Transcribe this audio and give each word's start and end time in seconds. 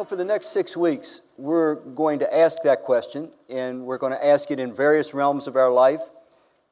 Well, 0.00 0.06
for 0.06 0.16
the 0.16 0.24
next 0.24 0.54
six 0.54 0.78
weeks, 0.78 1.20
we're 1.36 1.74
going 1.74 2.20
to 2.20 2.34
ask 2.34 2.62
that 2.62 2.80
question, 2.80 3.28
and 3.50 3.84
we're 3.84 3.98
going 3.98 4.14
to 4.14 4.26
ask 4.26 4.50
it 4.50 4.58
in 4.58 4.74
various 4.74 5.12
realms 5.12 5.46
of 5.46 5.56
our 5.56 5.70
life. 5.70 6.00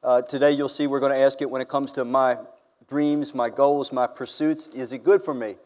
Uh, 0.03 0.23
today, 0.23 0.49
you'll 0.49 0.67
see 0.67 0.87
we're 0.87 0.99
going 0.99 1.11
to 1.11 1.23
ask 1.23 1.39
it 1.39 1.47
when 1.47 1.61
it 1.61 1.67
comes 1.67 1.91
to 1.91 2.03
my 2.03 2.39
dreams, 2.89 3.35
my 3.35 3.51
goals, 3.51 3.93
my 3.93 4.07
pursuits. 4.07 4.69
Is 4.69 4.93
it 4.93 5.03
good 5.03 5.21
for 5.21 5.35
me? 5.35 5.57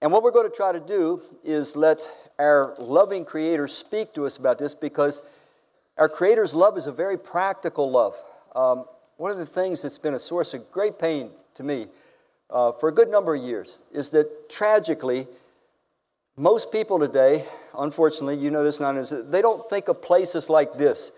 And 0.00 0.12
what 0.12 0.22
we're 0.22 0.30
going 0.30 0.48
to 0.48 0.56
try 0.56 0.70
to 0.70 0.78
do 0.78 1.20
is 1.42 1.74
let 1.74 2.08
our 2.38 2.76
loving 2.78 3.24
Creator 3.24 3.66
speak 3.66 4.14
to 4.14 4.24
us 4.24 4.36
about 4.36 4.60
this 4.60 4.72
because 4.72 5.22
our 5.98 6.08
Creator's 6.08 6.54
love 6.54 6.78
is 6.78 6.86
a 6.86 6.92
very 6.92 7.18
practical 7.18 7.90
love. 7.90 8.14
Um, 8.54 8.84
one 9.16 9.32
of 9.32 9.38
the 9.38 9.44
things 9.44 9.82
that's 9.82 9.98
been 9.98 10.14
a 10.14 10.20
source 10.20 10.54
of 10.54 10.70
great 10.70 11.00
pain 11.00 11.30
to 11.54 11.64
me 11.64 11.88
uh, 12.48 12.70
for 12.70 12.88
a 12.88 12.92
good 12.92 13.10
number 13.10 13.34
of 13.34 13.42
years 13.42 13.82
is 13.92 14.10
that 14.10 14.48
tragically, 14.48 15.26
most 16.40 16.72
people 16.72 16.98
today, 16.98 17.44
unfortunately, 17.78 18.38
you 18.38 18.50
know 18.50 18.64
this, 18.64 18.80
not 18.80 18.96
as 18.96 19.10
they 19.10 19.42
don't 19.42 19.68
think 19.68 19.88
of 19.88 20.00
places 20.00 20.48
like 20.48 20.78
this 20.78 21.12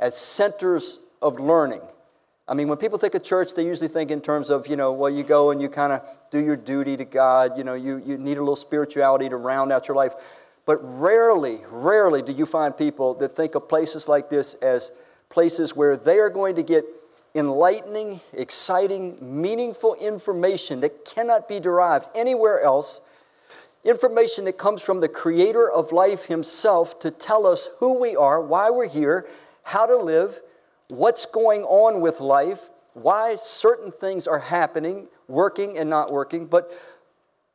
as 0.00 0.16
centers 0.16 0.98
of 1.22 1.38
learning. 1.38 1.80
I 2.48 2.54
mean, 2.54 2.66
when 2.66 2.76
people 2.76 2.98
think 2.98 3.14
of 3.14 3.22
church, 3.22 3.54
they 3.54 3.64
usually 3.64 3.86
think 3.86 4.10
in 4.10 4.20
terms 4.20 4.50
of, 4.50 4.66
you 4.66 4.74
know, 4.74 4.90
well, 4.90 5.10
you 5.10 5.22
go 5.22 5.52
and 5.52 5.62
you 5.62 5.68
kind 5.68 5.92
of 5.92 6.02
do 6.32 6.40
your 6.40 6.56
duty 6.56 6.96
to 6.96 7.04
God. 7.04 7.56
You 7.56 7.62
know, 7.62 7.74
you, 7.74 8.02
you 8.04 8.18
need 8.18 8.38
a 8.38 8.40
little 8.40 8.56
spirituality 8.56 9.28
to 9.28 9.36
round 9.36 9.70
out 9.70 9.86
your 9.86 9.96
life. 9.96 10.14
But 10.66 10.78
rarely, 10.82 11.60
rarely 11.70 12.20
do 12.20 12.32
you 12.32 12.44
find 12.44 12.76
people 12.76 13.14
that 13.14 13.36
think 13.36 13.54
of 13.54 13.68
places 13.68 14.08
like 14.08 14.28
this 14.28 14.54
as 14.54 14.90
places 15.28 15.76
where 15.76 15.96
they 15.96 16.18
are 16.18 16.30
going 16.30 16.56
to 16.56 16.64
get 16.64 16.84
enlightening, 17.32 18.20
exciting, 18.32 19.18
meaningful 19.20 19.94
information 19.94 20.80
that 20.80 21.04
cannot 21.04 21.46
be 21.46 21.60
derived 21.60 22.08
anywhere 22.16 22.60
else 22.60 23.02
Information 23.88 24.44
that 24.44 24.58
comes 24.58 24.82
from 24.82 25.00
the 25.00 25.08
creator 25.08 25.70
of 25.70 25.92
life 25.92 26.26
himself 26.26 27.00
to 27.00 27.10
tell 27.10 27.46
us 27.46 27.70
who 27.78 27.98
we 27.98 28.14
are, 28.14 28.38
why 28.38 28.68
we're 28.68 28.86
here, 28.86 29.26
how 29.62 29.86
to 29.86 29.96
live, 29.96 30.42
what's 30.88 31.24
going 31.24 31.62
on 31.62 32.02
with 32.02 32.20
life, 32.20 32.68
why 32.92 33.34
certain 33.36 33.90
things 33.90 34.26
are 34.26 34.40
happening, 34.40 35.08
working 35.26 35.78
and 35.78 35.88
not 35.88 36.12
working. 36.12 36.44
But, 36.44 36.70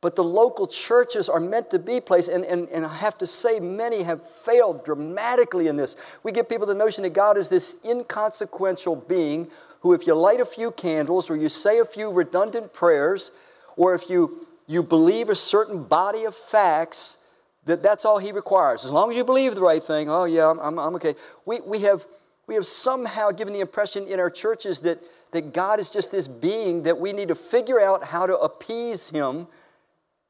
but 0.00 0.16
the 0.16 0.24
local 0.24 0.66
churches 0.66 1.28
are 1.28 1.38
meant 1.38 1.70
to 1.70 1.78
be 1.78 2.00
places, 2.00 2.34
and, 2.34 2.44
and, 2.44 2.68
and 2.70 2.84
I 2.84 2.96
have 2.96 3.16
to 3.18 3.28
say, 3.28 3.60
many 3.60 4.02
have 4.02 4.28
failed 4.28 4.84
dramatically 4.84 5.68
in 5.68 5.76
this. 5.76 5.94
We 6.24 6.32
give 6.32 6.48
people 6.48 6.66
the 6.66 6.74
notion 6.74 7.04
that 7.04 7.12
God 7.12 7.38
is 7.38 7.48
this 7.48 7.76
inconsequential 7.84 8.96
being 8.96 9.52
who, 9.82 9.92
if 9.92 10.04
you 10.04 10.14
light 10.16 10.40
a 10.40 10.44
few 10.44 10.72
candles 10.72 11.30
or 11.30 11.36
you 11.36 11.48
say 11.48 11.78
a 11.78 11.84
few 11.84 12.10
redundant 12.10 12.72
prayers, 12.72 13.30
or 13.76 13.94
if 13.94 14.10
you 14.10 14.48
you 14.66 14.82
believe 14.82 15.28
a 15.28 15.34
certain 15.34 15.84
body 15.84 16.24
of 16.24 16.34
facts, 16.34 17.18
that 17.66 17.82
that's 17.82 18.04
all 18.04 18.18
he 18.18 18.32
requires. 18.32 18.84
As 18.84 18.90
long 18.90 19.10
as 19.10 19.16
you 19.16 19.24
believe 19.24 19.54
the 19.54 19.62
right 19.62 19.82
thing, 19.82 20.10
oh 20.10 20.24
yeah, 20.24 20.50
I'm, 20.50 20.78
I'm, 20.78 20.94
okay. 20.96 21.14
We, 21.44 21.60
we, 21.60 21.80
have, 21.80 22.06
we 22.46 22.54
have 22.54 22.66
somehow 22.66 23.30
given 23.30 23.52
the 23.52 23.60
impression 23.60 24.06
in 24.06 24.20
our 24.20 24.30
churches 24.30 24.80
that, 24.80 25.00
that 25.32 25.52
God 25.52 25.80
is 25.80 25.90
just 25.90 26.10
this 26.10 26.28
being 26.28 26.82
that 26.84 26.98
we 26.98 27.12
need 27.12 27.28
to 27.28 27.34
figure 27.34 27.80
out 27.80 28.04
how 28.04 28.26
to 28.26 28.36
appease 28.38 29.10
him, 29.10 29.46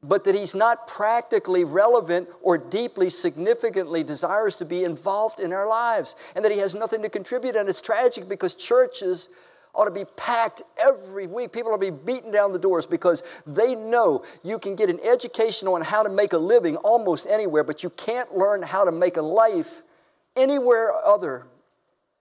but 0.01 0.23
that 0.25 0.35
he's 0.35 0.55
not 0.55 0.87
practically 0.87 1.63
relevant 1.63 2.29
or 2.41 2.57
deeply, 2.57 3.09
significantly 3.09 4.03
desires 4.03 4.57
to 4.57 4.65
be 4.65 4.83
involved 4.83 5.39
in 5.39 5.51
our 5.51 5.67
lives, 5.67 6.15
and 6.35 6.45
that 6.45 6.51
he 6.51 6.59
has 6.59 6.75
nothing 6.75 7.01
to 7.01 7.09
contribute. 7.09 7.55
And 7.55 7.67
it's 7.67 7.81
tragic 7.81 8.29
because 8.29 8.53
churches 8.53 9.29
ought 9.75 9.85
to 9.85 9.91
be 9.91 10.05
packed 10.15 10.61
every 10.77 11.27
week. 11.27 11.51
People 11.51 11.71
ought 11.71 11.81
to 11.81 11.91
be 11.91 11.97
beating 11.97 12.31
down 12.31 12.53
the 12.53 12.59
doors 12.59 12.85
because 12.85 13.23
they 13.45 13.75
know 13.75 14.23
you 14.43 14.57
can 14.57 14.75
get 14.75 14.89
an 14.89 14.99
education 15.03 15.67
on 15.67 15.81
how 15.81 16.03
to 16.03 16.09
make 16.09 16.33
a 16.33 16.37
living 16.37 16.75
almost 16.77 17.27
anywhere, 17.27 17.63
but 17.63 17.83
you 17.83 17.89
can't 17.91 18.35
learn 18.35 18.61
how 18.61 18.85
to 18.85 18.91
make 18.91 19.17
a 19.17 19.21
life 19.21 19.83
anywhere 20.35 20.91
other 21.05 21.45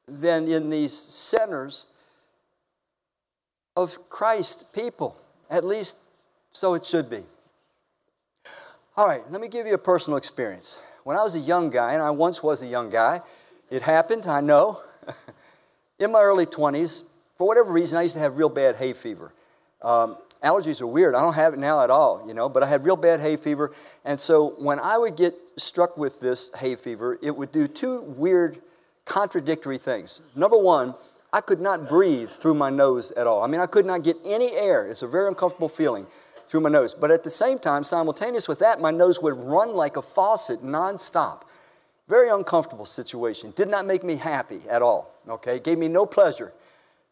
than 0.06 0.48
in 0.48 0.70
these 0.70 0.92
centers 0.92 1.86
of 3.76 4.08
Christ 4.08 4.72
people. 4.72 5.16
At 5.50 5.64
least 5.64 5.96
so 6.52 6.74
it 6.74 6.86
should 6.86 7.10
be. 7.10 7.24
All 8.96 9.08
right, 9.08 9.28
let 9.30 9.40
me 9.40 9.48
give 9.48 9.66
you 9.66 9.74
a 9.74 9.78
personal 9.78 10.16
experience. 10.16 10.78
When 11.02 11.16
I 11.16 11.22
was 11.22 11.34
a 11.34 11.40
young 11.40 11.68
guy, 11.68 11.94
and 11.94 12.02
I 12.02 12.10
once 12.10 12.42
was 12.42 12.62
a 12.62 12.66
young 12.66 12.90
guy, 12.90 13.20
it 13.70 13.82
happened, 13.82 14.26
I 14.26 14.40
know. 14.40 14.80
in 15.98 16.12
my 16.12 16.20
early 16.20 16.46
20s, 16.46 17.04
for 17.36 17.46
whatever 17.46 17.72
reason, 17.72 17.98
I 17.98 18.02
used 18.02 18.14
to 18.14 18.20
have 18.20 18.36
real 18.36 18.48
bad 18.48 18.76
hay 18.76 18.92
fever. 18.92 19.32
Um, 19.82 20.16
allergies 20.42 20.80
are 20.80 20.86
weird. 20.86 21.14
I 21.14 21.20
don't 21.20 21.34
have 21.34 21.54
it 21.54 21.58
now 21.58 21.82
at 21.82 21.90
all, 21.90 22.24
you 22.26 22.34
know, 22.34 22.48
but 22.48 22.62
I 22.62 22.66
had 22.66 22.84
real 22.84 22.96
bad 22.96 23.20
hay 23.20 23.36
fever. 23.36 23.72
And 24.04 24.18
so 24.18 24.54
when 24.58 24.78
I 24.78 24.98
would 24.98 25.16
get 25.16 25.34
struck 25.56 25.96
with 25.96 26.20
this 26.20 26.50
hay 26.56 26.74
fever, 26.76 27.18
it 27.22 27.36
would 27.36 27.52
do 27.52 27.66
two 27.66 28.00
weird, 28.02 28.60
contradictory 29.04 29.78
things. 29.78 30.20
Number 30.34 30.58
one, 30.58 30.94
I 31.32 31.40
could 31.40 31.60
not 31.60 31.88
breathe 31.88 32.30
through 32.30 32.54
my 32.54 32.70
nose 32.70 33.10
at 33.12 33.26
all. 33.26 33.42
I 33.42 33.48
mean, 33.48 33.60
I 33.60 33.66
could 33.66 33.84
not 33.84 34.04
get 34.04 34.16
any 34.24 34.52
air. 34.52 34.86
It's 34.86 35.02
a 35.02 35.08
very 35.08 35.26
uncomfortable 35.26 35.68
feeling 35.68 36.06
through 36.46 36.60
my 36.60 36.70
nose. 36.70 36.94
But 36.94 37.10
at 37.10 37.24
the 37.24 37.30
same 37.30 37.58
time, 37.58 37.82
simultaneous 37.82 38.46
with 38.46 38.60
that, 38.60 38.80
my 38.80 38.92
nose 38.92 39.20
would 39.20 39.36
run 39.36 39.74
like 39.74 39.96
a 39.96 40.02
faucet 40.02 40.60
nonstop. 40.62 41.42
Very 42.08 42.28
uncomfortable 42.28 42.84
situation. 42.84 43.52
Did 43.56 43.68
not 43.68 43.86
make 43.86 44.04
me 44.04 44.16
happy 44.16 44.60
at 44.70 44.82
all, 44.82 45.12
okay? 45.28 45.58
Gave 45.58 45.78
me 45.78 45.88
no 45.88 46.06
pleasure. 46.06 46.52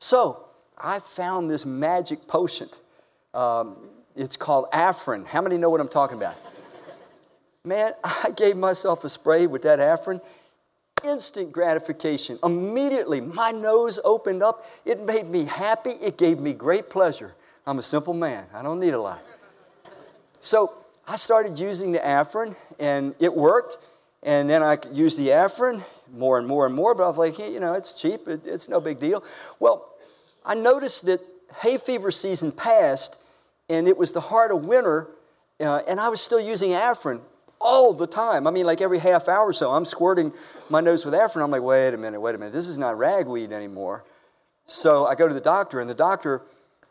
So 0.02 0.46
I 0.76 0.98
found 0.98 1.48
this 1.48 1.64
magic 1.64 2.26
potion. 2.26 2.68
Um, 3.32 3.78
it's 4.16 4.36
called 4.36 4.68
Afrin. 4.72 5.24
How 5.24 5.40
many 5.40 5.56
know 5.56 5.70
what 5.70 5.80
I'm 5.80 5.86
talking 5.86 6.16
about? 6.16 6.34
Man, 7.64 7.92
I 8.02 8.32
gave 8.34 8.56
myself 8.56 9.04
a 9.04 9.08
spray 9.08 9.46
with 9.46 9.62
that 9.62 9.78
Afrin. 9.78 10.20
Instant 11.04 11.52
gratification. 11.52 12.36
Immediately, 12.42 13.20
my 13.20 13.52
nose 13.52 14.00
opened 14.02 14.42
up. 14.42 14.66
It 14.84 15.00
made 15.06 15.28
me 15.28 15.44
happy. 15.44 15.90
It 15.90 16.19
gave 16.19 16.40
me 16.40 16.52
great 16.52 16.90
pleasure. 16.90 17.36
I'm 17.64 17.78
a 17.78 17.82
simple 17.82 18.12
man. 18.12 18.46
I 18.52 18.60
don't 18.60 18.80
need 18.80 18.94
a 18.94 19.00
lot. 19.00 19.22
So 20.40 20.74
I 21.06 21.14
started 21.14 21.60
using 21.60 21.92
the 21.92 22.00
Afrin, 22.00 22.56
and 22.80 23.14
it 23.20 23.32
worked. 23.32 23.78
And 24.24 24.50
then 24.50 24.64
I 24.64 24.78
used 24.92 25.16
the 25.16 25.28
Afrin 25.28 25.84
more 26.12 26.38
and 26.38 26.46
more 26.46 26.66
and 26.66 26.74
more, 26.74 26.92
but 26.94 27.04
I 27.04 27.08
was 27.08 27.19
like, 27.19 27.36
hey, 27.36 27.52
you 27.52 27.60
know, 27.60 27.74
it's 27.74 27.94
cheap. 27.94 28.26
It, 28.26 28.44
it's 28.44 28.69
no 28.69 28.80
big 28.80 28.98
deal. 28.98 29.24
Well, 29.58 29.91
I 30.44 30.54
noticed 30.54 31.06
that 31.06 31.20
hay 31.60 31.76
fever 31.76 32.10
season 32.10 32.53
passed 32.53 33.19
and 33.69 33.88
it 33.88 33.97
was 33.97 34.12
the 34.12 34.20
heart 34.20 34.53
of 34.53 34.64
winter, 34.64 35.08
uh, 35.60 35.82
and 35.88 35.98
I 35.98 36.08
was 36.08 36.20
still 36.20 36.41
using 36.41 36.70
Afrin 36.70 37.20
all 37.60 37.94
the 37.94 38.06
time. 38.06 38.47
I 38.47 38.50
mean, 38.50 38.66
like 38.66 38.81
every 38.81 38.98
half 38.98 39.28
hour 39.28 39.47
or 39.47 39.52
so, 39.52 39.72
I'm 39.72 39.84
squirting 39.84 40.32
my 40.69 40.81
nose 40.81 41.04
with 41.04 41.14
Afrin. 41.14 41.42
I'm 41.42 41.50
like, 41.50 41.62
wait 41.62 41.94
a 41.94 41.97
minute, 41.97 42.20
wait 42.20 42.34
a 42.34 42.38
minute, 42.38 42.52
this 42.52 42.69
is 42.69 42.76
not 42.76 42.98
ragweed 42.98 43.52
anymore. 43.52 44.04
So 44.66 45.06
I 45.06 45.14
go 45.14 45.26
to 45.26 45.34
the 45.34 45.41
doctor, 45.41 45.81
and 45.81 45.88
the 45.88 45.94
doctor 45.94 46.42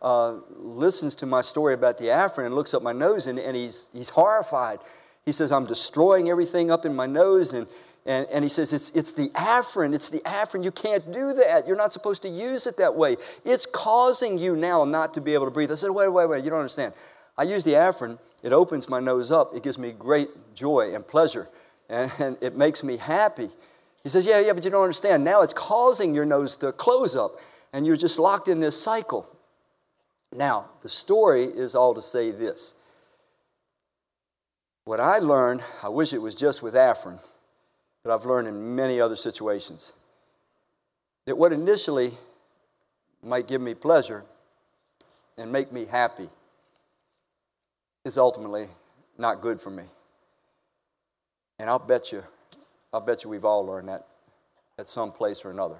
uh, 0.01 0.37
listens 0.57 1.13
to 1.15 1.25
my 1.25 1.41
story 1.41 1.73
about 1.73 1.97
the 1.97 2.05
Afrin 2.05 2.45
and 2.45 2.55
looks 2.55 2.73
up 2.73 2.81
my 2.81 2.93
nose, 2.93 3.27
and, 3.27 3.37
and 3.37 3.55
he's, 3.55 3.87
he's 3.93 4.09
horrified. 4.09 4.79
He 5.25 5.31
says, 5.31 5.51
I'm 5.51 5.65
destroying 5.65 6.29
everything 6.29 6.71
up 6.71 6.85
in 6.85 6.95
my 6.95 7.05
nose, 7.05 7.53
and 7.53 7.67
and, 8.05 8.25
and 8.31 8.43
he 8.43 8.49
says, 8.49 8.73
it's, 8.73 8.89
it's 8.91 9.11
the 9.11 9.29
Afrin. 9.29 9.93
It's 9.93 10.09
the 10.09 10.19
Afrin. 10.19 10.63
You 10.63 10.71
can't 10.71 11.11
do 11.13 11.33
that. 11.33 11.67
You're 11.67 11.77
not 11.77 11.93
supposed 11.93 12.23
to 12.23 12.29
use 12.29 12.65
it 12.65 12.77
that 12.77 12.95
way. 12.95 13.15
It's 13.45 13.67
causing 13.67 14.37
you 14.37 14.55
now 14.55 14.85
not 14.85 15.13
to 15.13 15.21
be 15.21 15.33
able 15.33 15.45
to 15.45 15.51
breathe. 15.51 15.71
I 15.71 15.75
said, 15.75 15.91
wait, 15.91 16.09
wait, 16.09 16.27
wait. 16.27 16.43
You 16.43 16.49
don't 16.49 16.59
understand. 16.59 16.93
I 17.37 17.43
use 17.43 17.63
the 17.63 17.73
Afrin. 17.73 18.17
It 18.41 18.53
opens 18.53 18.89
my 18.89 18.99
nose 18.99 19.31
up. 19.31 19.55
It 19.55 19.61
gives 19.61 19.77
me 19.77 19.91
great 19.91 20.29
joy 20.55 20.95
and 20.95 21.07
pleasure. 21.07 21.47
And, 21.89 22.11
and 22.17 22.37
it 22.41 22.55
makes 22.55 22.83
me 22.83 22.97
happy. 22.97 23.49
He 24.01 24.09
says, 24.09 24.25
yeah, 24.25 24.39
yeah, 24.39 24.53
but 24.53 24.65
you 24.65 24.71
don't 24.71 24.81
understand. 24.81 25.23
Now 25.23 25.43
it's 25.43 25.53
causing 25.53 26.15
your 26.15 26.25
nose 26.25 26.55
to 26.57 26.71
close 26.71 27.15
up. 27.15 27.39
And 27.71 27.85
you're 27.85 27.97
just 27.97 28.17
locked 28.17 28.47
in 28.47 28.59
this 28.59 28.81
cycle. 28.81 29.29
Now, 30.33 30.71
the 30.81 30.89
story 30.89 31.43
is 31.43 31.75
all 31.75 31.93
to 31.93 32.01
say 32.01 32.31
this. 32.31 32.73
What 34.85 34.99
I 34.99 35.19
learned, 35.19 35.61
I 35.83 35.89
wish 35.89 36.13
it 36.13 36.17
was 36.17 36.35
just 36.35 36.63
with 36.63 36.73
Afrin 36.73 37.19
that 38.03 38.11
I've 38.11 38.25
learned 38.25 38.47
in 38.47 38.75
many 38.75 38.99
other 38.99 39.15
situations. 39.15 39.93
That 41.25 41.37
what 41.37 41.53
initially 41.53 42.11
might 43.23 43.47
give 43.47 43.61
me 43.61 43.73
pleasure 43.73 44.23
and 45.37 45.51
make 45.51 45.71
me 45.71 45.85
happy 45.85 46.29
is 48.03 48.17
ultimately 48.17 48.67
not 49.17 49.41
good 49.41 49.61
for 49.61 49.69
me. 49.69 49.83
And 51.59 51.69
I'll 51.69 51.79
bet 51.79 52.11
you, 52.11 52.23
I'll 52.91 53.01
bet 53.01 53.23
you 53.23 53.29
we've 53.29 53.45
all 53.45 53.65
learned 53.65 53.89
that 53.89 54.07
at 54.79 54.87
some 54.87 55.11
place 55.11 55.45
or 55.45 55.51
another. 55.51 55.77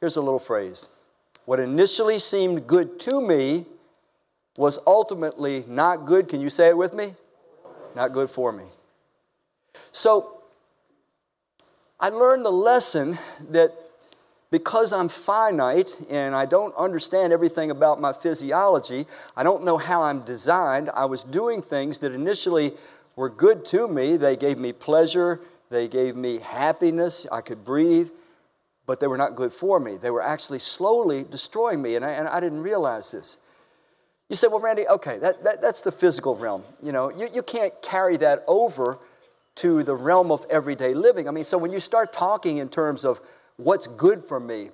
Here's 0.00 0.16
a 0.16 0.20
little 0.20 0.38
phrase 0.38 0.88
What 1.46 1.60
initially 1.60 2.18
seemed 2.18 2.66
good 2.66 3.00
to 3.00 3.20
me 3.20 3.64
was 4.56 4.78
ultimately 4.86 5.64
not 5.66 6.04
good. 6.04 6.28
Can 6.28 6.40
you 6.40 6.50
say 6.50 6.68
it 6.68 6.76
with 6.76 6.92
me? 6.92 7.14
Not 7.96 8.12
good 8.12 8.28
for 8.28 8.52
me. 8.52 8.64
So, 9.92 10.41
I 12.02 12.08
learned 12.08 12.44
the 12.44 12.50
lesson 12.50 13.16
that 13.50 13.72
because 14.50 14.92
I'm 14.92 15.08
finite 15.08 15.96
and 16.10 16.34
I 16.34 16.46
don't 16.46 16.74
understand 16.74 17.32
everything 17.32 17.70
about 17.70 18.00
my 18.00 18.12
physiology, 18.12 19.06
I 19.36 19.44
don't 19.44 19.62
know 19.62 19.78
how 19.78 20.02
I'm 20.02 20.24
designed, 20.24 20.90
I 20.90 21.04
was 21.04 21.22
doing 21.22 21.62
things 21.62 22.00
that 22.00 22.10
initially 22.10 22.72
were 23.14 23.30
good 23.30 23.64
to 23.66 23.86
me. 23.86 24.16
They 24.16 24.34
gave 24.34 24.58
me 24.58 24.72
pleasure, 24.72 25.38
they 25.70 25.86
gave 25.86 26.16
me 26.16 26.40
happiness, 26.40 27.24
I 27.30 27.40
could 27.40 27.62
breathe, 27.62 28.10
but 28.84 28.98
they 28.98 29.06
were 29.06 29.16
not 29.16 29.36
good 29.36 29.52
for 29.52 29.78
me. 29.78 29.96
They 29.96 30.10
were 30.10 30.22
actually 30.22 30.58
slowly 30.58 31.22
destroying 31.22 31.80
me, 31.80 31.94
and 31.94 32.04
I, 32.04 32.10
and 32.10 32.26
I 32.26 32.40
didn't 32.40 32.62
realize 32.62 33.12
this. 33.12 33.38
You 34.28 34.34
say, 34.34 34.48
well, 34.48 34.58
Randy, 34.58 34.88
okay, 34.88 35.18
that, 35.18 35.44
that, 35.44 35.62
that's 35.62 35.82
the 35.82 35.92
physical 35.92 36.34
realm. 36.34 36.64
You 36.82 36.90
know, 36.90 37.10
you, 37.10 37.28
you 37.32 37.44
can't 37.44 37.72
carry 37.80 38.16
that 38.16 38.42
over 38.48 38.98
to 39.56 39.82
the 39.82 39.94
realm 39.94 40.30
of 40.30 40.46
everyday 40.48 40.94
living. 40.94 41.28
I 41.28 41.30
mean, 41.30 41.44
so 41.44 41.58
when 41.58 41.72
you 41.72 41.80
start 41.80 42.12
talking 42.12 42.58
in 42.58 42.68
terms 42.68 43.04
of 43.04 43.20
what's 43.56 43.86
good 43.86 44.24
for 44.24 44.40
me, 44.40 44.70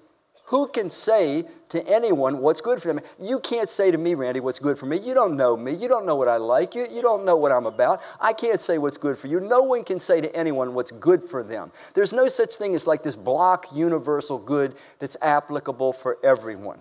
who 0.47 0.67
can 0.67 0.89
say 0.89 1.45
to 1.69 1.87
anyone 1.87 2.39
what's 2.39 2.63
good 2.63 2.81
for 2.81 2.89
them? 2.89 3.01
You 3.21 3.39
can't 3.39 3.69
say 3.69 3.91
to 3.91 3.99
me, 3.99 4.15
Randy, 4.15 4.41
what's 4.41 4.59
good 4.59 4.79
for 4.79 4.87
me. 4.87 4.97
You 4.97 5.13
don't 5.13 5.37
know 5.37 5.59
me. 5.59 5.75
You 5.75 5.89
don't 5.89 6.07
know 6.07 6.17
what 6.17 6.27
I 6.27 6.39
like. 6.39 6.75
You, 6.75 6.87
you 6.91 7.03
don't 7.03 7.27
know 7.27 7.37
what 7.37 7.53
I'm 7.53 7.67
about. 7.67 8.01
I 8.19 8.33
can't 8.33 8.59
say 8.59 8.79
what's 8.79 8.97
good 8.97 9.19
for 9.19 9.27
you. 9.27 9.41
No 9.41 9.63
one 9.63 9.85
can 9.85 9.99
say 9.99 10.23
to 10.23 10.35
anyone 10.35 10.73
what's 10.73 10.91
good 10.91 11.23
for 11.23 11.43
them. 11.43 11.71
There's 11.93 12.15
no 12.15 12.29
such 12.29 12.57
thing 12.57 12.75
as 12.75 12.87
like 12.87 13.03
this 13.03 13.15
block 13.15 13.67
universal 13.75 14.39
good 14.39 14.75
that's 15.01 15.19
applicable 15.21 15.93
for 15.93 16.17
everyone. 16.25 16.79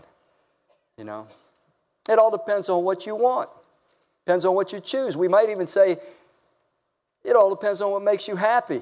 You 0.97 1.03
know? 1.03 1.27
It 2.09 2.19
all 2.19 2.31
depends 2.31 2.69
on 2.69 2.85
what 2.85 3.05
you 3.05 3.15
want, 3.15 3.49
depends 4.25 4.45
on 4.45 4.55
what 4.55 4.71
you 4.71 4.79
choose. 4.79 5.17
We 5.17 5.27
might 5.27 5.49
even 5.49 5.67
say, 5.67 5.97
it 7.27 7.35
all 7.35 7.49
depends 7.49 7.81
on 7.81 7.91
what 7.91 8.01
makes 8.01 8.27
you 8.27 8.37
happy. 8.37 8.81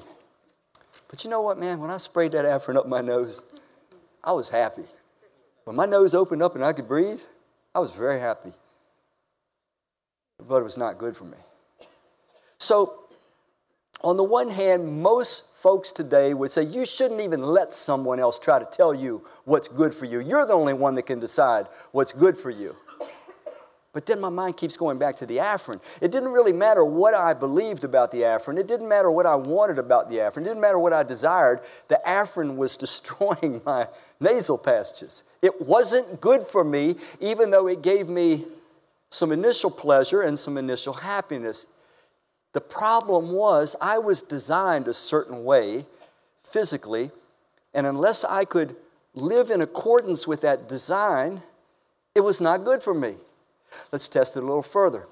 But 1.08 1.24
you 1.24 1.30
know 1.30 1.42
what, 1.42 1.58
man? 1.58 1.80
When 1.80 1.90
I 1.90 1.96
sprayed 1.96 2.32
that 2.32 2.44
Afrin 2.44 2.76
up 2.76 2.86
my 2.86 3.00
nose, 3.00 3.42
I 4.22 4.32
was 4.32 4.48
happy. 4.48 4.84
When 5.64 5.74
my 5.74 5.86
nose 5.86 6.14
opened 6.14 6.42
up 6.42 6.54
and 6.54 6.64
I 6.64 6.72
could 6.72 6.86
breathe, 6.86 7.20
I 7.74 7.80
was 7.80 7.90
very 7.90 8.20
happy. 8.20 8.52
But 10.46 10.58
it 10.58 10.62
was 10.62 10.76
not 10.76 10.96
good 10.96 11.16
for 11.16 11.24
me. 11.24 11.38
So, 12.58 13.00
on 14.02 14.16
the 14.16 14.24
one 14.24 14.50
hand, 14.50 15.02
most 15.02 15.44
folks 15.56 15.90
today 15.90 16.32
would 16.34 16.52
say 16.52 16.62
you 16.62 16.84
shouldn't 16.86 17.20
even 17.20 17.42
let 17.42 17.72
someone 17.72 18.20
else 18.20 18.38
try 18.38 18.58
to 18.58 18.64
tell 18.66 18.94
you 18.94 19.24
what's 19.44 19.68
good 19.68 19.92
for 19.92 20.04
you. 20.04 20.20
You're 20.20 20.46
the 20.46 20.52
only 20.52 20.74
one 20.74 20.94
that 20.94 21.06
can 21.06 21.18
decide 21.18 21.66
what's 21.92 22.12
good 22.12 22.36
for 22.36 22.50
you. 22.50 22.76
But 23.96 24.04
then 24.04 24.20
my 24.20 24.28
mind 24.28 24.58
keeps 24.58 24.76
going 24.76 24.98
back 24.98 25.16
to 25.16 25.26
the 25.26 25.38
Afrin. 25.38 25.80
It 26.02 26.12
didn't 26.12 26.28
really 26.28 26.52
matter 26.52 26.84
what 26.84 27.14
I 27.14 27.32
believed 27.32 27.82
about 27.82 28.10
the 28.10 28.20
Afrin. 28.24 28.58
It 28.58 28.68
didn't 28.68 28.88
matter 28.88 29.10
what 29.10 29.24
I 29.24 29.36
wanted 29.36 29.78
about 29.78 30.10
the 30.10 30.16
Afrin. 30.16 30.42
It 30.42 30.48
didn't 30.48 30.60
matter 30.60 30.78
what 30.78 30.92
I 30.92 31.02
desired. 31.02 31.60
The 31.88 31.98
Afrin 32.06 32.56
was 32.56 32.76
destroying 32.86 33.62
my 33.64 33.88
nasal 34.20 34.58
passages. 34.58 35.22
It 35.40 35.62
wasn't 35.62 36.20
good 36.20 36.42
for 36.42 36.62
me, 36.62 36.96
even 37.20 37.50
though 37.50 37.68
it 37.68 37.80
gave 37.80 38.06
me 38.06 38.44
some 39.08 39.32
initial 39.32 39.70
pleasure 39.70 40.20
and 40.20 40.38
some 40.38 40.58
initial 40.58 40.92
happiness. 40.92 41.66
The 42.52 42.60
problem 42.60 43.32
was 43.32 43.76
I 43.80 43.96
was 43.96 44.20
designed 44.20 44.88
a 44.88 44.92
certain 44.92 45.42
way 45.42 45.86
physically, 46.42 47.12
and 47.72 47.86
unless 47.86 48.24
I 48.24 48.44
could 48.44 48.76
live 49.14 49.48
in 49.48 49.62
accordance 49.62 50.26
with 50.26 50.42
that 50.42 50.68
design, 50.68 51.42
it 52.14 52.20
was 52.20 52.42
not 52.42 52.62
good 52.62 52.82
for 52.82 52.92
me. 52.92 53.14
Let's 53.92 54.08
test 54.08 54.36
it 54.36 54.42
a 54.42 54.46
little 54.46 54.62
further. 54.62 55.06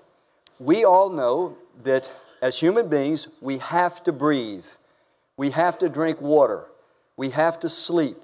We 0.58 0.84
all 0.84 1.10
know 1.10 1.56
that 1.82 2.10
as 2.40 2.60
human 2.60 2.88
beings, 2.88 3.28
we 3.40 3.58
have 3.58 4.04
to 4.04 4.12
breathe, 4.12 4.66
we 5.36 5.50
have 5.50 5.78
to 5.78 5.88
drink 5.88 6.20
water, 6.20 6.66
we 7.16 7.30
have 7.30 7.58
to 7.60 7.68
sleep. 7.68 8.18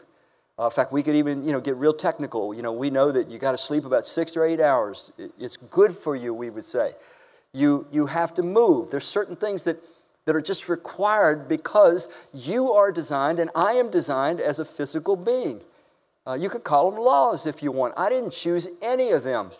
Uh, 0.58 0.66
in 0.66 0.70
fact, 0.70 0.92
we 0.92 1.02
could 1.02 1.16
even 1.16 1.46
you 1.46 1.52
know, 1.52 1.60
get 1.60 1.74
real 1.76 1.94
technical. 1.94 2.52
You 2.52 2.60
know, 2.60 2.72
we 2.72 2.90
know 2.90 3.10
that 3.12 3.30
you 3.30 3.38
got 3.38 3.52
to 3.52 3.58
sleep 3.58 3.86
about 3.86 4.06
six 4.06 4.36
or 4.36 4.44
eight 4.44 4.60
hours. 4.60 5.10
It's 5.38 5.56
good 5.56 5.92
for 5.92 6.14
you, 6.14 6.34
we 6.34 6.50
would 6.50 6.66
say. 6.66 6.92
You, 7.54 7.86
you 7.90 8.06
have 8.06 8.34
to 8.34 8.42
move. 8.42 8.90
There's 8.90 9.06
certain 9.06 9.36
things 9.36 9.64
that, 9.64 9.82
that 10.26 10.36
are 10.36 10.42
just 10.42 10.68
required 10.68 11.48
because 11.48 12.08
you 12.34 12.70
are 12.72 12.92
designed 12.92 13.38
and 13.38 13.48
I 13.54 13.72
am 13.72 13.90
designed 13.90 14.38
as 14.38 14.60
a 14.60 14.66
physical 14.66 15.16
being. 15.16 15.62
Uh, 16.26 16.34
you 16.34 16.50
could 16.50 16.62
call 16.62 16.90
them 16.90 17.00
laws 17.00 17.46
if 17.46 17.62
you 17.62 17.72
want. 17.72 17.94
I 17.96 18.10
didn't 18.10 18.32
choose 18.32 18.68
any 18.82 19.12
of 19.12 19.22
them. 19.22 19.52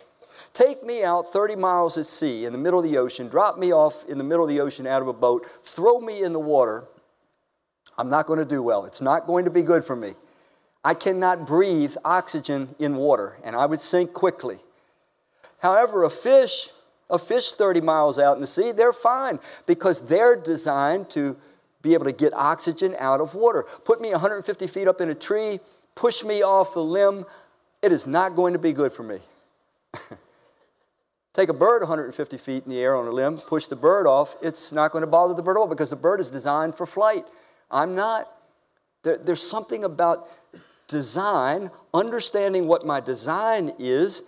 Take 0.53 0.83
me 0.83 1.05
out 1.05 1.33
30 1.33 1.57
miles 1.57 1.97
at 1.97 2.07
sea 2.07 2.45
in 2.45 2.53
the 2.53 2.59
middle 2.59 2.81
of 2.81 2.85
the 2.85 2.99
ocean, 2.99 3.29
drop 3.29 3.59
me 3.59 3.73
off 3.73 4.05
in 4.09 4.19
the 4.19 4.25
middle 4.25 4.45
of 4.45 4.51
the 4.51 4.61
ocean 4.61 4.87
out 4.87 5.01
of 5.01 5.09
a 5.09 5.13
boat, 5.13 5.47
throw 5.65 6.01
me 6.01 6.23
in 6.23 6.33
the 6.33 6.41
water. 6.41 6.85
I'm 7.97 8.09
not 8.09 8.27
going 8.27 8.39
to 8.39 8.45
do 8.45 8.63
well. 8.63 8.85
It's 8.85 9.01
not 9.01 9.27
going 9.27 9.45
to 9.45 9.51
be 9.51 9.63
good 9.63 9.85
for 9.85 9.95
me. 9.95 10.15
I 10.85 10.95
cannot 10.95 11.47
breathe 11.47 11.95
oxygen 12.05 12.75
in 12.79 12.97
water, 12.97 13.37
and 13.45 13.55
I 13.55 13.67
would 13.67 13.81
sink 13.81 14.13
quickly. 14.13 14.59
However, 15.59 16.05
a 16.05 16.11
fish, 16.11 16.71
a 17.11 17.19
fish 17.19 17.53
30 17.53 17.83
miles 17.83 18.19
out 18.19 18.37
in 18.37 18.41
the 18.41 18.47
sea, 18.47 18.73
they're 18.73 18.93
fine 18.93 19.39
because 19.67 20.07
they're 20.07 20.37
designed 20.37 21.11
to 21.11 21.37
be 21.83 21.95
able 21.95 22.07
to 22.07 22.13
get 22.13 22.33
oxygen 22.33 22.95
out 22.99 23.21
of 23.21 23.35
water. 23.35 23.65
Put 23.85 24.01
me 24.01 24.11
150 24.11 24.67
feet 24.67 24.89
up 24.89 25.01
in 25.01 25.11
a 25.11 25.15
tree, 25.15 25.61
push 25.95 26.25
me 26.25 26.43
off 26.43 26.75
the 26.75 26.83
limb, 26.83 27.25
it 27.83 27.93
is 27.93 28.07
not 28.07 28.35
going 28.35 28.55
to 28.55 28.59
be 28.59 28.73
good 28.73 28.93
for 28.93 29.03
me. 29.03 29.19
Take 31.33 31.49
a 31.49 31.55
bird 31.55 31.83
150 31.83 32.39
feet 32.39 32.65
in 32.65 32.71
the 32.71 32.81
air 32.81 32.97
on 32.97 33.07
a 33.07 33.11
limb, 33.11 33.39
push 33.39 33.67
the 33.67 33.77
bird 33.77 34.07
off, 34.07 34.37
it's 34.43 34.73
not 34.73 34.91
going 34.91 35.03
to 35.03 35.07
bother 35.07 35.33
the 35.33 35.43
bird 35.43 35.57
at 35.57 35.61
all 35.61 35.69
because 35.69 35.91
the 35.91 35.97
bird 35.97 36.19
is 36.19 36.31
designed 36.31 36.75
for 36.75 36.87
flight. 36.87 37.25
I'm 37.71 37.95
not. 37.95 38.29
There, 39.05 39.17
there's 39.17 39.43
something 39.43 39.85
about 39.85 40.29
design, 40.89 41.71
understanding 41.95 42.67
what 42.67 42.85
my 42.85 43.01
design 43.01 43.73
is, 43.79 44.25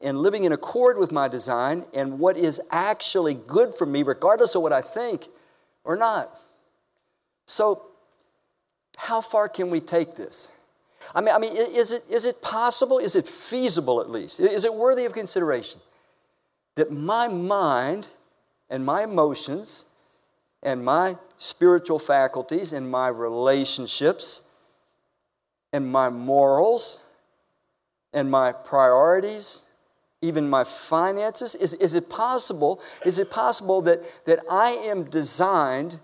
and 0.00 0.18
living 0.18 0.42
in 0.44 0.52
accord 0.52 0.98
with 0.98 1.12
my 1.12 1.28
design 1.28 1.86
and 1.94 2.18
what 2.18 2.36
is 2.36 2.60
actually 2.70 3.34
good 3.34 3.74
for 3.74 3.86
me, 3.86 4.02
regardless 4.02 4.56
of 4.56 4.62
what 4.62 4.72
I 4.72 4.82
think 4.82 5.28
or 5.84 5.96
not. 5.96 6.36
So, 7.46 7.86
how 8.96 9.20
far 9.20 9.48
can 9.48 9.70
we 9.70 9.80
take 9.80 10.14
this? 10.14 10.48
I 11.14 11.20
mean, 11.20 11.34
I 11.34 11.38
mean 11.38 11.52
is, 11.54 11.92
it, 11.92 12.02
is 12.10 12.24
it 12.24 12.42
possible? 12.42 12.98
Is 12.98 13.14
it 13.14 13.26
feasible 13.26 14.00
at 14.00 14.10
least? 14.10 14.40
Is 14.40 14.64
it 14.64 14.74
worthy 14.74 15.04
of 15.04 15.12
consideration? 15.12 15.80
That 16.76 16.90
my 16.90 17.28
mind 17.28 18.08
and 18.68 18.84
my 18.84 19.04
emotions 19.04 19.84
and 20.62 20.84
my 20.84 21.16
spiritual 21.38 21.98
faculties 21.98 22.72
and 22.72 22.90
my 22.90 23.08
relationships 23.08 24.42
and 25.72 25.90
my 25.90 26.08
morals 26.08 27.04
and 28.12 28.30
my 28.30 28.52
priorities 28.52 29.62
even 30.22 30.48
my 30.48 30.64
finances 30.64 31.54
is, 31.54 31.74
is 31.74 31.94
it 31.94 32.08
possible 32.08 32.80
is 33.04 33.18
it 33.18 33.30
possible 33.30 33.82
that, 33.82 34.00
that 34.24 34.40
i 34.50 34.70
am 34.70 35.04
designed 35.04 36.00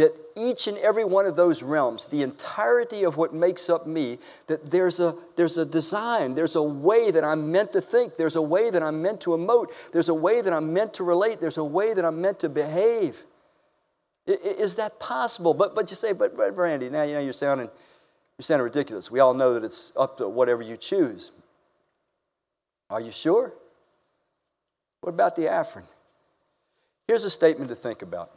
that 0.00 0.18
each 0.34 0.66
and 0.66 0.78
every 0.78 1.04
one 1.04 1.26
of 1.26 1.36
those 1.36 1.62
realms, 1.62 2.06
the 2.06 2.22
entirety 2.22 3.04
of 3.04 3.18
what 3.18 3.34
makes 3.34 3.68
up 3.68 3.86
me, 3.86 4.18
that 4.46 4.70
there's 4.70 4.98
a, 4.98 5.14
there's 5.36 5.58
a 5.58 5.66
design, 5.66 6.34
there's 6.34 6.56
a 6.56 6.62
way 6.62 7.10
that 7.10 7.22
I'm 7.22 7.52
meant 7.52 7.74
to 7.74 7.82
think, 7.82 8.16
there's 8.16 8.36
a 8.36 8.40
way 8.40 8.70
that 8.70 8.82
I'm 8.82 9.02
meant 9.02 9.20
to 9.22 9.30
emote, 9.30 9.66
there's 9.92 10.08
a 10.08 10.14
way 10.14 10.40
that 10.40 10.54
I'm 10.54 10.72
meant 10.72 10.94
to 10.94 11.04
relate, 11.04 11.38
there's 11.38 11.58
a 11.58 11.64
way 11.64 11.92
that 11.92 12.02
I'm 12.02 12.18
meant 12.18 12.40
to 12.40 12.48
behave. 12.48 13.26
Is 14.26 14.76
that 14.76 14.98
possible? 15.00 15.52
But, 15.52 15.74
but 15.74 15.90
you 15.90 15.96
say, 15.96 16.14
but, 16.14 16.34
but 16.34 16.56
Randy, 16.56 16.88
now 16.88 17.02
you 17.02 17.12
know 17.12 17.20
you're 17.20 17.34
sounding, 17.34 17.68
you're 18.38 18.42
sounding 18.42 18.64
ridiculous. 18.64 19.10
We 19.10 19.20
all 19.20 19.34
know 19.34 19.52
that 19.52 19.64
it's 19.64 19.92
up 19.98 20.16
to 20.16 20.28
whatever 20.28 20.62
you 20.62 20.78
choose. 20.78 21.32
Are 22.88 23.02
you 23.02 23.12
sure? 23.12 23.52
What 25.02 25.10
about 25.10 25.36
the 25.36 25.42
Afrin? 25.42 25.84
Here's 27.06 27.24
a 27.24 27.30
statement 27.30 27.68
to 27.68 27.76
think 27.76 28.00
about. 28.00 28.30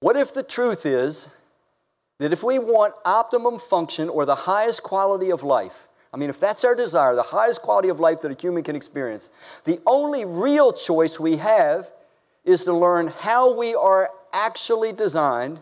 What 0.00 0.16
if 0.16 0.32
the 0.32 0.42
truth 0.42 0.86
is 0.86 1.28
that 2.18 2.32
if 2.32 2.42
we 2.42 2.58
want 2.58 2.94
optimum 3.04 3.58
function 3.58 4.08
or 4.08 4.24
the 4.24 4.34
highest 4.34 4.82
quality 4.82 5.30
of 5.30 5.42
life, 5.42 5.88
I 6.12 6.16
mean, 6.16 6.30
if 6.30 6.40
that's 6.40 6.64
our 6.64 6.74
desire, 6.74 7.14
the 7.14 7.22
highest 7.22 7.62
quality 7.62 7.88
of 7.88 8.00
life 8.00 8.22
that 8.22 8.32
a 8.32 8.40
human 8.40 8.62
can 8.62 8.74
experience, 8.74 9.30
the 9.64 9.78
only 9.86 10.24
real 10.24 10.72
choice 10.72 11.20
we 11.20 11.36
have 11.36 11.92
is 12.44 12.64
to 12.64 12.72
learn 12.72 13.08
how 13.08 13.56
we 13.56 13.74
are 13.74 14.10
actually 14.32 14.92
designed 14.92 15.60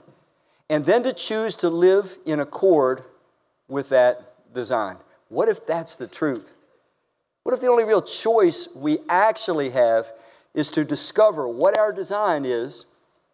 and 0.70 0.84
then 0.84 1.02
to 1.02 1.12
choose 1.12 1.54
to 1.56 1.68
live 1.68 2.18
in 2.24 2.40
accord 2.40 3.04
with 3.68 3.88
that 3.88 4.54
design. 4.54 4.96
What 5.28 5.48
if 5.48 5.66
that's 5.66 5.96
the 5.96 6.06
truth? 6.06 6.54
What 7.42 7.54
if 7.54 7.60
the 7.60 7.68
only 7.68 7.84
real 7.84 8.02
choice 8.02 8.68
we 8.74 8.98
actually 9.08 9.70
have 9.70 10.12
is 10.54 10.70
to 10.72 10.84
discover 10.84 11.48
what 11.48 11.76
our 11.76 11.92
design 11.92 12.44
is 12.44 12.86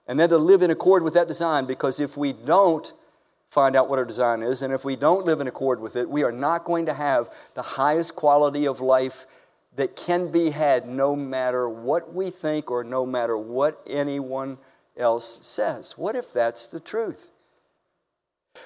and 0.07 0.19
then 0.19 0.29
to 0.29 0.39
live 0.39 0.63
in 0.63 0.71
accord 0.71 1.03
with 1.03 1.15
that 1.15 1.29
design 1.29 1.67
because 1.67 2.01
if 2.01 2.17
we 2.17 2.33
don't 2.33 2.93
find 3.51 3.77
out 3.77 3.89
what 3.89 3.99
our 3.99 4.05
design 4.05 4.43
is 4.43 4.63
and 4.63 4.73
if 4.73 4.85
we 4.85 4.97
don't 4.97 5.25
live 5.25 5.41
in 5.41 5.47
accord 5.47 5.81
with 5.81 5.97
it, 5.97 6.09
we 6.09 6.25
are 6.25 6.33
not 6.33 6.65
going 6.65 6.87
to 6.87 6.95
have 6.95 7.31
the 7.55 7.63
highest 7.63 8.17
quality 8.17 8.67
of 8.67 8.81
life 8.81 9.27
that 9.77 9.97
can 9.97 10.31
be 10.31 10.51
had 10.51 10.87
no 10.87 11.17
matter 11.17 11.69
what 11.69 12.15
we 12.15 12.31
think 12.31 12.71
or 12.71 12.85
no 12.85 13.05
matter 13.05 13.37
what 13.37 13.81
anyone 13.89 14.59
else 14.97 15.39
says. 15.43 15.95
What 15.97 16.17
if 16.17 16.33
that's 16.33 16.67
the 16.67 16.81
truth? 16.81 17.31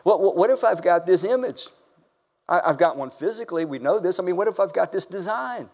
What, 0.03 0.37
what 0.37 0.51
if 0.51 0.65
I've 0.65 0.83
got 0.83 1.07
this 1.07 1.25
image? 1.25 1.69
I, 2.49 2.61
I've 2.61 2.79
got 2.79 2.97
one 2.97 3.11
physically, 3.11 3.65
we 3.65 3.79
know 3.79 3.99
this. 3.99 4.19
I 4.19 4.23
mean, 4.23 4.37
what 4.37 4.49
if 4.49 4.61
I've 4.61 4.73
got 4.73 4.93
this 4.93 5.07
design? 5.07 5.71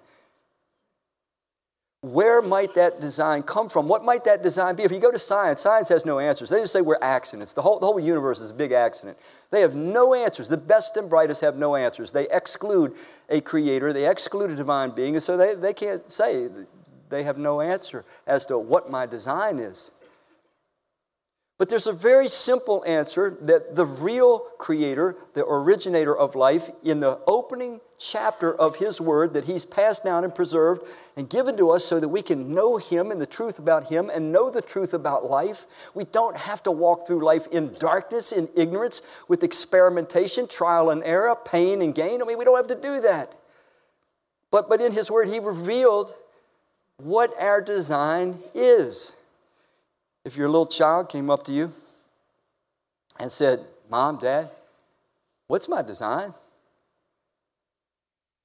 Where 2.05 2.43
might 2.43 2.75
that 2.75 3.01
design 3.01 3.43
come 3.43 3.71
from? 3.71 3.89
What 3.89 4.05
might 4.05 4.25
that 4.25 4.43
design 4.43 4.77
be? 4.77 4.83
If 4.83 4.93
you 4.93 4.99
go 4.99 5.11
to 5.11 5.19
science, 5.19 5.63
science 5.63 5.89
has 5.89 6.05
no 6.05 6.19
answers. 6.19 6.51
They 6.51 6.61
just 6.61 6.75
say 6.75 6.83
we're 6.83 6.99
accidents. 7.01 7.55
The 7.55 7.63
whole, 7.63 7.79
the 7.79 7.87
whole 7.87 7.99
universe 7.99 8.41
is 8.41 8.51
a 8.51 8.55
big 8.55 8.73
accident. 8.73 9.17
They 9.51 9.63
have 9.63 9.75
no 9.75 10.13
answers. 10.13 10.49
The 10.49 10.59
best 10.59 10.99
and 10.99 11.09
brightest 11.09 11.41
have 11.41 11.57
no 11.57 11.77
answers. 11.77 12.13
They 12.13 12.29
exclude 12.29 12.95
a 13.31 13.41
creator, 13.41 13.93
they 13.95 14.09
exclude 14.09 14.51
a 14.51 14.55
divine 14.55 14.91
being, 14.91 15.15
and 15.15 15.23
so 15.23 15.39
they, 15.39 15.55
they 15.55 15.73
can't 15.73 16.13
say, 16.13 16.49
they 17.09 17.23
have 17.23 17.39
no 17.39 17.63
answer 17.63 18.05
as 18.27 18.45
to 18.47 18.59
what 18.59 18.91
my 18.91 19.07
design 19.07 19.59
is. 19.59 19.91
But 21.57 21.71
there's 21.71 21.87
a 21.87 21.93
very 21.93 22.29
simple 22.29 22.85
answer 22.87 23.39
that 23.41 23.77
the 23.77 23.87
real 23.87 24.41
creator, 24.59 25.17
the 25.33 25.47
originator 25.47 26.15
of 26.15 26.35
life, 26.35 26.69
in 26.83 27.01
the 27.01 27.21
opening 27.27 27.81
chapter 27.99 28.55
of 28.55 28.77
his 28.77 29.01
word 29.01 29.35
that 29.35 29.45
he's 29.45 29.65
passed 29.65 30.05
down 30.05 30.25
and 30.25 30.35
preserved 30.35 30.83
and 31.17 31.29
given 31.29 31.57
to 31.57 31.71
us 31.71 31.85
so 31.85 32.01
that 32.01 32.09
we 32.09 32.23
can 32.23 32.53
know 32.53 32.77
him 32.77 33.11
and 33.11 33.21
the 33.21 33.27
truth 33.27 33.59
about 33.59 33.89
him 33.89 34.11
and 34.11 34.33
know 34.33 34.51
the 34.51 34.63
truth 34.63 34.93
about 34.93 35.25
life. 35.25 35.67
We 35.95 36.05
don't 36.05 36.37
have 36.37 36.63
to 36.65 36.71
walk 36.71 37.07
through 37.07 37.25
life 37.25 37.47
in 37.49 37.75
darkness, 37.79 38.33
in 38.33 38.49
ignorance, 38.57 39.03
with 39.29 39.43
experimentation, 39.43 40.49
trial 40.49 40.91
and 40.91 41.03
error, 41.05 41.37
pain 41.37 41.83
and 41.83 41.95
gain. 41.95 42.21
I 42.21 42.25
mean, 42.25 42.39
we 42.39 42.45
don't 42.45 42.57
have 42.57 42.67
to 42.69 42.75
do 42.75 43.01
that. 43.01 43.35
But, 44.51 44.69
but 44.69 44.81
in 44.81 44.93
his 44.93 45.11
word, 45.11 45.29
he 45.29 45.39
revealed 45.39 46.15
what 46.99 47.33
our 47.41 47.61
design 47.61 48.41
is. 48.55 49.17
If 50.25 50.37
your 50.37 50.49
little 50.49 50.67
child 50.67 51.09
came 51.09 51.29
up 51.29 51.43
to 51.45 51.53
you 51.53 51.73
and 53.19 53.31
said, 53.31 53.61
Mom, 53.91 54.19
Dad, 54.19 54.51
what's 55.47 55.69
my 55.69 55.83
design? 55.83 56.35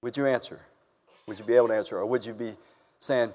Would 0.01 0.17
you 0.17 0.25
answer? 0.25 0.61
Would 1.27 1.39
you 1.39 1.45
be 1.45 1.55
able 1.55 1.67
to 1.67 1.75
answer? 1.75 1.97
Or 1.97 2.05
would 2.05 2.25
you 2.25 2.33
be 2.33 2.53
saying, 2.99 3.33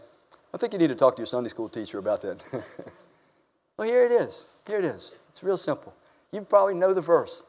I 0.52 0.56
think 0.56 0.72
you 0.72 0.78
need 0.78 0.88
to 0.88 0.94
talk 0.94 1.16
to 1.16 1.20
your 1.20 1.26
Sunday 1.26 1.48
school 1.48 1.68
teacher 1.68 1.98
about 1.98 2.22
that? 2.22 2.42
well, 3.76 3.88
here 3.88 4.04
it 4.04 4.12
is. 4.12 4.48
Here 4.66 4.78
it 4.78 4.84
is. 4.84 5.12
It's 5.28 5.42
real 5.42 5.56
simple. 5.56 5.94
You 6.32 6.40
probably 6.42 6.74
know 6.74 6.94
the 6.94 7.00
verse. 7.00 7.44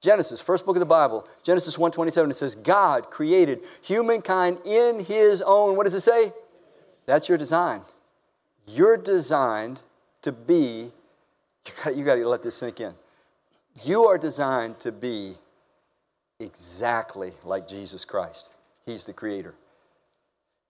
Genesis, 0.00 0.40
first 0.40 0.66
book 0.66 0.76
of 0.76 0.80
the 0.80 0.86
Bible, 0.86 1.26
Genesis 1.42 1.76
1:27, 1.76 2.30
it 2.30 2.34
says, 2.34 2.54
God 2.54 3.10
created 3.10 3.60
humankind 3.80 4.60
in 4.66 5.00
his 5.00 5.40
own, 5.40 5.76
what 5.76 5.84
does 5.84 5.94
it 5.94 6.02
say? 6.02 6.30
That's 7.06 7.28
your 7.28 7.38
design. 7.38 7.80
You're 8.66 8.98
designed 8.98 9.82
to 10.20 10.30
be, 10.30 10.92
you 11.66 11.72
got, 11.82 11.96
you 11.96 12.04
got 12.04 12.14
to 12.16 12.28
let 12.28 12.42
this 12.42 12.56
sink 12.56 12.80
in. 12.80 12.92
You 13.82 14.04
are 14.04 14.18
designed 14.18 14.78
to 14.80 14.92
be 14.92 15.36
exactly 16.40 17.32
like 17.44 17.68
Jesus 17.68 18.04
Christ. 18.04 18.50
He's 18.84 19.04
the 19.04 19.12
creator. 19.12 19.54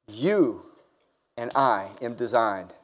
You 0.09 0.65
and 1.37 1.51
I 1.55 1.89
am 2.01 2.15
designed 2.15 2.75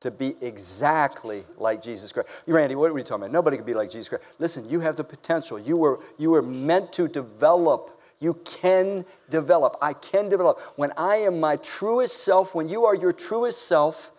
to 0.00 0.10
be 0.10 0.36
exactly 0.40 1.44
like 1.56 1.82
Jesus 1.82 2.12
Christ. 2.12 2.28
Randy, 2.46 2.74
what 2.74 2.90
are 2.90 2.94
we 2.94 3.02
talking 3.02 3.24
about? 3.24 3.32
Nobody 3.32 3.56
can 3.56 3.66
be 3.66 3.74
like 3.74 3.90
Jesus 3.90 4.08
Christ. 4.08 4.24
Listen, 4.38 4.68
you 4.68 4.80
have 4.80 4.96
the 4.96 5.04
potential. 5.04 5.58
You 5.58 5.76
were, 5.76 6.00
you 6.18 6.30
were 6.30 6.42
meant 6.42 6.92
to 6.94 7.08
develop. 7.08 8.00
You 8.20 8.34
can 8.44 9.04
develop. 9.30 9.76
I 9.80 9.94
can 9.94 10.28
develop. 10.28 10.60
When 10.76 10.92
I 10.96 11.16
am 11.16 11.40
my 11.40 11.56
truest 11.56 12.24
self, 12.24 12.54
when 12.54 12.68
you 12.68 12.84
are 12.84 12.94
your 12.94 13.12
truest 13.12 13.66
self, 13.66 14.12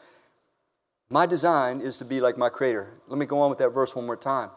my 1.10 1.25
design 1.25 1.79
is 1.79 1.98
to 1.98 2.05
be 2.05 2.19
like 2.19 2.38
my 2.38 2.50
Creator. 2.50 2.89
Let 3.07 3.17
me 3.17 3.25
go 3.25 3.39
on 3.39 3.50
with 3.50 3.60
that 3.60 3.69
verse 3.69 3.96
one 3.96 4.05
more 4.05 4.17
time. 4.17 4.50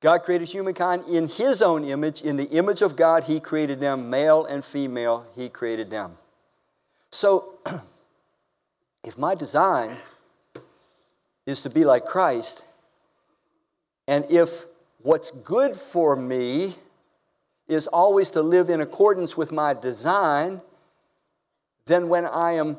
God 0.00 0.22
created 0.22 0.48
humankind 0.48 1.04
in 1.08 1.28
His 1.28 1.62
own 1.62 1.84
image. 1.84 2.22
In 2.22 2.36
the 2.36 2.48
image 2.50 2.80
of 2.80 2.96
God, 2.96 3.24
He 3.24 3.38
created 3.38 3.80
them, 3.80 4.08
male 4.08 4.44
and 4.44 4.64
female, 4.64 5.26
He 5.36 5.48
created 5.48 5.90
them. 5.90 6.16
So, 7.10 7.58
if 9.04 9.18
my 9.18 9.34
design 9.34 9.96
is 11.46 11.62
to 11.62 11.70
be 11.70 11.84
like 11.84 12.06
Christ, 12.06 12.64
and 14.08 14.24
if 14.30 14.64
what's 15.02 15.30
good 15.30 15.76
for 15.76 16.16
me 16.16 16.76
is 17.68 17.86
always 17.86 18.30
to 18.30 18.42
live 18.42 18.70
in 18.70 18.80
accordance 18.80 19.36
with 19.36 19.52
my 19.52 19.74
design, 19.74 20.62
then 21.86 22.08
when 22.08 22.26
I 22.26 22.52
am 22.52 22.78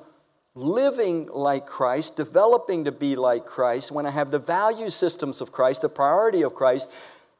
living 0.55 1.27
like 1.27 1.65
Christ, 1.65 2.17
developing 2.17 2.85
to 2.85 2.91
be 2.91 3.15
like 3.15 3.45
Christ, 3.45 3.91
when 3.91 4.05
I 4.05 4.11
have 4.11 4.31
the 4.31 4.39
value 4.39 4.89
systems 4.89 5.41
of 5.41 5.51
Christ, 5.51 5.81
the 5.81 5.89
priority 5.89 6.43
of 6.43 6.53
Christ, 6.53 6.91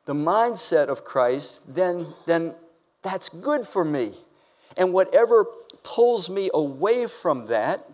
the 0.05 0.13
mindset 0.13 0.87
of 0.87 1.03
Christ, 1.03 1.75
then, 1.75 2.07
then 2.25 2.53
that's 3.01 3.29
good 3.29 3.67
for 3.67 3.83
me. 3.83 4.13
And 4.77 4.93
whatever 4.93 5.45
pulls 5.83 6.29
me 6.29 6.49
away 6.53 7.05
from 7.07 7.47
that, 7.47 7.85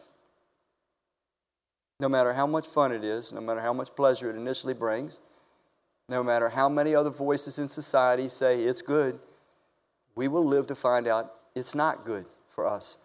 no 1.99 2.07
matter 2.07 2.33
how 2.33 2.45
much 2.45 2.67
fun 2.67 2.91
it 2.91 3.03
is, 3.03 3.33
no 3.33 3.41
matter 3.41 3.59
how 3.59 3.73
much 3.73 3.95
pleasure 3.95 4.29
it 4.29 4.35
initially 4.35 4.75
brings, 4.75 5.21
no 6.07 6.23
matter 6.23 6.49
how 6.49 6.69
many 6.69 6.93
other 6.93 7.09
voices 7.09 7.57
in 7.57 7.67
society 7.67 8.27
say 8.27 8.61
it's 8.61 8.81
good, 8.81 9.19
we 10.15 10.27
will 10.27 10.45
live 10.45 10.67
to 10.67 10.75
find 10.75 11.07
out 11.07 11.33
it's 11.55 11.73
not 11.75 12.05
good 12.05 12.25
for 12.47 12.67
us. 12.67 12.97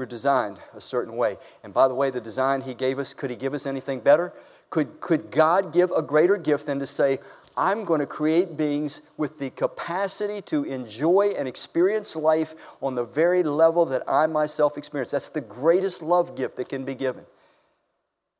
We're 0.00 0.06
designed 0.06 0.56
a 0.72 0.80
certain 0.80 1.14
way. 1.14 1.36
And 1.62 1.74
by 1.74 1.86
the 1.86 1.94
way, 1.94 2.08
the 2.08 2.22
design 2.22 2.62
He 2.62 2.72
gave 2.72 2.98
us, 2.98 3.12
could 3.12 3.28
He 3.28 3.36
give 3.36 3.52
us 3.52 3.66
anything 3.66 4.00
better? 4.00 4.32
Could, 4.70 4.98
could 4.98 5.30
God 5.30 5.74
give 5.74 5.90
a 5.90 6.00
greater 6.00 6.38
gift 6.38 6.64
than 6.64 6.78
to 6.78 6.86
say, 6.86 7.18
I'm 7.54 7.84
going 7.84 8.00
to 8.00 8.06
create 8.06 8.56
beings 8.56 9.02
with 9.18 9.38
the 9.38 9.50
capacity 9.50 10.40
to 10.40 10.64
enjoy 10.64 11.34
and 11.36 11.46
experience 11.46 12.16
life 12.16 12.54
on 12.80 12.94
the 12.94 13.04
very 13.04 13.42
level 13.42 13.84
that 13.84 14.02
I 14.08 14.26
myself 14.26 14.78
experience? 14.78 15.10
That's 15.10 15.28
the 15.28 15.42
greatest 15.42 16.00
love 16.00 16.34
gift 16.34 16.56
that 16.56 16.70
can 16.70 16.86
be 16.86 16.94
given. 16.94 17.26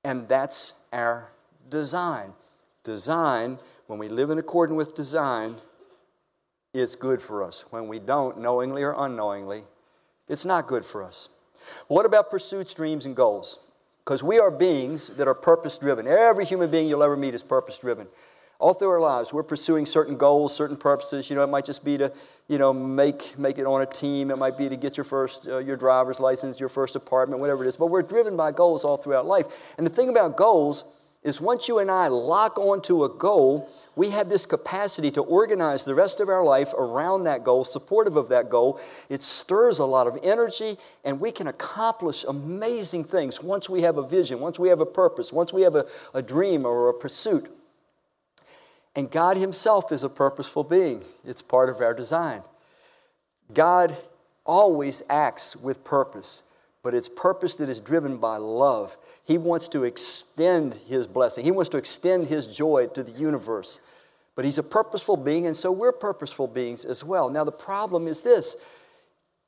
And 0.03 0.27
that's 0.31 0.73
our 0.95 1.29
design. 1.69 2.33
Design, 2.85 3.59
when 3.87 3.99
we 3.99 4.09
live 4.09 4.31
in 4.31 4.39
accordance 4.39 4.79
with 4.79 4.95
design, 4.95 5.57
it's 6.73 6.97
good 6.97 7.21
for 7.21 7.43
us. 7.43 7.67
When 7.69 7.87
we 7.87 7.99
don't, 7.99 8.39
knowingly 8.39 8.83
or 8.83 8.95
unknowingly, 8.97 9.65
it's 10.27 10.47
not 10.47 10.67
good 10.67 10.87
for 10.87 11.03
us. 11.03 11.29
What 11.89 12.07
about 12.07 12.31
pursuits, 12.31 12.75
dreams, 12.75 13.07
and 13.07 13.17
goals? 13.17 13.59
Because 14.05 14.23
we 14.23 14.39
are 14.39 14.51
beings 14.51 15.09
that 15.17 15.29
are 15.29 15.35
purpose 15.35 15.79
driven. 15.79 16.07
Every 16.07 16.45
human 16.45 16.71
being 16.71 16.89
you'll 16.89 17.03
ever 17.03 17.17
meet 17.17 17.35
is 17.35 17.43
purpose 17.43 17.79
driven. 17.79 18.09
All 18.59 18.75
through 18.75 18.91
our 18.91 19.01
lives, 19.01 19.33
we're 19.33 19.43
pursuing 19.43 19.87
certain 19.87 20.17
goals, 20.17 20.55
certain 20.55 20.77
purposes. 20.77 21.31
You 21.31 21.37
know, 21.37 21.43
it 21.43 21.47
might 21.47 21.65
just 21.65 21.83
be 21.83 21.97
to, 21.97 22.13
you 22.47 22.59
know, 22.59 22.75
make, 22.75 23.39
make 23.39 23.59
it 23.59 23.65
on 23.65 23.81
a 23.81 23.87
team. 23.87 24.31
It 24.31 24.37
might 24.37 24.59
be 24.59 24.69
to 24.69 24.77
get 24.77 24.99
your 24.99 25.05
first, 25.05 25.49
uh, 25.49 25.59
your 25.59 25.77
driver's 25.77 26.21
license, 26.21 26.61
your 26.61 26.69
first 26.69 26.95
apartment, 26.95 27.41
whatever 27.41 27.65
it 27.65 27.69
is. 27.69 27.77
But 27.77 27.87
we're 27.87 28.03
driven 28.03 28.37
by 28.37 28.53
goals 28.53 28.85
all 28.85 28.99
throughout 28.99 29.25
life. 29.25 29.47
And 29.79 29.87
the 29.87 29.91
thing 29.91 30.11
about 30.11 30.37
goals 30.37 30.85
is 31.23 31.41
once 31.41 31.69
you 31.69 31.79
and 31.79 31.91
I 31.91 32.09
lock 32.09 32.59
onto 32.59 33.05
a 33.05 33.09
goal, 33.09 33.69
we 33.95 34.09
have 34.11 34.31
this 34.31 34.47
capacity 34.47 35.11
to 35.11 35.21
organize 35.21 35.85
the 35.85 35.95
rest 35.95 36.21
of 36.21 36.31
our 36.31 36.43
life 36.43 36.73
around 36.73 37.25
that 37.25 37.45
goal, 37.45 37.65
supportive 37.65 38.17
of 38.17 38.29
that 38.31 38.49
goal. 38.49 38.81
It 39.11 39.21
stirs 39.21 39.79
a 39.79 39.85
lot 39.85 40.07
of 40.07 40.19
energy, 40.23 40.79
and 41.05 41.21
we 41.21 41.31
can 41.31 41.47
accomplish 41.47 42.25
amazing 42.27 43.05
things 43.05 43.43
once 43.43 43.69
we 43.69 43.83
have 43.83 43.99
a 43.99 44.07
vision, 44.07 44.41
once 44.41 44.59
we 44.59 44.71
have 44.71 44.81
a 44.81 44.87
purpose, 44.87 45.31
once 45.31 45.53
we 45.53 45.63
have 45.63 45.75
a, 45.75 45.87
a 46.15 46.23
dream 46.23 46.65
or 46.65 46.89
a 46.89 46.95
pursuit. 46.95 47.51
And 48.97 49.11
God 49.11 49.37
Himself 49.37 49.93
is 49.93 50.03
a 50.03 50.09
purposeful 50.09 50.65
being, 50.65 51.05
it's 51.25 51.43
part 51.43 51.69
of 51.69 51.83
our 51.83 51.93
design. 51.93 52.43
God 53.53 53.95
always 54.47 55.03
acts 55.11 55.55
with 55.55 55.85
purpose 55.85 56.43
but 56.83 56.95
it's 56.95 57.09
purpose 57.09 57.57
that 57.57 57.69
is 57.69 57.81
driven 57.81 58.17
by 58.17 58.37
love. 58.37 58.97
He 59.25 59.39
wants 59.39 59.69
to 59.69 59.85
extend 59.85 60.75
His 60.75 61.07
blessing, 61.07 61.45
He 61.45 61.51
wants 61.51 61.69
to 61.71 61.79
extend 61.79 62.27
His 62.27 62.47
joy 62.47 62.87
to 62.95 63.03
the 63.03 63.13
universe. 63.13 63.81
But 64.35 64.45
He's 64.45 64.59
a 64.59 64.63
purposeful 64.63 65.17
being, 65.17 65.47
and 65.47 65.57
so 65.57 65.71
we're 65.71 65.93
purposeful 65.93 66.47
beings 66.47 66.85
as 66.85 67.05
well. 67.05 67.29
Now, 67.29 67.45
the 67.45 67.53
problem 67.53 68.07
is 68.07 68.23
this 68.23 68.57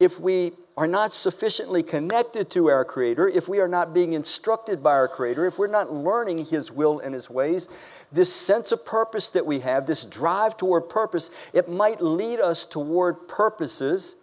if 0.01 0.19
we 0.19 0.53
are 0.77 0.89
not 0.89 1.15
sufficiently 1.15 1.83
connected 1.83 2.51
to 2.51 2.69
our 2.69 2.85
Creator, 2.85 3.29
if 3.29 3.49
we 3.49 3.61
are 3.61 3.69
not 3.69 3.95
being 3.95 4.15
instructed 4.15 4.83
by 4.83 4.93
our 4.93 5.07
Creator, 5.07 5.47
if 5.47 5.59
we're 5.59 5.69
not 5.69 5.93
learning 5.93 6.47
His 6.47 6.73
will 6.73 6.99
and 6.99 7.15
His 7.15 7.31
ways, 7.31 7.69
this 8.11 8.35
sense 8.35 8.73
of 8.73 8.85
purpose 8.85 9.31
that 9.31 9.47
we 9.47 9.61
have, 9.61 9.87
this 9.87 10.05
drive 10.05 10.57
toward 10.57 10.89
purpose, 10.89 11.31
it 11.55 11.69
might 11.69 12.01
lead 12.01 12.41
us 12.41 12.67
toward 12.67 13.29
purposes 13.29 14.17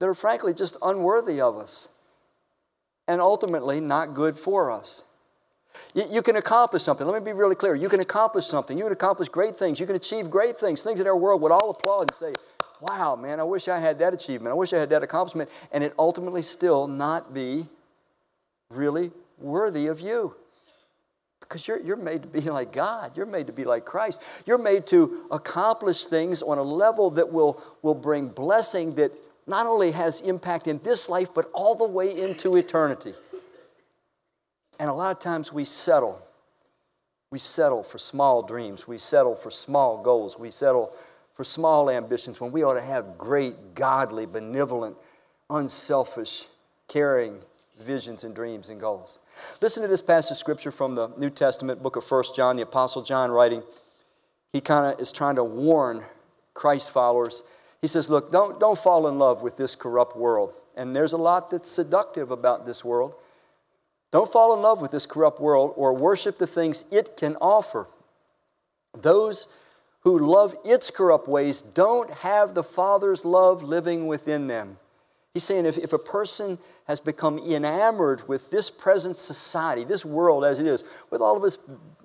that 0.00 0.08
are 0.08 0.14
frankly 0.14 0.52
just 0.52 0.76
unworthy 0.82 1.40
of 1.40 1.56
us 1.56 1.88
and 3.10 3.20
ultimately 3.20 3.80
not 3.80 4.14
good 4.14 4.38
for 4.38 4.70
us. 4.70 5.02
You, 5.94 6.22
can 6.22 6.36
accomplish 6.36 6.84
something. 6.84 7.04
Let 7.04 7.20
me 7.20 7.32
be 7.32 7.36
really 7.36 7.56
clear. 7.56 7.74
You 7.74 7.88
can 7.88 7.98
accomplish 7.98 8.46
something. 8.46 8.78
You 8.78 8.84
can 8.84 8.92
accomplish 8.92 9.28
great 9.28 9.56
things. 9.56 9.80
You 9.80 9.86
can 9.86 9.96
achieve 9.96 10.30
great 10.30 10.56
things, 10.56 10.82
things 10.82 10.98
that 10.98 11.08
our 11.08 11.16
world 11.16 11.40
would 11.42 11.50
all 11.50 11.70
applaud 11.70 12.02
and 12.02 12.14
say, 12.14 12.32
wow, 12.80 13.16
man, 13.16 13.40
I 13.40 13.42
wish 13.42 13.66
I 13.66 13.80
had 13.80 13.98
that 13.98 14.14
achievement. 14.14 14.52
I 14.52 14.54
wish 14.54 14.72
I 14.72 14.78
had 14.78 14.90
that 14.90 15.02
accomplishment. 15.02 15.50
And 15.72 15.82
it 15.82 15.92
ultimately 15.98 16.42
still 16.42 16.86
not 16.86 17.34
be 17.34 17.66
really 18.70 19.10
worthy 19.38 19.88
of 19.88 19.98
you. 19.98 20.36
Because 21.40 21.66
you're, 21.66 21.80
you're 21.80 21.96
made 21.96 22.22
to 22.22 22.28
be 22.28 22.42
like 22.42 22.72
God. 22.72 23.16
You're 23.16 23.26
made 23.26 23.48
to 23.48 23.52
be 23.52 23.64
like 23.64 23.84
Christ. 23.84 24.22
You're 24.46 24.58
made 24.58 24.86
to 24.88 25.26
accomplish 25.32 26.04
things 26.04 26.42
on 26.42 26.58
a 26.58 26.62
level 26.62 27.10
that 27.10 27.32
will, 27.32 27.60
will 27.82 27.94
bring 27.96 28.28
blessing 28.28 28.94
that 28.94 29.10
not 29.46 29.66
only 29.66 29.90
has 29.92 30.20
impact 30.20 30.68
in 30.68 30.78
this 30.78 31.08
life, 31.08 31.32
but 31.34 31.50
all 31.52 31.74
the 31.74 31.86
way 31.86 32.10
into 32.10 32.56
eternity. 32.56 33.14
And 34.78 34.88
a 34.88 34.94
lot 34.94 35.10
of 35.10 35.20
times 35.20 35.52
we 35.52 35.64
settle. 35.64 36.20
We 37.30 37.38
settle 37.38 37.82
for 37.82 37.98
small 37.98 38.42
dreams. 38.42 38.88
We 38.88 38.98
settle 38.98 39.34
for 39.34 39.50
small 39.50 40.02
goals. 40.02 40.38
We 40.38 40.50
settle 40.50 40.92
for 41.34 41.44
small 41.44 41.90
ambitions 41.90 42.40
when 42.40 42.52
we 42.52 42.62
ought 42.62 42.74
to 42.74 42.80
have 42.80 43.16
great, 43.16 43.74
godly, 43.74 44.26
benevolent, 44.26 44.96
unselfish, 45.48 46.46
caring 46.88 47.38
visions 47.80 48.24
and 48.24 48.34
dreams 48.34 48.68
and 48.68 48.80
goals. 48.80 49.20
Listen 49.60 49.82
to 49.82 49.88
this 49.88 50.02
passage 50.02 50.32
of 50.32 50.36
scripture 50.36 50.70
from 50.70 50.94
the 50.94 51.08
New 51.16 51.30
Testament, 51.30 51.82
book 51.82 51.96
of 51.96 52.04
First 52.04 52.36
John, 52.36 52.56
the 52.56 52.62
Apostle 52.62 53.02
John 53.02 53.30
writing. 53.30 53.62
He 54.52 54.60
kind 54.60 54.92
of 54.92 55.00
is 55.00 55.12
trying 55.12 55.36
to 55.36 55.44
warn 55.44 56.02
Christ 56.52 56.90
followers. 56.90 57.42
He 57.82 57.88
says, 57.88 58.10
Look, 58.10 58.30
don't, 58.30 58.60
don't 58.60 58.78
fall 58.78 59.08
in 59.08 59.18
love 59.18 59.42
with 59.42 59.56
this 59.56 59.74
corrupt 59.76 60.16
world. 60.16 60.54
And 60.76 60.94
there's 60.94 61.12
a 61.12 61.18
lot 61.18 61.50
that's 61.50 61.70
seductive 61.70 62.30
about 62.30 62.66
this 62.66 62.84
world. 62.84 63.14
Don't 64.12 64.30
fall 64.30 64.54
in 64.54 64.62
love 64.62 64.80
with 64.80 64.90
this 64.90 65.06
corrupt 65.06 65.40
world 65.40 65.72
or 65.76 65.92
worship 65.92 66.38
the 66.38 66.46
things 66.46 66.84
it 66.90 67.16
can 67.16 67.36
offer. 67.36 67.86
Those 68.92 69.46
who 70.00 70.18
love 70.18 70.56
its 70.64 70.90
corrupt 70.90 71.28
ways 71.28 71.62
don't 71.62 72.10
have 72.10 72.54
the 72.54 72.64
Father's 72.64 73.24
love 73.24 73.62
living 73.62 74.06
within 74.06 74.46
them. 74.46 74.78
He's 75.34 75.44
saying 75.44 75.64
if, 75.64 75.78
if 75.78 75.92
a 75.92 75.98
person 75.98 76.58
has 76.86 76.98
become 76.98 77.38
enamored 77.38 78.26
with 78.28 78.50
this 78.50 78.68
present 78.68 79.14
society, 79.14 79.84
this 79.84 80.04
world 80.04 80.44
as 80.44 80.58
it 80.58 80.66
is, 80.66 80.82
with 81.10 81.20
all 81.20 81.36
of 81.36 81.44
its 81.44 81.58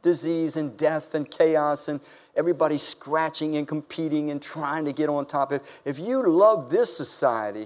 disease 0.04 0.58
and 0.58 0.78
death 0.78 1.16
and 1.16 1.30
chaos 1.30 1.88
and 1.88 2.00
everybody 2.36 2.78
scratching 2.78 3.58
and 3.58 3.68
competing 3.68 4.30
and 4.30 4.42
trying 4.42 4.86
to 4.86 4.94
get 4.94 5.10
on 5.10 5.26
top 5.26 5.52
of, 5.52 5.62
if 5.86 5.98
you 5.98 6.22
love 6.22 6.70
this 6.70 6.96
society, 6.96 7.66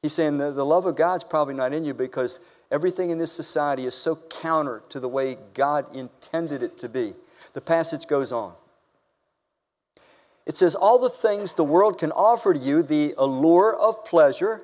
he's 0.00 0.14
saying 0.14 0.38
the, 0.38 0.50
the 0.50 0.64
love 0.64 0.86
of 0.86 0.96
God's 0.96 1.24
probably 1.24 1.54
not 1.54 1.74
in 1.74 1.84
you 1.84 1.92
because 1.92 2.40
everything 2.70 3.10
in 3.10 3.18
this 3.18 3.30
society 3.30 3.84
is 3.84 3.94
so 3.94 4.16
counter 4.30 4.82
to 4.88 4.98
the 4.98 5.08
way 5.08 5.36
God 5.52 5.94
intended 5.94 6.62
it 6.62 6.78
to 6.78 6.88
be. 6.88 7.12
The 7.52 7.60
passage 7.60 8.06
goes 8.06 8.32
on. 8.32 8.54
It 10.46 10.56
says, 10.56 10.74
All 10.74 10.98
the 10.98 11.10
things 11.10 11.54
the 11.54 11.64
world 11.64 11.98
can 11.98 12.12
offer 12.12 12.54
to 12.54 12.58
you, 12.58 12.82
the 12.82 13.14
allure 13.16 13.74
of 13.74 14.04
pleasure. 14.04 14.62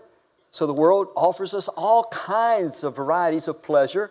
So 0.50 0.66
the 0.66 0.74
world 0.74 1.08
offers 1.14 1.54
us 1.54 1.68
all 1.68 2.04
kinds 2.04 2.82
of 2.82 2.96
varieties 2.96 3.48
of 3.48 3.62
pleasure. 3.62 4.10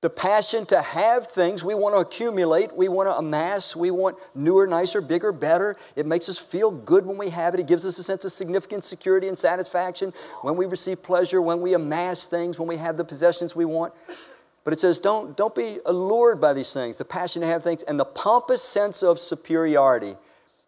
The 0.00 0.10
passion 0.10 0.64
to 0.66 0.80
have 0.80 1.26
things, 1.26 1.64
we 1.64 1.74
want 1.74 1.96
to 1.96 1.98
accumulate, 1.98 2.76
we 2.76 2.88
want 2.88 3.08
to 3.08 3.16
amass, 3.16 3.74
we 3.74 3.90
want 3.90 4.16
newer, 4.32 4.64
nicer, 4.68 5.00
bigger, 5.00 5.32
better. 5.32 5.74
It 5.96 6.06
makes 6.06 6.28
us 6.28 6.38
feel 6.38 6.70
good 6.70 7.04
when 7.04 7.18
we 7.18 7.30
have 7.30 7.54
it. 7.54 7.60
It 7.60 7.66
gives 7.66 7.84
us 7.84 7.98
a 7.98 8.04
sense 8.04 8.24
of 8.24 8.30
significance, 8.30 8.86
security, 8.86 9.26
and 9.26 9.36
satisfaction 9.36 10.12
when 10.42 10.54
we 10.54 10.66
receive 10.66 11.02
pleasure, 11.02 11.42
when 11.42 11.60
we 11.60 11.74
amass 11.74 12.26
things, 12.26 12.60
when 12.60 12.68
we 12.68 12.76
have 12.76 12.96
the 12.96 13.04
possessions 13.04 13.56
we 13.56 13.64
want. 13.64 13.92
But 14.62 14.72
it 14.72 14.78
says, 14.78 15.00
don't, 15.00 15.36
don't 15.36 15.54
be 15.54 15.78
allured 15.84 16.40
by 16.40 16.52
these 16.52 16.72
things, 16.72 16.96
the 16.96 17.04
passion 17.04 17.42
to 17.42 17.48
have 17.48 17.64
things, 17.64 17.82
and 17.82 17.98
the 17.98 18.04
pompous 18.04 18.62
sense 18.62 19.02
of 19.02 19.18
superiority. 19.18 20.14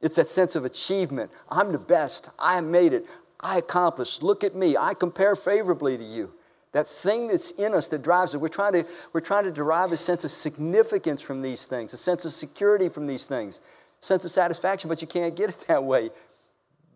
It's 0.01 0.17
that 0.17 0.29
sense 0.29 0.57
of 0.57 0.65
achievement. 0.65 1.31
I'm 1.51 1.73
the 1.73 1.79
best. 1.79 2.31
I 2.39 2.61
made 2.61 2.93
it. 2.93 3.07
I 3.39 3.59
accomplished. 3.59 4.23
Look 4.23 4.45
at 4.45 4.55
me. 4.55 4.77
I 4.77 4.95
compare 4.95 5.37
favorably 5.37 5.97
to 5.97 6.05
you. 6.05 6.33
That 6.73 6.87
thing 6.87 7.27
that's 7.29 7.51
in 7.53 7.75
us 7.75 7.89
that 7.89 8.03
drives 8.03 8.35
us. 8.35 8.41
We're 8.41 8.49
trying 8.49 8.73
to, 8.75 8.87
we're 9.13 9.21
trying 9.21 9.45
to 9.45 9.51
derive 9.51 9.93
a 9.93 9.97
sense 9.97 10.25
of 10.25 10.31
significance 10.31 11.21
from 11.21 11.43
these 11.43 11.67
things, 11.67 11.93
a 11.93 11.97
sense 11.97 12.25
of 12.25 12.33
security 12.33 12.89
from 12.89 13.07
these 13.07 13.27
things, 13.27 13.61
sense 13.99 14.25
of 14.25 14.31
satisfaction, 14.31 14.89
but 14.89 15.03
you 15.03 15.09
can't 15.09 15.35
get 15.35 15.51
it 15.51 15.65
that 15.69 15.83
way 15.83 16.11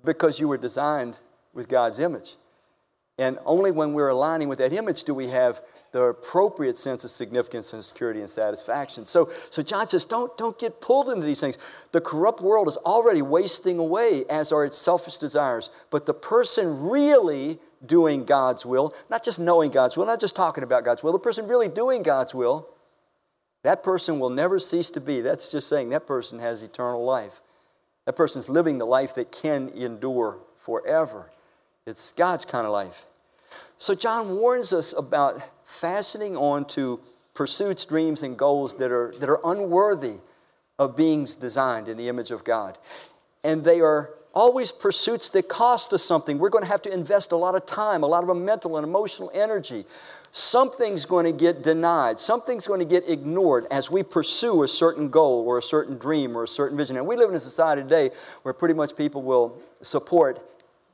because 0.05 0.39
you 0.39 0.49
were 0.49 0.59
designed 0.59 1.19
with 1.53 1.69
God's 1.69 1.99
image. 1.99 2.37
And 3.19 3.39
only 3.45 3.71
when 3.71 3.93
we're 3.93 4.09
aligning 4.09 4.49
with 4.49 4.59
that 4.59 4.73
image 4.73 5.05
do 5.05 5.15
we 5.15 5.29
have 5.29 5.61
the 5.95 6.03
appropriate 6.07 6.77
sense 6.77 7.05
of 7.05 7.11
significance 7.11 7.73
and 7.73 7.83
security 7.85 8.19
and 8.19 8.29
satisfaction. 8.29 9.07
So, 9.07 9.31
so 9.49 9.63
John 9.63 9.87
says, 9.87 10.05
don't, 10.05 10.37
don't 10.37 10.59
get 10.59 10.81
pulled 10.81 11.09
into 11.09 11.25
these 11.25 11.39
things. 11.39 11.57
The 11.93 12.01
corrupt 12.01 12.41
world 12.41 12.67
is 12.67 12.77
already 12.79 13.23
wasting 13.23 13.79
away, 13.79 14.25
as 14.29 14.51
are 14.51 14.65
its 14.65 14.77
selfish 14.77 15.19
desires. 15.19 15.71
But 15.91 16.07
the 16.07 16.13
person 16.13 16.89
really 16.89 17.61
doing 17.87 18.25
God's 18.25 18.67
will, 18.67 18.93
not 19.09 19.23
just 19.23 19.39
knowing 19.39 19.71
God's 19.71 19.97
will, 19.97 20.05
not 20.05 20.19
just 20.19 20.35
talking 20.35 20.65
about 20.65 20.85
God's 20.85 21.05
will, 21.05 21.13
the 21.13 21.19
person 21.21 21.47
really 21.47 21.69
doing 21.69 22.03
God's 22.03 22.35
will, 22.35 22.69
that 23.63 23.85
person 23.85 24.19
will 24.19 24.31
never 24.31 24.59
cease 24.59 24.91
to 24.91 25.01
be. 25.01 25.21
That's 25.21 25.53
just 25.53 25.69
saying 25.69 25.91
that 25.91 26.09
person 26.09 26.41
has 26.41 26.61
eternal 26.65 27.05
life. 27.05 27.41
That 28.05 28.17
person's 28.17 28.49
living 28.49 28.79
the 28.79 28.85
life 28.85 29.15
that 29.15 29.31
can 29.31 29.69
endure 29.69 30.41
forever. 30.57 31.31
It's 31.87 32.11
God's 32.11 32.45
kind 32.45 32.67
of 32.67 32.73
life. 32.73 33.07
So, 33.79 33.95
John 33.95 34.37
warns 34.37 34.73
us 34.73 34.93
about 34.93 35.41
fastening 35.65 36.37
on 36.37 36.65
to 36.67 37.01
pursuits, 37.35 37.85
dreams, 37.85 38.23
and 38.23 38.39
goals 38.39 38.77
that 38.77 38.93
are, 38.93 39.13
that 39.19 39.29
are 39.29 39.41
unworthy 39.45 40.21
of 40.79 40.97
beings 40.97 41.35
designed 41.35 41.89
in 41.89 41.97
the 41.97 42.09
image 42.09 42.31
of 42.31 42.45
God. 42.45 42.79
And 43.43 43.65
they 43.65 43.81
are 43.81 44.11
always 44.35 44.73
pursuits 44.73 45.29
that 45.31 45.49
cost 45.49 45.93
us 45.93 46.03
something. 46.03 46.39
We're 46.39 46.51
going 46.51 46.65
to 46.65 46.71
have 46.71 46.83
to 46.83 46.93
invest 46.93 47.33
a 47.33 47.37
lot 47.37 47.55
of 47.55 47.67
time, 47.67 48.03
a 48.03 48.07
lot 48.07 48.29
of 48.29 48.37
mental 48.37 48.77
and 48.77 48.85
emotional 48.85 49.31
energy. 49.33 49.85
Something's 50.33 51.07
going 51.07 51.27
to 51.27 51.33
get 51.33 51.63
denied. 51.63 52.19
Something's 52.19 52.67
going 52.67 52.81
to 52.81 52.87
get 52.87 53.09
ignored 53.09 53.67
as 53.71 53.91
we 53.91 54.03
pursue 54.03 54.65
a 54.65 54.69
certain 54.69 55.09
goal 55.09 55.45
or 55.47 55.59
a 55.59 55.63
certain 55.63 55.97
dream 55.97 56.37
or 56.37 56.43
a 56.43 56.49
certain 56.49 56.77
vision. 56.77 56.97
And 56.97 57.07
we 57.07 57.17
live 57.17 57.31
in 57.31 57.37
a 57.37 57.41
society 57.41 57.83
today 57.83 58.11
where 58.43 58.53
pretty 58.53 58.75
much 58.75 58.97
people 58.97 59.23
will 59.23 59.57
support 59.83 60.41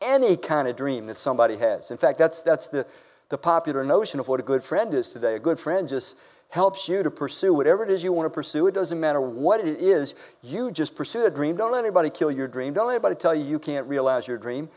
any 0.03 0.37
kind 0.37 0.69
of 0.69 0.77
dream 0.77 1.07
that 1.07 1.19
somebody 1.19 1.57
has. 1.57 1.91
In 1.91 1.97
fact, 1.97 2.19
that's, 2.19 2.43
that's 2.43 2.69
the, 2.69 2.87
the 3.31 3.39
popular 3.39 3.85
notion 3.85 4.21
of 4.21 4.29
what 4.29 4.41
a 4.41 4.43
good 4.43 4.63
friend 4.63 4.93
is 4.93 5.09
today. 5.09 5.37
A 5.37 5.39
good 5.39 5.59
friend 5.59 5.89
just 5.89 6.17
helps 6.51 6.89
you 6.89 7.03
to 7.03 7.11
pursue 7.11 7.55
whatever 7.55 7.85
it 7.85 7.91
is 7.91 8.03
you 8.03 8.13
want 8.13 8.27
to 8.27 8.31
pursue. 8.31 8.67
It 8.67 8.75
doesn't 8.75 8.99
matter 8.99 9.21
what 9.21 9.61
it 9.61 9.81
is, 9.81 10.15
you 10.43 10.71
just 10.71 10.95
pursue 10.95 11.23
that 11.23 11.35
dream. 11.35 11.57
Don't 11.57 11.73
let 11.73 11.85
anybody 11.85 12.11
kill 12.11 12.31
your 12.31 12.49
dream. 12.49 12.75
Don't 12.75 12.89
let 12.89 12.95
anybody 12.95 13.15
tell 13.15 13.35
you 13.35 13.45
you 13.45 13.59
can't 13.59 13.87
realize 13.87 14.27
your 14.27 14.37
dream. 14.37 14.69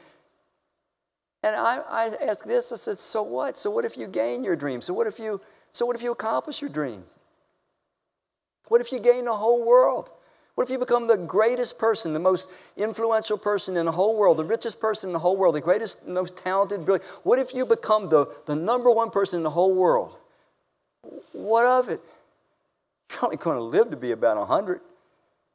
And 1.41 1.55
I, 1.55 1.81
I 1.89 2.11
ask 2.25 2.45
this, 2.45 2.71
I 2.71 2.75
said, 2.75 2.97
so 2.97 3.21
what? 3.23 3.57
So 3.57 3.69
what 3.69 3.85
if 3.85 3.97
you 3.97 4.07
gain 4.07 4.43
your 4.43 4.55
dream? 4.55 4.81
So 4.81 4.93
what 4.93 5.07
if 5.07 5.19
you 5.19 5.41
so 5.71 5.87
what 5.87 5.95
if 5.95 6.03
you 6.03 6.11
accomplish 6.11 6.61
your 6.61 6.69
dream? 6.69 7.03
What 8.67 8.79
if 8.79 8.91
you 8.91 8.99
gain 8.99 9.25
the 9.25 9.33
whole 9.33 9.65
world? 9.65 10.11
What 10.55 10.65
if 10.65 10.69
you 10.69 10.77
become 10.77 11.07
the 11.07 11.17
greatest 11.17 11.79
person, 11.79 12.13
the 12.13 12.19
most 12.19 12.49
influential 12.77 13.37
person 13.37 13.75
in 13.75 13.85
the 13.85 13.91
whole 13.91 14.15
world, 14.17 14.37
the 14.37 14.43
richest 14.43 14.79
person 14.79 15.09
in 15.09 15.13
the 15.13 15.19
whole 15.19 15.35
world, 15.35 15.55
the 15.55 15.61
greatest, 15.61 16.07
most 16.07 16.37
talented, 16.37 16.85
brilliant? 16.85 17.05
What 17.23 17.39
if 17.39 17.55
you 17.55 17.65
become 17.65 18.09
the, 18.09 18.27
the 18.45 18.55
number 18.55 18.91
one 18.91 19.09
person 19.09 19.39
in 19.39 19.43
the 19.43 19.49
whole 19.49 19.73
world? 19.73 20.15
What 21.31 21.65
of 21.65 21.89
it? 21.89 22.01
You're 23.11 23.25
only 23.25 23.37
going 23.37 23.57
to 23.57 23.63
live 23.63 23.89
to 23.89 23.97
be 23.97 24.11
about 24.11 24.37
100. 24.37 24.81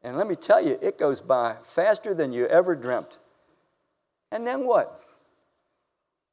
And 0.03 0.17
let 0.17 0.27
me 0.27 0.35
tell 0.35 0.65
you, 0.65 0.79
it 0.83 0.99
goes 0.99 1.21
by 1.21 1.57
faster 1.63 2.13
than 2.13 2.33
you 2.33 2.47
ever 2.47 2.75
dreamt. 2.75 3.19
And 4.33 4.47
then 4.47 4.65
what? 4.67 5.01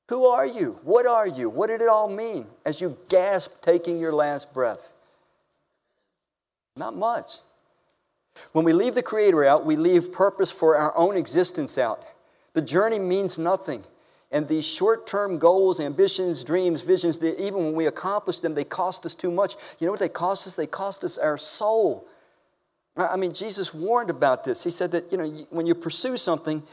Who 0.09 0.25
are 0.25 0.45
you? 0.45 0.79
What 0.83 1.05
are 1.07 1.27
you? 1.27 1.49
What 1.49 1.67
did 1.67 1.81
it 1.81 1.87
all 1.87 2.09
mean 2.09 2.47
as 2.65 2.79
you 2.79 2.97
gasp 3.09 3.61
taking 3.61 3.99
your 3.99 4.13
last 4.13 4.53
breath? 4.53 4.93
Not 6.75 6.95
much. 6.95 7.37
When 8.51 8.65
we 8.65 8.73
leave 8.73 8.95
the 8.95 9.03
Creator 9.03 9.45
out, 9.45 9.65
we 9.65 9.75
leave 9.75 10.11
purpose 10.11 10.51
for 10.51 10.75
our 10.75 10.95
own 10.97 11.17
existence 11.17 11.77
out. 11.77 12.03
The 12.53 12.61
journey 12.61 12.99
means 12.99 13.37
nothing. 13.37 13.83
And 14.31 14.47
these 14.47 14.65
short 14.65 15.07
term 15.07 15.37
goals, 15.37 15.79
ambitions, 15.79 16.43
dreams, 16.43 16.81
visions, 16.81 17.19
they, 17.19 17.37
even 17.37 17.65
when 17.65 17.73
we 17.73 17.85
accomplish 17.85 18.39
them, 18.39 18.55
they 18.55 18.63
cost 18.63 19.05
us 19.05 19.15
too 19.15 19.31
much. 19.31 19.55
You 19.79 19.85
know 19.85 19.91
what 19.91 19.99
they 19.99 20.09
cost 20.09 20.47
us? 20.47 20.55
They 20.55 20.67
cost 20.67 21.03
us 21.03 21.17
our 21.17 21.37
soul. 21.37 22.07
I 22.97 23.17
mean, 23.17 23.33
Jesus 23.33 23.73
warned 23.73 24.09
about 24.09 24.43
this. 24.43 24.63
He 24.63 24.69
said 24.69 24.91
that, 24.91 25.11
you 25.11 25.17
know, 25.17 25.29
when 25.49 25.65
you 25.65 25.75
pursue 25.75 26.17
something, 26.17 26.63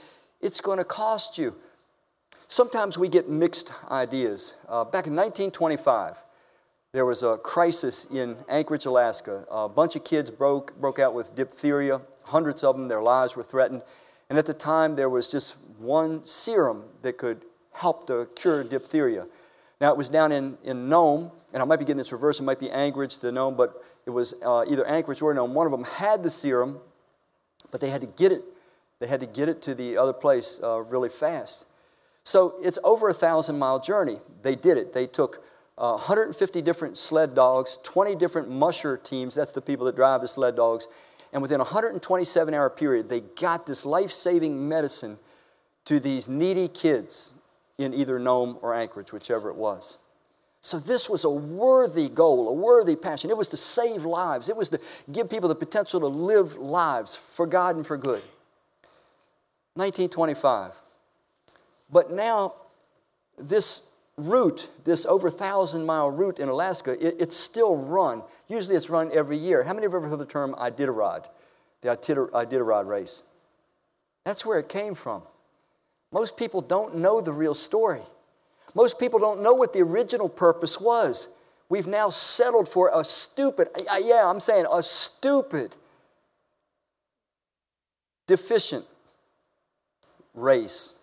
it's 0.40 0.60
going 0.60 0.78
to 0.78 0.84
cost 0.84 1.36
you. 1.36 1.54
Sometimes 2.48 2.98
we 2.98 3.08
get 3.08 3.28
mixed 3.28 3.72
ideas. 3.90 4.54
Uh, 4.68 4.84
back 4.84 5.06
in 5.06 5.16
1925, 5.16 6.22
there 6.92 7.06
was 7.06 7.22
a 7.22 7.38
crisis 7.38 8.06
in 8.12 8.36
Anchorage, 8.50 8.84
Alaska. 8.84 9.46
A 9.50 9.66
bunch 9.66 9.96
of 9.96 10.04
kids 10.04 10.30
broke, 10.30 10.78
broke 10.78 10.98
out 10.98 11.14
with 11.14 11.34
diphtheria, 11.34 12.02
hundreds 12.24 12.62
of 12.62 12.76
them, 12.76 12.88
their 12.88 13.00
lives 13.00 13.34
were 13.34 13.42
threatened. 13.42 13.82
And 14.28 14.38
at 14.38 14.44
the 14.44 14.52
time, 14.52 14.94
there 14.96 15.08
was 15.08 15.30
just 15.30 15.56
one 15.78 16.24
serum 16.26 16.84
that 17.00 17.16
could 17.16 17.46
help 17.72 18.06
to 18.08 18.28
cure 18.34 18.62
diphtheria. 18.62 19.26
Now, 19.80 19.90
it 19.90 19.96
was 19.96 20.10
down 20.10 20.32
in, 20.32 20.58
in 20.64 20.90
Nome, 20.90 21.30
and 21.54 21.62
I 21.62 21.64
might 21.64 21.78
be 21.78 21.86
getting 21.86 21.96
this 21.96 22.12
reversed, 22.12 22.40
it 22.40 22.44
might 22.44 22.60
be 22.60 22.70
Anchorage 22.70 23.16
to 23.18 23.32
Nome, 23.32 23.56
but 23.56 23.82
it 24.04 24.10
was 24.10 24.34
uh, 24.44 24.66
either 24.68 24.86
Anchorage 24.86 25.22
or 25.22 25.32
Nome. 25.32 25.54
One 25.54 25.66
of 25.66 25.72
them 25.72 25.84
had 25.84 26.22
the 26.22 26.30
serum, 26.30 26.78
but 27.70 27.80
they 27.80 27.88
had 27.88 28.02
to 28.02 28.06
get 28.06 28.32
it. 28.32 28.44
They 28.98 29.06
had 29.06 29.20
to 29.20 29.26
get 29.26 29.48
it 29.48 29.62
to 29.62 29.74
the 29.74 29.96
other 29.96 30.12
place 30.12 30.60
uh, 30.62 30.80
really 30.82 31.08
fast. 31.08 31.66
So 32.22 32.54
it's 32.62 32.78
over 32.84 33.08
a 33.08 33.14
thousand 33.14 33.58
mile 33.58 33.80
journey. 33.80 34.18
They 34.42 34.54
did 34.54 34.76
it. 34.76 34.92
They 34.92 35.06
took 35.06 35.42
uh, 35.78 35.92
150 35.92 36.62
different 36.62 36.96
sled 36.96 37.34
dogs, 37.34 37.78
20 37.82 38.14
different 38.16 38.50
musher 38.50 38.96
teams, 38.96 39.34
that's 39.34 39.52
the 39.52 39.62
people 39.62 39.86
that 39.86 39.96
drive 39.96 40.20
the 40.20 40.28
sled 40.28 40.56
dogs. 40.56 40.86
And 41.32 41.40
within 41.40 41.60
a 41.60 41.64
127 41.64 42.54
hour 42.54 42.68
period, 42.68 43.08
they 43.08 43.20
got 43.20 43.66
this 43.66 43.86
life 43.86 44.12
saving 44.12 44.68
medicine 44.68 45.18
to 45.86 45.98
these 45.98 46.28
needy 46.28 46.68
kids 46.68 47.34
in 47.78 47.94
either 47.94 48.18
Nome 48.18 48.58
or 48.60 48.74
Anchorage, 48.74 49.12
whichever 49.12 49.48
it 49.48 49.56
was. 49.56 49.96
So, 50.60 50.78
this 50.78 51.10
was 51.10 51.24
a 51.24 51.30
worthy 51.30 52.08
goal, 52.08 52.48
a 52.48 52.52
worthy 52.52 52.94
passion. 52.94 53.30
It 53.30 53.36
was 53.36 53.48
to 53.48 53.56
save 53.56 54.04
lives, 54.04 54.48
it 54.48 54.56
was 54.56 54.68
to 54.68 54.80
give 55.10 55.28
people 55.28 55.48
the 55.48 55.56
potential 55.56 55.98
to 56.00 56.06
live 56.06 56.56
lives 56.56 57.16
for 57.16 57.46
God 57.46 57.74
and 57.74 57.86
for 57.86 57.96
good. 57.96 58.22
1925. 59.74 60.74
But 61.90 62.12
now, 62.12 62.54
this 63.38 63.82
route, 64.28 64.68
this 64.84 65.06
over 65.06 65.30
thousand 65.30 65.84
mile 65.84 66.10
route 66.10 66.38
in 66.38 66.48
Alaska, 66.48 66.92
it, 67.04 67.16
it's 67.18 67.36
still 67.36 67.76
run. 67.76 68.22
Usually 68.48 68.76
it's 68.76 68.90
run 68.90 69.10
every 69.12 69.36
year. 69.36 69.62
How 69.64 69.72
many 69.72 69.86
have 69.86 69.94
ever 69.94 70.08
heard 70.08 70.18
the 70.18 70.26
term 70.26 70.54
Iditarod, 70.54 71.26
the 71.80 71.88
Iditarod 71.88 72.86
race? 72.86 73.22
That's 74.24 74.46
where 74.46 74.58
it 74.58 74.68
came 74.68 74.94
from. 74.94 75.22
Most 76.12 76.36
people 76.36 76.60
don't 76.60 76.96
know 76.96 77.20
the 77.20 77.32
real 77.32 77.54
story. 77.54 78.02
Most 78.74 78.98
people 78.98 79.18
don't 79.18 79.42
know 79.42 79.54
what 79.54 79.72
the 79.72 79.80
original 79.80 80.28
purpose 80.28 80.80
was. 80.80 81.28
We've 81.68 81.86
now 81.86 82.10
settled 82.10 82.68
for 82.68 82.90
a 82.94 83.04
stupid, 83.04 83.68
yeah, 84.02 84.26
I'm 84.26 84.40
saying 84.40 84.66
a 84.70 84.82
stupid, 84.82 85.76
deficient 88.26 88.84
race 90.34 90.98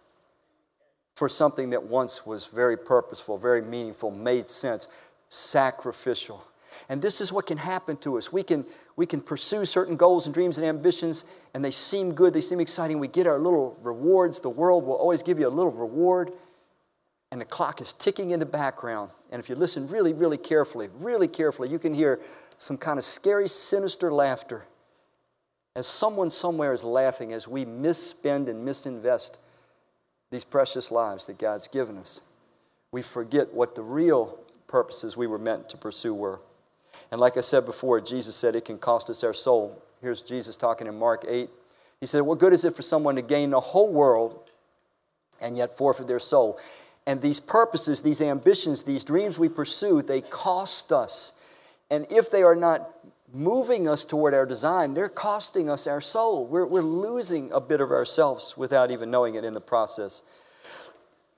for 1.20 1.30
something 1.30 1.70
that 1.72 1.84
once 1.84 2.26
was 2.26 2.46
very 2.46 2.78
purposeful, 2.78 3.38
very 3.38 3.62
meaningful, 3.62 4.10
made 4.10 4.50
sense, 4.50 4.88
sacrificial. 5.28 6.44
And 6.88 7.02
this 7.02 7.20
is 7.20 7.32
what 7.32 7.46
can 7.46 7.58
happen 7.58 7.98
to 7.98 8.18
us. 8.18 8.32
We 8.32 8.42
can, 8.42 8.66
we 8.96 9.06
can 9.06 9.20
pursue 9.20 9.66
certain 9.66 9.98
goals 9.98 10.26
and 10.26 10.34
dreams 10.34 10.58
and 10.58 10.66
ambitions, 10.66 11.26
and 11.54 11.64
they 11.64 11.72
seem 11.72 12.14
good, 12.14 12.34
they 12.34 12.42
seem 12.42 12.62
exciting. 12.62 13.00
We 13.00 13.10
get 13.10 13.28
our 13.28 13.38
little 13.38 13.78
rewards. 13.82 14.40
The 14.40 14.50
world 14.50 14.86
will 14.86 14.96
always 14.96 15.22
give 15.22 15.38
you 15.40 15.48
a 15.48 15.50
little 15.50 15.74
reward 15.74 16.32
and 17.32 17.40
the 17.40 17.46
clock 17.46 17.80
is 17.80 17.94
ticking 17.94 18.32
in 18.32 18.40
the 18.40 18.46
background. 18.46 19.12
And 19.32 19.40
if 19.40 19.50
you 19.50 19.56
listen 19.56 19.88
really, 19.88 20.14
really 20.14 20.38
carefully, 20.38 20.90
really 20.96 21.28
carefully, 21.28 21.70
you 21.70 21.78
can 21.78 21.94
hear 21.94 22.20
some 22.58 22.78
kind 22.78 22.98
of 22.98 23.06
scary, 23.06 23.48
sinister 23.48 24.12
laughter 24.12 24.66
as 25.76 25.86
someone 25.86 26.32
somewhere 26.32 26.74
is 26.74 26.84
laughing 26.84 27.32
as 27.32 27.48
we 27.48 27.66
misspend 27.66 28.50
and 28.50 28.68
misinvest 28.68 29.38
these 30.32 30.44
precious 30.44 30.92
lives 30.92 31.26
that 31.26 31.38
God's 31.38 31.68
given 31.68 31.98
us. 31.98 32.22
We 32.92 33.02
forget 33.02 33.54
what 33.54 33.76
the 33.76 33.82
real 33.82 34.40
purposes 34.68 35.18
we 35.18 35.28
were 35.28 35.40
meant 35.40 35.70
to 35.70 35.78
pursue 35.78 36.14
were. 36.14 36.40
And 37.12 37.20
like 37.20 37.38
I 37.38 37.42
said 37.42 37.66
before, 37.66 38.02
Jesus 38.02 38.36
said 38.36 38.56
it 38.56 38.66
can 38.66 38.78
cost 38.78 39.10
us 39.10 39.24
our 39.24 39.34
soul. 39.34 39.82
Here's 40.02 40.22
Jesus 40.22 40.58
talking 40.58 40.88
in 40.88 40.98
Mark 40.98 41.26
8. 41.28 41.50
He 42.00 42.08
said, 42.08 42.22
What 42.22 42.40
good 42.40 42.54
is 42.54 42.66
it 42.66 42.76
for 42.76 42.82
someone 42.82 43.16
to 43.16 43.22
gain 43.22 43.50
the 43.50 43.60
whole 43.60 43.92
world 43.92 44.50
and 45.42 45.58
yet 45.58 45.78
forfeit 45.78 46.08
their 46.08 46.20
soul? 46.20 46.60
And 47.06 47.22
these 47.22 47.40
purposes, 47.40 48.02
these 48.02 48.22
ambitions, 48.22 48.84
these 48.84 49.04
dreams 49.04 49.40
we 49.40 49.50
pursue, 49.50 50.02
they 50.02 50.22
cost 50.22 50.92
us. 50.92 51.34
And 51.90 52.06
if 52.12 52.30
they 52.30 52.44
are 52.44 52.56
not 52.56 52.99
moving 53.34 53.88
us 53.88 54.06
toward 54.06 54.34
our 54.34 54.46
design, 54.46 54.94
they're 54.94 55.10
costing 55.10 55.70
us 55.70 55.88
our 55.88 56.02
soul. 56.02 56.46
We're, 56.46 56.66
we're 56.66 56.82
losing 56.82 57.52
a 57.54 57.62
bit 57.62 57.82
of 57.82 57.92
ourselves 57.92 58.56
without 58.58 58.92
even 58.92 59.12
knowing 59.12 59.36
it 59.36 59.44
in 59.44 59.54
the 59.54 59.62
process. 59.62 60.24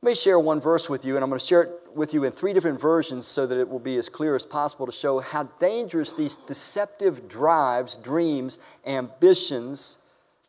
Let 0.01 0.12
me 0.12 0.15
share 0.15 0.39
one 0.39 0.60
verse 0.60 0.89
with 0.89 1.06
you, 1.06 1.15
and 1.15 1.23
I'm 1.23 1.30
going 1.30 1.39
to 1.39 1.45
share 1.45 1.62
it 1.63 1.71
with 1.93 2.13
you 2.13 2.23
in 2.23 2.32
three 2.32 2.54
different 2.54 2.82
versions 2.82 3.27
so 3.27 3.45
that 3.45 3.58
it 3.58 3.69
will 3.69 3.80
be 3.80 3.97
as 3.97 4.10
clear 4.10 4.36
as 4.36 4.45
possible 4.45 4.86
to 4.88 4.91
show 4.91 5.19
how 5.19 5.43
dangerous 5.60 6.13
these 6.13 6.36
deceptive 6.36 7.27
drives, 7.27 7.97
dreams, 7.97 8.58
ambitions, 8.86 9.99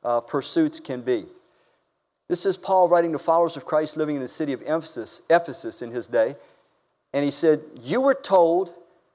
uh, 0.05 0.21
pursuits 0.21 0.81
can 0.81 1.03
be. 1.03 1.27
This 2.29 2.47
is 2.47 2.57
Paul 2.57 2.89
writing 2.89 3.13
to 3.13 3.19
followers 3.19 3.59
of 3.59 3.67
Christ 3.67 3.99
living 3.99 4.17
in 4.17 4.23
the 4.23 4.29
city 4.29 4.55
of 4.55 4.63
Ephesus, 4.63 5.21
Ephesus 5.29 5.83
in 5.83 5.91
his 5.91 6.07
day. 6.07 6.37
And 7.13 7.25
he 7.25 7.31
said, 7.31 7.61
You 7.83 8.01
were 8.01 8.15
told 8.15 8.73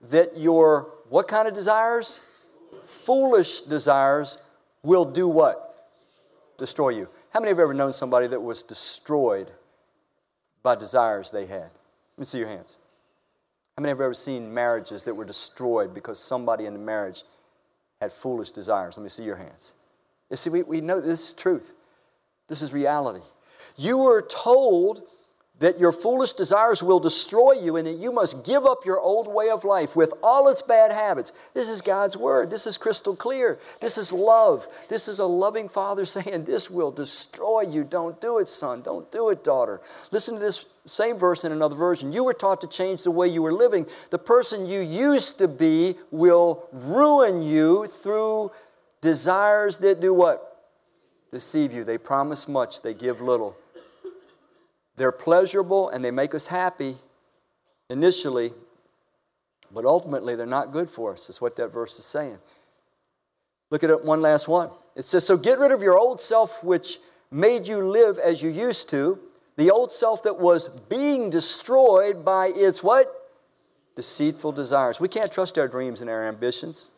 that 0.10 0.38
your 0.38 0.94
what 1.10 1.28
kind 1.28 1.48
of 1.48 1.54
desires? 1.54 2.22
Foolish 2.86 3.62
desires 3.62 4.38
will 4.84 5.06
do 5.06 5.28
what? 5.28 5.88
Destroy 6.58 6.90
you. 6.90 7.08
How 7.32 7.40
many 7.40 7.50
have 7.50 7.60
ever 7.60 7.74
known 7.74 7.94
somebody 7.94 8.28
that 8.28 8.42
was 8.42 8.64
destroyed 8.64 9.52
by 10.64 10.76
desires 10.76 11.32
they 11.32 11.46
had? 11.46 11.70
Let 12.18 12.20
me 12.20 12.26
see 12.26 12.40
your 12.40 12.48
hands. 12.48 12.78
How 13.78 13.82
many 13.82 13.92
have 13.92 14.02
ever 14.02 14.14
seen 14.14 14.54
marriages 14.54 15.04
that 15.04 15.14
were 15.14 15.26
destroyed 15.26 15.94
because 15.94 16.20
somebody 16.20 16.66
in 16.66 16.74
the 16.74 16.80
marriage 16.80 17.24
had 18.02 18.12
foolish 18.12 18.52
desires? 18.52 18.98
Let 18.98 19.04
me 19.04 19.10
see 19.10 19.24
your 19.24 19.36
hands. 19.36 19.74
You 20.32 20.38
see, 20.38 20.50
we, 20.50 20.64
we 20.64 20.82
know 20.82 21.00
this 21.00 21.28
is 21.28 21.34
truth. 21.34 21.74
This 22.48 22.62
is 22.62 22.74
reality. 22.74 23.24
You 23.76 24.00
were 24.00 24.22
told 24.22 25.04
that 25.60 25.80
your 25.80 25.92
foolish 25.92 26.34
desires 26.34 26.84
will 26.84 27.00
destroy 27.00 27.54
you 27.54 27.78
and 27.78 27.88
that 27.88 27.98
you 27.98 28.12
must 28.12 28.46
give 28.46 28.66
up 28.66 28.86
your 28.86 29.00
old 29.00 29.28
way 29.28 29.50
of 29.50 29.64
life 29.64 29.96
with 29.96 30.14
all 30.22 30.48
its 30.48 30.62
bad 30.62 30.92
habits. 30.92 31.34
This 31.54 31.68
is 31.68 31.82
God's 31.82 32.16
word. 32.16 32.52
This 32.52 32.68
is 32.68 32.78
crystal 32.78 33.16
clear. 33.16 33.58
This 33.82 33.98
is 33.98 34.14
love. 34.14 34.68
This 34.88 35.08
is 35.08 35.20
a 35.20 35.26
loving 35.26 35.68
father 35.68 36.06
saying, 36.06 36.46
This 36.46 36.70
will 36.70 36.92
destroy 36.92 37.62
you. 37.62 37.84
Don't 37.84 38.20
do 38.22 38.38
it, 38.40 38.48
son. 38.48 38.82
Don't 38.82 39.12
do 39.12 39.30
it, 39.30 39.44
daughter. 39.44 39.82
Listen 40.12 40.36
to 40.36 40.40
this 40.40 40.66
same 40.86 41.18
verse 41.18 41.44
in 41.44 41.52
another 41.52 41.76
version. 41.76 42.14
You 42.14 42.24
were 42.24 42.34
taught 42.34 42.62
to 42.62 42.68
change 42.68 43.04
the 43.04 43.12
way 43.12 43.28
you 43.28 43.42
were 43.42 43.54
living. 43.54 43.88
The 44.12 44.20
person 44.20 44.68
you 44.68 44.80
used 44.80 45.38
to 45.40 45.48
be 45.48 45.96
will 46.12 46.68
ruin 46.72 47.42
you 47.42 47.88
through 47.88 48.52
desires 49.02 49.80
that 49.80 50.00
do 50.00 50.14
what? 50.14 50.48
deceive 51.32 51.74
you. 51.74 51.84
They 51.84 51.98
promise 51.98 52.48
much, 52.48 52.82
they 52.82 52.94
give 52.94 53.22
little. 53.22 53.56
They're 54.98 55.12
pleasurable 55.12 55.90
and 55.90 56.04
they 56.04 56.12
make 56.12 56.36
us 56.36 56.48
happy 56.48 56.96
initially, 57.90 58.52
but 59.72 59.86
ultimately 59.86 60.36
they're 60.36 60.46
not 60.46 60.72
good 60.72 60.90
for 60.90 61.14
us, 61.14 61.30
is 61.30 61.40
what 61.40 61.56
that 61.56 61.70
verse 61.70 61.98
is 61.98 62.06
saying. 62.06 62.40
Look 63.70 63.84
at 63.84 63.90
it 63.90 64.04
one 64.04 64.22
last 64.22 64.48
one. 64.48 64.70
It 64.96 65.06
says, 65.06 65.26
So 65.26 65.38
get 65.38 65.60
rid 65.60 65.72
of 65.72 65.84
your 65.84 65.98
old 65.98 66.20
self, 66.20 66.64
which 66.64 67.00
made 67.32 67.68
you 67.68 67.80
live 67.80 68.18
as 68.18 68.42
you 68.42 68.50
used 68.50 68.90
to, 68.90 69.20
the 69.56 69.72
old 69.72 69.92
self 69.92 70.24
that 70.24 70.40
was 70.40 70.70
being 70.70 71.30
destroyed 71.30 72.24
by 72.24 72.48
its 72.48 72.82
what? 72.82 73.14
Deceitful 73.96 74.52
desires. 74.52 75.00
We 75.00 75.08
can't 75.08 75.32
trust 75.32 75.58
our 75.58 75.68
dreams 75.68 76.02
and 76.02 76.10
our 76.10 76.28
ambitions. 76.28 76.92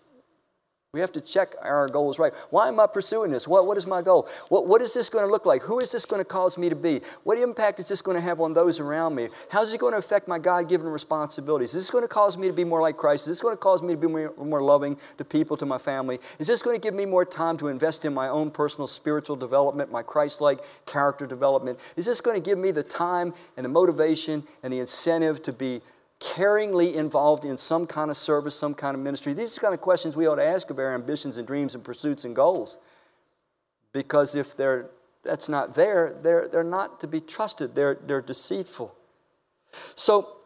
We 0.92 1.02
have 1.02 1.12
to 1.12 1.22
check 1.22 1.54
our 1.62 1.88
goals 1.88 2.18
right. 2.18 2.34
Why 2.50 2.68
am 2.68 2.80
I 2.80 2.88
pursuing 2.88 3.30
this? 3.30 3.48
What, 3.48 3.68
what 3.68 3.78
is 3.78 3.86
my 3.86 4.02
goal? 4.02 4.28
What, 4.48 4.66
what 4.66 4.82
is 4.82 4.92
this 4.92 5.08
going 5.08 5.24
to 5.24 5.32
look 5.32 5.46
like? 5.46 5.62
Who 5.62 5.80
is 5.80 5.92
this 5.92 6.04
going 6.04 6.20
to 6.20 6.26
cause 6.26 6.58
me 6.58 6.68
to 6.68 6.76
be? 6.76 7.02
What 7.24 7.38
impact 7.38 7.80
is 7.80 7.88
this 7.88 8.02
going 8.02 8.18
to 8.18 8.22
have 8.22 8.42
on 8.42 8.54
those 8.54 8.80
around 8.80 9.14
me? 9.14 9.30
How 9.52 9.62
is 9.62 9.72
it 9.72 9.80
going 9.80 9.92
to 9.94 10.00
affect 10.00 10.28
my 10.28 10.40
God 10.40 10.68
given 10.68 10.88
responsibilities? 10.88 11.76
Is 11.76 11.84
this 11.84 11.92
going 11.92 12.04
to 12.04 12.08
cause 12.08 12.40
me 12.40 12.48
to 12.48 12.54
be 12.54 12.64
more 12.64 12.82
like 12.82 12.98
Christ? 12.98 13.28
Is 13.28 13.36
this 13.36 13.42
going 13.42 13.54
to 13.54 13.60
cause 13.60 13.84
me 13.84 13.94
to 13.94 13.98
be 13.98 14.08
more, 14.08 14.34
more 14.36 14.64
loving 14.64 14.98
to 15.20 15.24
people, 15.24 15.56
to 15.58 15.66
my 15.68 15.78
family? 15.78 16.18
Is 16.40 16.48
this 16.48 16.64
going 16.64 16.76
to 16.76 16.82
give 16.82 16.96
me 16.96 17.06
more 17.06 17.24
time 17.24 17.56
to 17.58 17.68
invest 17.68 18.04
in 18.04 18.12
my 18.12 18.28
own 18.28 18.50
personal 18.50 18.88
spiritual 18.88 19.36
development, 19.36 19.92
my 19.92 20.02
Christ 20.02 20.42
like 20.42 20.62
character 20.88 21.28
development? 21.28 21.80
Is 21.98 22.08
this 22.08 22.20
going 22.20 22.36
to 22.36 22.42
give 22.42 22.58
me 22.58 22.72
the 22.72 22.82
time 22.82 23.36
and 23.58 23.64
the 23.64 23.70
motivation 23.70 24.44
and 24.64 24.74
the 24.74 24.80
incentive 24.80 25.44
to 25.44 25.54
be 25.54 25.84
caringly 26.20 26.96
involved 26.96 27.46
in 27.46 27.58
some 27.58 27.88
kind 27.88 28.12
of 28.12 28.18
service, 28.18 28.56
some 28.56 28.74
kind 28.74 28.96
of 28.96 29.02
ministry? 29.02 29.34
These 29.34 29.54
are 29.54 29.56
the 29.56 29.62
kind 29.62 29.74
of 29.74 29.82
questions 29.82 30.16
we 30.16 30.28
ought 30.28 30.36
to 30.36 30.46
ask 30.46 30.70
of 30.70 30.80
our 30.80 30.94
ambitions 30.94 31.38
and 31.38 31.48
dreams 31.48 31.76
and 31.76 31.84
pursuits 31.84 32.26
and 32.26 32.36
goals. 32.36 32.78
Because 33.94 34.36
if 34.36 34.56
they're, 34.56 34.90
that's 35.24 35.50
not 35.50 35.76
there, 35.76 36.18
they're, 36.22 36.48
they're 36.48 36.64
not 36.64 37.00
to 37.02 37.08
be 37.08 37.22
trusted, 37.22 37.76
they're, 37.76 37.98
they're 38.06 38.22
deceitful. 38.22 38.96
So 39.96 40.38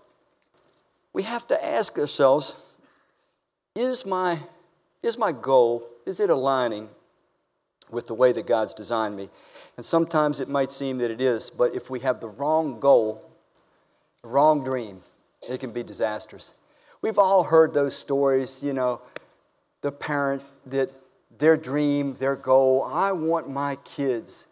we 1.11 1.23
have 1.23 1.47
to 1.47 1.65
ask 1.65 1.97
ourselves 1.97 2.65
is 3.75 4.05
my, 4.05 4.39
is 5.01 5.17
my 5.17 5.31
goal, 5.31 5.87
is 6.05 6.19
it 6.19 6.29
aligning 6.29 6.89
with 7.89 8.07
the 8.07 8.13
way 8.13 8.31
that 8.31 8.45
God's 8.45 8.73
designed 8.73 9.15
me? 9.15 9.29
And 9.77 9.85
sometimes 9.85 10.39
it 10.39 10.49
might 10.49 10.71
seem 10.71 10.99
that 10.99 11.09
it 11.09 11.21
is, 11.21 11.49
but 11.49 11.75
if 11.75 11.89
we 11.89 12.01
have 12.01 12.19
the 12.19 12.27
wrong 12.27 12.79
goal, 12.79 13.31
the 14.21 14.29
wrong 14.29 14.63
dream, 14.63 15.01
it 15.49 15.59
can 15.59 15.71
be 15.71 15.83
disastrous. 15.83 16.53
We've 17.01 17.19
all 17.19 17.43
heard 17.43 17.73
those 17.73 17.95
stories, 17.95 18.63
you 18.63 18.73
know, 18.73 19.01
the 19.81 19.91
parent 19.91 20.41
that 20.67 20.91
their 21.37 21.57
dream, 21.57 22.13
their 22.13 22.35
goal, 22.35 22.83
I 22.83 23.11
want 23.11 23.49
my 23.49 23.75
kids 23.77 24.47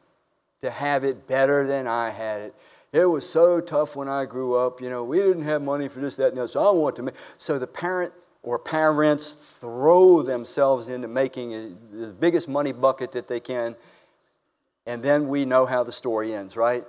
to 0.61 0.69
have 0.69 1.03
it 1.03 1.27
better 1.27 1.65
than 1.65 1.87
I 1.87 2.09
had 2.09 2.41
it. 2.41 2.55
It 2.91 3.05
was 3.05 3.27
so 3.27 3.61
tough 3.61 3.95
when 3.95 4.09
I 4.09 4.25
grew 4.25 4.55
up, 4.55 4.81
you 4.81 4.89
know, 4.89 5.03
we 5.03 5.19
didn't 5.19 5.43
have 5.43 5.61
money 5.61 5.87
for 5.87 5.99
this, 5.99 6.15
that, 6.17 6.29
and 6.29 6.37
that, 6.37 6.49
so 6.49 6.67
I 6.67 6.71
want 6.71 6.97
to 6.97 7.03
make. 7.03 7.15
So 7.37 7.57
the 7.57 7.67
parent 7.67 8.11
or 8.43 8.59
parents 8.59 9.57
throw 9.61 10.21
themselves 10.21 10.89
into 10.89 11.07
making 11.07 11.77
the 11.91 12.13
biggest 12.13 12.49
money 12.49 12.73
bucket 12.73 13.13
that 13.13 13.27
they 13.27 13.39
can, 13.39 13.75
and 14.85 15.01
then 15.01 15.29
we 15.29 15.45
know 15.45 15.65
how 15.65 15.83
the 15.83 15.91
story 15.91 16.33
ends, 16.33 16.57
right? 16.57 16.83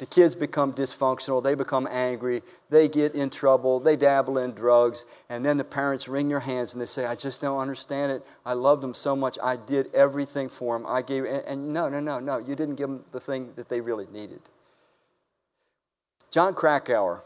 The 0.00 0.06
kids 0.06 0.34
become 0.34 0.72
dysfunctional, 0.72 1.44
they 1.44 1.54
become 1.54 1.86
angry, 1.90 2.40
they 2.70 2.88
get 2.88 3.14
in 3.14 3.28
trouble, 3.28 3.80
they 3.80 3.96
dabble 3.96 4.38
in 4.38 4.52
drugs, 4.52 5.04
and 5.28 5.44
then 5.44 5.58
the 5.58 5.64
parents 5.64 6.08
wring 6.08 6.30
their 6.30 6.40
hands 6.40 6.72
and 6.72 6.80
they 6.80 6.86
say, 6.86 7.04
I 7.04 7.14
just 7.14 7.42
don't 7.42 7.58
understand 7.58 8.10
it. 8.10 8.26
I 8.46 8.54
loved 8.54 8.82
them 8.82 8.94
so 8.94 9.14
much. 9.14 9.36
I 9.42 9.56
did 9.56 9.94
everything 9.94 10.48
for 10.48 10.74
them. 10.74 10.86
I 10.88 11.02
gave, 11.02 11.26
and, 11.26 11.44
and 11.44 11.72
no, 11.74 11.90
no, 11.90 12.00
no, 12.00 12.18
no, 12.18 12.38
you 12.38 12.56
didn't 12.56 12.76
give 12.76 12.88
them 12.88 13.04
the 13.12 13.20
thing 13.20 13.52
that 13.56 13.68
they 13.68 13.82
really 13.82 14.06
needed. 14.10 14.40
Jon 16.30 16.54
Krakauer, 16.54 17.22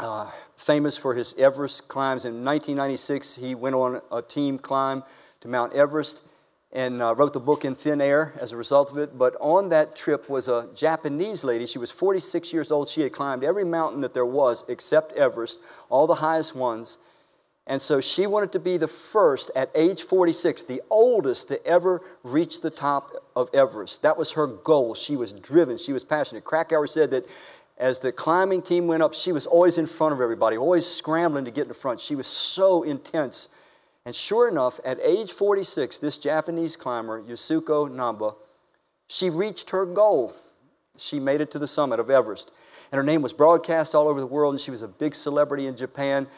uh, 0.00 0.32
famous 0.56 0.98
for 0.98 1.14
his 1.14 1.36
Everest 1.38 1.86
climbs, 1.86 2.24
in 2.24 2.44
1996 2.44 3.36
he 3.36 3.54
went 3.54 3.76
on 3.76 4.02
a 4.10 4.22
team 4.22 4.58
climb 4.58 5.04
to 5.40 5.46
Mount 5.46 5.72
Everest 5.72 6.23
and 6.74 7.00
uh, 7.00 7.14
wrote 7.14 7.32
the 7.32 7.40
book 7.40 7.64
in 7.64 7.76
thin 7.76 8.00
air 8.00 8.34
as 8.40 8.50
a 8.50 8.56
result 8.56 8.90
of 8.90 8.98
it. 8.98 9.16
But 9.16 9.36
on 9.40 9.68
that 9.68 9.94
trip 9.94 10.28
was 10.28 10.48
a 10.48 10.68
Japanese 10.74 11.44
lady. 11.44 11.66
She 11.66 11.78
was 11.78 11.92
46 11.92 12.52
years 12.52 12.72
old. 12.72 12.88
She 12.88 13.02
had 13.02 13.12
climbed 13.12 13.44
every 13.44 13.64
mountain 13.64 14.00
that 14.00 14.12
there 14.12 14.26
was 14.26 14.64
except 14.68 15.12
Everest, 15.12 15.60
all 15.88 16.08
the 16.08 16.16
highest 16.16 16.56
ones. 16.56 16.98
And 17.66 17.80
so 17.80 18.00
she 18.00 18.26
wanted 18.26 18.52
to 18.52 18.58
be 18.58 18.76
the 18.76 18.88
first 18.88 19.52
at 19.54 19.70
age 19.74 20.02
46, 20.02 20.64
the 20.64 20.82
oldest 20.90 21.48
to 21.48 21.64
ever 21.64 22.02
reach 22.24 22.60
the 22.60 22.70
top 22.70 23.12
of 23.36 23.48
Everest. 23.54 24.02
That 24.02 24.18
was 24.18 24.32
her 24.32 24.46
goal. 24.46 24.94
She 24.94 25.16
was 25.16 25.32
driven, 25.32 25.78
she 25.78 25.92
was 25.92 26.04
passionate. 26.04 26.44
Krakauer 26.44 26.88
said 26.88 27.12
that 27.12 27.24
as 27.78 28.00
the 28.00 28.12
climbing 28.12 28.62
team 28.62 28.86
went 28.86 29.02
up, 29.02 29.14
she 29.14 29.32
was 29.32 29.46
always 29.46 29.78
in 29.78 29.86
front 29.86 30.12
of 30.12 30.20
everybody, 30.20 30.56
always 30.56 30.86
scrambling 30.86 31.44
to 31.44 31.50
get 31.50 31.62
in 31.62 31.68
the 31.68 31.74
front. 31.74 32.00
She 32.00 32.14
was 32.14 32.26
so 32.26 32.82
intense 32.82 33.48
and 34.06 34.14
sure 34.14 34.48
enough, 34.48 34.80
at 34.84 34.98
age 35.00 35.32
46, 35.32 35.98
this 35.98 36.18
Japanese 36.18 36.76
climber, 36.76 37.22
Yasuko 37.22 37.88
Namba, 37.88 38.36
she 39.08 39.30
reached 39.30 39.70
her 39.70 39.86
goal. 39.86 40.34
She 40.96 41.18
made 41.18 41.40
it 41.40 41.50
to 41.52 41.58
the 41.58 41.66
summit 41.66 42.00
of 42.00 42.10
Everest. 42.10 42.52
And 42.92 42.98
her 42.98 43.02
name 43.02 43.22
was 43.22 43.32
broadcast 43.32 43.94
all 43.94 44.06
over 44.06 44.20
the 44.20 44.26
world, 44.26 44.54
and 44.54 44.60
she 44.60 44.70
was 44.70 44.82
a 44.82 44.88
big 44.88 45.14
celebrity 45.14 45.66
in 45.66 45.74
Japan. 45.74 46.28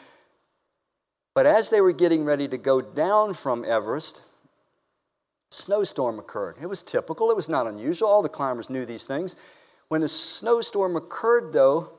But 1.35 1.45
as 1.45 1.69
they 1.69 1.81
were 1.81 1.91
getting 1.91 2.23
ready 2.23 2.47
to 2.47 2.57
go 2.57 2.81
down 2.81 3.33
from 3.33 3.63
Everest, 3.65 4.23
a 5.51 5.55
snowstorm 5.55 6.19
occurred. 6.19 6.55
It 6.61 6.67
was 6.67 6.81
typical, 6.81 7.29
it 7.29 7.35
was 7.35 7.49
not 7.49 7.67
unusual. 7.67 8.07
All 8.07 8.21
the 8.21 8.29
climbers 8.29 8.69
knew 8.69 8.85
these 8.85 9.05
things. 9.05 9.35
When 9.89 10.01
the 10.01 10.07
snowstorm 10.07 10.95
occurred, 10.95 11.53
though, 11.53 11.96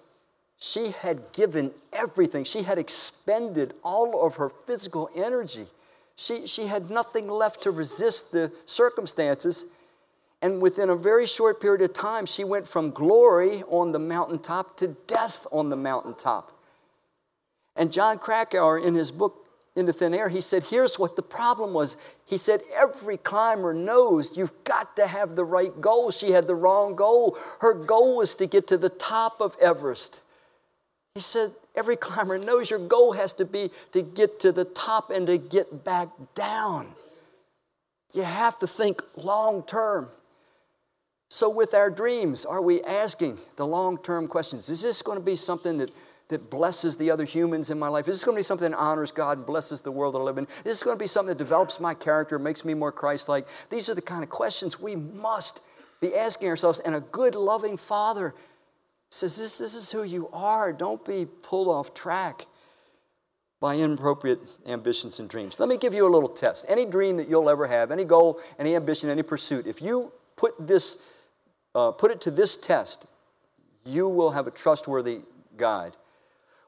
she 0.58 0.90
had 0.90 1.32
given 1.32 1.72
everything. 1.92 2.44
She 2.44 2.62
had 2.62 2.78
expended 2.78 3.74
all 3.84 4.26
of 4.26 4.36
her 4.36 4.48
physical 4.48 5.08
energy. 5.14 5.66
She, 6.16 6.46
she 6.46 6.66
had 6.66 6.90
nothing 6.90 7.28
left 7.28 7.62
to 7.62 7.70
resist 7.70 8.32
the 8.32 8.50
circumstances. 8.66 9.66
And 10.42 10.60
within 10.60 10.90
a 10.90 10.96
very 10.96 11.26
short 11.26 11.60
period 11.60 11.82
of 11.82 11.92
time, 11.92 12.26
she 12.26 12.42
went 12.42 12.66
from 12.66 12.90
glory 12.90 13.62
on 13.68 13.92
the 13.92 13.98
mountaintop 14.00 14.76
to 14.78 14.88
death 15.06 15.46
on 15.52 15.68
the 15.68 15.76
mountaintop. 15.76 16.52
And 17.76 17.92
Jon 17.92 18.18
Krakauer, 18.18 18.78
in 18.78 18.94
his 18.94 19.12
book, 19.12 19.46
In 19.76 19.86
the 19.86 19.92
Thin 19.92 20.12
Air, 20.12 20.28
he 20.28 20.40
said, 20.40 20.64
Here's 20.64 20.98
what 20.98 21.14
the 21.14 21.22
problem 21.22 21.72
was. 21.72 21.96
He 22.26 22.36
said, 22.36 22.62
Every 22.76 23.16
climber 23.16 23.72
knows 23.72 24.36
you've 24.36 24.64
got 24.64 24.96
to 24.96 25.06
have 25.06 25.36
the 25.36 25.44
right 25.44 25.80
goal. 25.80 26.10
She 26.10 26.32
had 26.32 26.48
the 26.48 26.56
wrong 26.56 26.96
goal. 26.96 27.38
Her 27.60 27.74
goal 27.74 28.16
was 28.16 28.34
to 28.36 28.46
get 28.46 28.66
to 28.68 28.76
the 28.76 28.88
top 28.88 29.40
of 29.40 29.56
Everest. 29.60 30.22
He 31.18 31.22
said, 31.22 31.50
every 31.74 31.96
climber 31.96 32.38
knows 32.38 32.70
your 32.70 32.78
goal 32.78 33.10
has 33.10 33.32
to 33.32 33.44
be 33.44 33.72
to 33.90 34.02
get 34.02 34.38
to 34.38 34.52
the 34.52 34.64
top 34.64 35.10
and 35.10 35.26
to 35.26 35.36
get 35.36 35.82
back 35.82 36.10
down. 36.36 36.92
You 38.14 38.22
have 38.22 38.56
to 38.60 38.68
think 38.68 39.02
long 39.16 39.64
term. 39.64 40.10
So, 41.28 41.50
with 41.50 41.74
our 41.74 41.90
dreams, 41.90 42.44
are 42.44 42.62
we 42.62 42.84
asking 42.84 43.40
the 43.56 43.66
long 43.66 43.98
term 43.98 44.28
questions? 44.28 44.68
Is 44.68 44.80
this 44.80 45.02
going 45.02 45.18
to 45.18 45.24
be 45.24 45.34
something 45.34 45.78
that, 45.78 45.90
that 46.28 46.50
blesses 46.50 46.96
the 46.96 47.10
other 47.10 47.24
humans 47.24 47.68
in 47.68 47.80
my 47.80 47.88
life? 47.88 48.06
Is 48.06 48.14
this 48.14 48.22
going 48.22 48.36
to 48.36 48.38
be 48.38 48.44
something 48.44 48.70
that 48.70 48.76
honors 48.76 49.10
God 49.10 49.38
and 49.38 49.46
blesses 49.46 49.80
the 49.80 49.90
world 49.90 50.14
that 50.14 50.20
I 50.20 50.22
live 50.22 50.38
in? 50.38 50.44
Is 50.58 50.66
this 50.66 50.84
going 50.84 50.96
to 50.96 51.02
be 51.02 51.08
something 51.08 51.36
that 51.36 51.38
develops 51.38 51.80
my 51.80 51.94
character, 51.94 52.38
makes 52.38 52.64
me 52.64 52.74
more 52.74 52.92
Christ 52.92 53.28
like? 53.28 53.48
These 53.70 53.88
are 53.88 53.94
the 53.96 54.02
kind 54.02 54.22
of 54.22 54.30
questions 54.30 54.78
we 54.78 54.94
must 54.94 55.62
be 56.00 56.14
asking 56.14 56.48
ourselves. 56.48 56.78
And 56.78 56.94
a 56.94 57.00
good, 57.00 57.34
loving 57.34 57.76
Father 57.76 58.34
says, 59.10 59.36
this, 59.36 59.58
this 59.58 59.74
is 59.74 59.90
who 59.90 60.02
you 60.02 60.28
are. 60.32 60.72
Don't 60.72 61.04
be 61.04 61.26
pulled 61.26 61.68
off 61.68 61.94
track 61.94 62.46
by 63.60 63.76
inappropriate 63.76 64.40
ambitions 64.66 65.18
and 65.18 65.28
dreams. 65.28 65.58
Let 65.58 65.68
me 65.68 65.76
give 65.76 65.94
you 65.94 66.06
a 66.06 66.08
little 66.08 66.28
test. 66.28 66.64
Any 66.68 66.84
dream 66.84 67.16
that 67.16 67.28
you'll 67.28 67.50
ever 67.50 67.66
have, 67.66 67.90
any 67.90 68.04
goal, 68.04 68.40
any 68.58 68.76
ambition, 68.76 69.10
any 69.10 69.22
pursuit, 69.22 69.66
if 69.66 69.82
you 69.82 70.12
put 70.36 70.54
this, 70.64 70.98
uh, 71.74 71.90
put 71.90 72.10
it 72.10 72.20
to 72.22 72.30
this 72.30 72.56
test, 72.56 73.06
you 73.84 74.08
will 74.08 74.30
have 74.30 74.46
a 74.46 74.50
trustworthy 74.50 75.20
guide. 75.56 75.96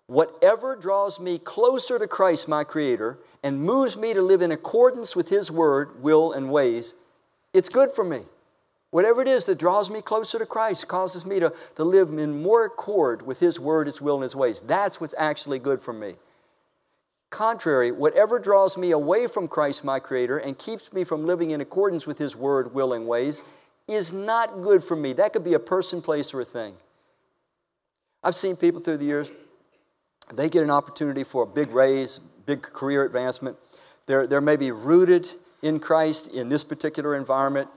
Whatever 0.07 0.75
draws 0.75 1.21
me 1.21 1.39
closer 1.39 1.97
to 1.97 2.09
Christ, 2.09 2.49
my 2.49 2.65
Creator, 2.65 3.21
and 3.45 3.63
moves 3.63 3.97
me 3.97 4.13
to 4.13 4.23
live 4.23 4.43
in 4.43 4.51
accordance 4.51 5.15
with 5.15 5.29
His 5.29 5.53
word, 5.53 6.03
will, 6.03 6.33
and 6.33 6.51
ways, 6.51 6.97
it's 7.55 7.69
good 7.69 7.93
for 7.93 8.03
me. 8.03 8.23
Whatever 8.91 9.23
it 9.23 9.29
is 9.29 9.45
that 9.45 9.59
draws 9.59 9.89
me 9.89 10.03
closer 10.03 10.39
to 10.39 10.47
Christ, 10.47 10.89
causes 10.89 11.25
me 11.25 11.39
to, 11.39 11.53
to 11.77 11.85
live 11.85 12.11
in 12.11 12.43
more 12.43 12.65
accord 12.65 13.23
with 13.23 13.39
His 13.39 13.61
word, 13.61 13.87
His 13.87 14.01
will, 14.01 14.17
and 14.17 14.25
His 14.25 14.35
ways. 14.35 14.61
That's 14.61 15.01
what's 15.01 15.15
actually 15.17 15.61
good 15.61 15.81
for 15.81 15.93
me. 15.93 16.15
Contrary, 17.31 17.93
whatever 17.93 18.41
draws 18.41 18.77
me 18.77 18.91
away 18.91 19.29
from 19.29 19.47
Christ, 19.47 19.85
my 19.85 20.01
Creator, 20.01 20.39
and 20.39 20.59
keeps 20.59 20.93
me 20.93 21.05
from 21.05 21.25
living 21.25 21.53
in 21.53 21.61
accordance 21.61 22.05
with 22.05 22.19
His 22.19 22.35
word, 22.35 22.75
will, 22.75 22.93
and 22.93 23.07
ways, 23.07 23.45
is 23.87 24.13
not 24.13 24.63
good 24.63 24.83
for 24.83 24.97
me. 24.97 25.13
That 25.13 25.33
could 25.33 25.45
be 25.45 25.55
a 25.55 25.61
person, 25.61 26.03
place, 26.03 26.35
or 26.35 26.41
a 26.41 26.45
thing. 26.45 26.75
I've 28.25 28.35
seen 28.35 28.57
people 28.57 28.81
through 28.81 28.99
the 28.99 29.07
years, 29.07 29.31
they 30.35 30.49
get 30.49 30.63
an 30.63 30.71
opportunity 30.71 31.25
for 31.25 31.45
a 31.45 31.47
big 31.47 31.71
raise, 31.71 32.19
big 32.47 32.63
career 32.63 33.05
advancement. 33.05 33.57
They're, 34.07 34.27
they're 34.27 34.41
maybe 34.41 34.73
rooted 34.73 35.29
in 35.63 35.79
Christ 35.79 36.29
in 36.29 36.49
this 36.49 36.65
particular 36.65 37.17
environment 37.17 37.69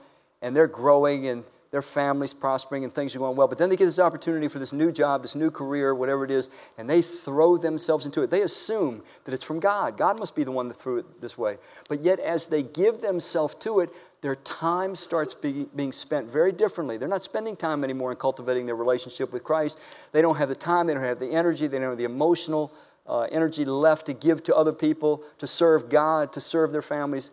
and 0.44 0.54
they're 0.54 0.68
growing 0.68 1.26
and 1.26 1.42
their 1.70 1.82
family's 1.82 2.34
prospering 2.34 2.84
and 2.84 2.92
things 2.92 3.16
are 3.16 3.18
going 3.18 3.34
well. 3.34 3.48
But 3.48 3.58
then 3.58 3.70
they 3.70 3.76
get 3.76 3.86
this 3.86 3.98
opportunity 3.98 4.46
for 4.46 4.58
this 4.60 4.72
new 4.72 4.92
job, 4.92 5.22
this 5.22 5.34
new 5.34 5.50
career, 5.50 5.92
whatever 5.92 6.24
it 6.24 6.30
is, 6.30 6.50
and 6.78 6.88
they 6.88 7.02
throw 7.02 7.56
themselves 7.56 8.04
into 8.06 8.22
it. 8.22 8.30
They 8.30 8.42
assume 8.42 9.02
that 9.24 9.32
it's 9.32 9.42
from 9.42 9.58
God. 9.58 9.96
God 9.96 10.18
must 10.18 10.36
be 10.36 10.44
the 10.44 10.52
one 10.52 10.68
that 10.68 10.74
threw 10.74 10.98
it 10.98 11.20
this 11.20 11.36
way. 11.36 11.56
But 11.88 12.02
yet, 12.02 12.20
as 12.20 12.46
they 12.46 12.62
give 12.62 13.00
themselves 13.00 13.56
to 13.56 13.80
it, 13.80 13.90
their 14.20 14.36
time 14.36 14.94
starts 14.94 15.34
be, 15.34 15.66
being 15.74 15.92
spent 15.92 16.30
very 16.30 16.52
differently. 16.52 16.98
They're 16.98 17.08
not 17.08 17.24
spending 17.24 17.56
time 17.56 17.82
anymore 17.82 18.12
in 18.12 18.18
cultivating 18.18 18.66
their 18.66 18.76
relationship 18.76 19.32
with 19.32 19.42
Christ. 19.42 19.78
They 20.12 20.22
don't 20.22 20.36
have 20.36 20.50
the 20.50 20.54
time, 20.54 20.86
they 20.86 20.94
don't 20.94 21.02
have 21.02 21.18
the 21.18 21.32
energy, 21.32 21.66
they 21.66 21.78
don't 21.78 21.88
have 21.88 21.98
the 21.98 22.04
emotional 22.04 22.72
uh, 23.06 23.22
energy 23.32 23.64
left 23.64 24.06
to 24.06 24.12
give 24.12 24.42
to 24.44 24.54
other 24.54 24.72
people, 24.72 25.24
to 25.38 25.46
serve 25.46 25.88
God, 25.88 26.32
to 26.34 26.40
serve 26.40 26.70
their 26.70 26.82
families 26.82 27.32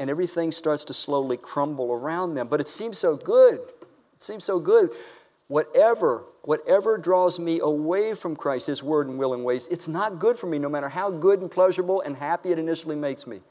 and 0.00 0.08
everything 0.08 0.50
starts 0.50 0.82
to 0.86 0.94
slowly 0.94 1.36
crumble 1.36 1.92
around 1.92 2.34
them. 2.34 2.48
But 2.48 2.58
it 2.58 2.68
seems 2.68 2.98
so 2.98 3.16
good. 3.16 3.60
It 3.60 4.22
seems 4.22 4.44
so 4.44 4.58
good. 4.58 4.90
Whatever, 5.48 6.24
whatever 6.40 6.96
draws 6.96 7.38
me 7.38 7.60
away 7.60 8.14
from 8.14 8.34
Christ, 8.34 8.66
His 8.66 8.82
word 8.82 9.08
and 9.08 9.18
will 9.18 9.34
and 9.34 9.44
ways, 9.44 9.68
it's 9.70 9.88
not 9.88 10.18
good 10.18 10.38
for 10.38 10.46
me, 10.46 10.58
no 10.58 10.70
matter 10.70 10.88
how 10.88 11.10
good 11.10 11.42
and 11.42 11.50
pleasurable 11.50 12.00
and 12.00 12.16
happy 12.16 12.50
it 12.50 12.58
initially 12.58 12.96
makes 12.96 13.26
me. 13.26 13.42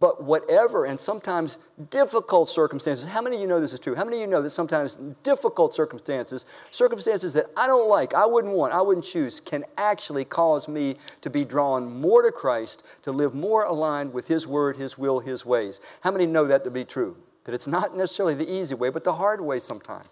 But 0.00 0.24
whatever, 0.24 0.86
and 0.86 0.98
sometimes 0.98 1.58
difficult 1.90 2.48
circumstances, 2.48 3.06
how 3.06 3.20
many 3.20 3.36
of 3.36 3.42
you 3.42 3.46
know 3.46 3.60
this 3.60 3.74
is 3.74 3.80
true? 3.80 3.94
How 3.94 4.04
many 4.04 4.16
of 4.16 4.20
you 4.22 4.26
know 4.26 4.40
that 4.40 4.48
sometimes 4.48 4.94
difficult 5.22 5.74
circumstances, 5.74 6.46
circumstances 6.70 7.34
that 7.34 7.50
I 7.54 7.66
don't 7.66 7.86
like, 7.86 8.14
I 8.14 8.24
wouldn't 8.24 8.54
want, 8.54 8.72
I 8.72 8.80
wouldn't 8.80 9.04
choose, 9.04 9.40
can 9.40 9.62
actually 9.76 10.24
cause 10.24 10.68
me 10.68 10.96
to 11.20 11.28
be 11.28 11.44
drawn 11.44 12.00
more 12.00 12.22
to 12.22 12.32
Christ, 12.32 12.86
to 13.02 13.12
live 13.12 13.34
more 13.34 13.64
aligned 13.64 14.14
with 14.14 14.26
His 14.26 14.46
word, 14.46 14.78
His 14.78 14.96
will, 14.96 15.20
His 15.20 15.44
ways? 15.44 15.82
How 16.00 16.10
many 16.10 16.24
know 16.24 16.46
that 16.46 16.64
to 16.64 16.70
be 16.70 16.86
true? 16.86 17.18
That 17.44 17.54
it's 17.54 17.66
not 17.66 17.94
necessarily 17.94 18.34
the 18.34 18.50
easy 18.50 18.74
way, 18.74 18.88
but 18.88 19.04
the 19.04 19.12
hard 19.12 19.42
way 19.42 19.58
sometimes. 19.58 20.08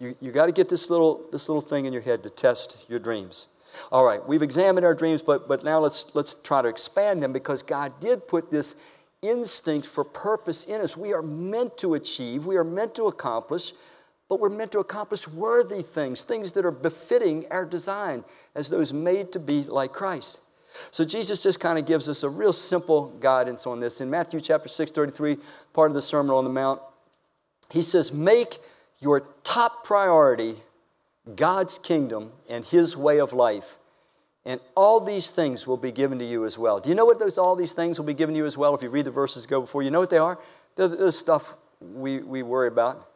You, 0.00 0.16
you 0.20 0.32
got 0.32 0.46
to 0.46 0.52
get 0.52 0.68
this 0.68 0.90
little, 0.90 1.28
this 1.30 1.48
little 1.48 1.62
thing 1.62 1.84
in 1.84 1.92
your 1.92 2.02
head 2.02 2.24
to 2.24 2.30
test 2.30 2.84
your 2.88 2.98
dreams. 2.98 3.46
All 3.90 4.04
right, 4.04 4.26
we've 4.26 4.42
examined 4.42 4.84
our 4.84 4.94
dreams, 4.94 5.22
but, 5.22 5.48
but 5.48 5.64
now 5.64 5.78
let's, 5.78 6.14
let's 6.14 6.34
try 6.34 6.62
to 6.62 6.68
expand 6.68 7.22
them 7.22 7.32
because 7.32 7.62
God 7.62 7.98
did 8.00 8.26
put 8.28 8.50
this 8.50 8.76
instinct 9.22 9.86
for 9.86 10.04
purpose 10.04 10.64
in 10.64 10.80
us. 10.80 10.96
We 10.96 11.12
are 11.12 11.22
meant 11.22 11.78
to 11.78 11.94
achieve, 11.94 12.46
we 12.46 12.56
are 12.56 12.64
meant 12.64 12.94
to 12.96 13.06
accomplish, 13.06 13.72
but 14.28 14.40
we're 14.40 14.48
meant 14.48 14.72
to 14.72 14.78
accomplish 14.78 15.28
worthy 15.28 15.82
things, 15.82 16.22
things 16.22 16.52
that 16.52 16.64
are 16.64 16.70
befitting 16.70 17.46
our 17.50 17.64
design 17.64 18.24
as 18.54 18.68
those 18.68 18.92
made 18.92 19.32
to 19.32 19.38
be 19.38 19.64
like 19.64 19.92
Christ. 19.92 20.40
So 20.90 21.04
Jesus 21.04 21.42
just 21.42 21.60
kind 21.60 21.78
of 21.78 21.86
gives 21.86 22.08
us 22.08 22.22
a 22.22 22.30
real 22.30 22.52
simple 22.52 23.08
guidance 23.20 23.66
on 23.66 23.80
this. 23.80 24.00
In 24.00 24.10
Matthew 24.10 24.40
chapter 24.40 24.68
6, 24.68 24.90
33, 24.90 25.36
part 25.72 25.90
of 25.90 25.94
the 25.94 26.02
Sermon 26.02 26.34
on 26.34 26.44
the 26.44 26.50
Mount, 26.50 26.80
he 27.70 27.82
says, 27.82 28.12
Make 28.12 28.58
your 29.00 29.20
top 29.44 29.84
priority 29.84 30.56
God's 31.34 31.78
kingdom 31.78 32.32
and 32.48 32.64
His 32.64 32.96
way 32.96 33.18
of 33.18 33.32
life. 33.32 33.78
And 34.44 34.60
all 34.74 35.00
these 35.00 35.30
things 35.30 35.66
will 35.66 35.76
be 35.76 35.92
given 35.92 36.18
to 36.18 36.24
you 36.24 36.44
as 36.44 36.58
well. 36.58 36.80
Do 36.80 36.88
you 36.88 36.96
know 36.96 37.04
what 37.04 37.20
those 37.20 37.38
all 37.38 37.54
these 37.54 37.74
things 37.74 37.98
will 37.98 38.06
be 38.06 38.14
given 38.14 38.34
to 38.34 38.38
you 38.38 38.46
as 38.46 38.58
well? 38.58 38.74
If 38.74 38.82
you 38.82 38.90
read 38.90 39.04
the 39.04 39.12
verses 39.12 39.46
go 39.46 39.60
before, 39.60 39.82
you 39.82 39.90
know 39.90 40.00
what 40.00 40.10
they 40.10 40.18
are? 40.18 40.38
They're 40.74 40.88
the 40.88 41.12
stuff 41.12 41.56
we, 41.80 42.18
we 42.18 42.42
worry 42.42 42.68
about. 42.68 43.08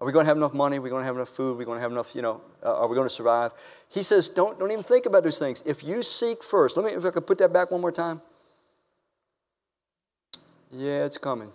Are 0.00 0.06
we 0.06 0.12
going 0.12 0.24
to 0.24 0.28
have 0.28 0.36
enough 0.36 0.54
money? 0.54 0.78
Are 0.78 0.80
we 0.80 0.90
going 0.90 1.00
to 1.00 1.06
have 1.06 1.16
enough 1.16 1.30
food? 1.30 1.54
Are 1.54 1.58
we 1.58 1.64
going 1.64 1.78
to 1.78 1.82
have 1.82 1.90
enough, 1.90 2.14
you 2.14 2.22
know, 2.22 2.40
uh, 2.62 2.76
are 2.76 2.86
we 2.86 2.94
going 2.94 3.08
to 3.08 3.14
survive? 3.14 3.52
He 3.88 4.02
says, 4.02 4.28
don't, 4.28 4.58
don't 4.58 4.70
even 4.70 4.84
think 4.84 5.06
about 5.06 5.24
those 5.24 5.38
things. 5.38 5.62
If 5.66 5.82
you 5.82 6.02
seek 6.02 6.44
first, 6.44 6.76
let 6.76 6.86
me, 6.86 6.92
if 6.92 7.04
I 7.04 7.10
could 7.10 7.26
put 7.26 7.38
that 7.38 7.52
back 7.52 7.70
one 7.70 7.80
more 7.80 7.90
time. 7.90 8.20
Yeah, 10.70 11.04
it's 11.04 11.18
coming. 11.18 11.50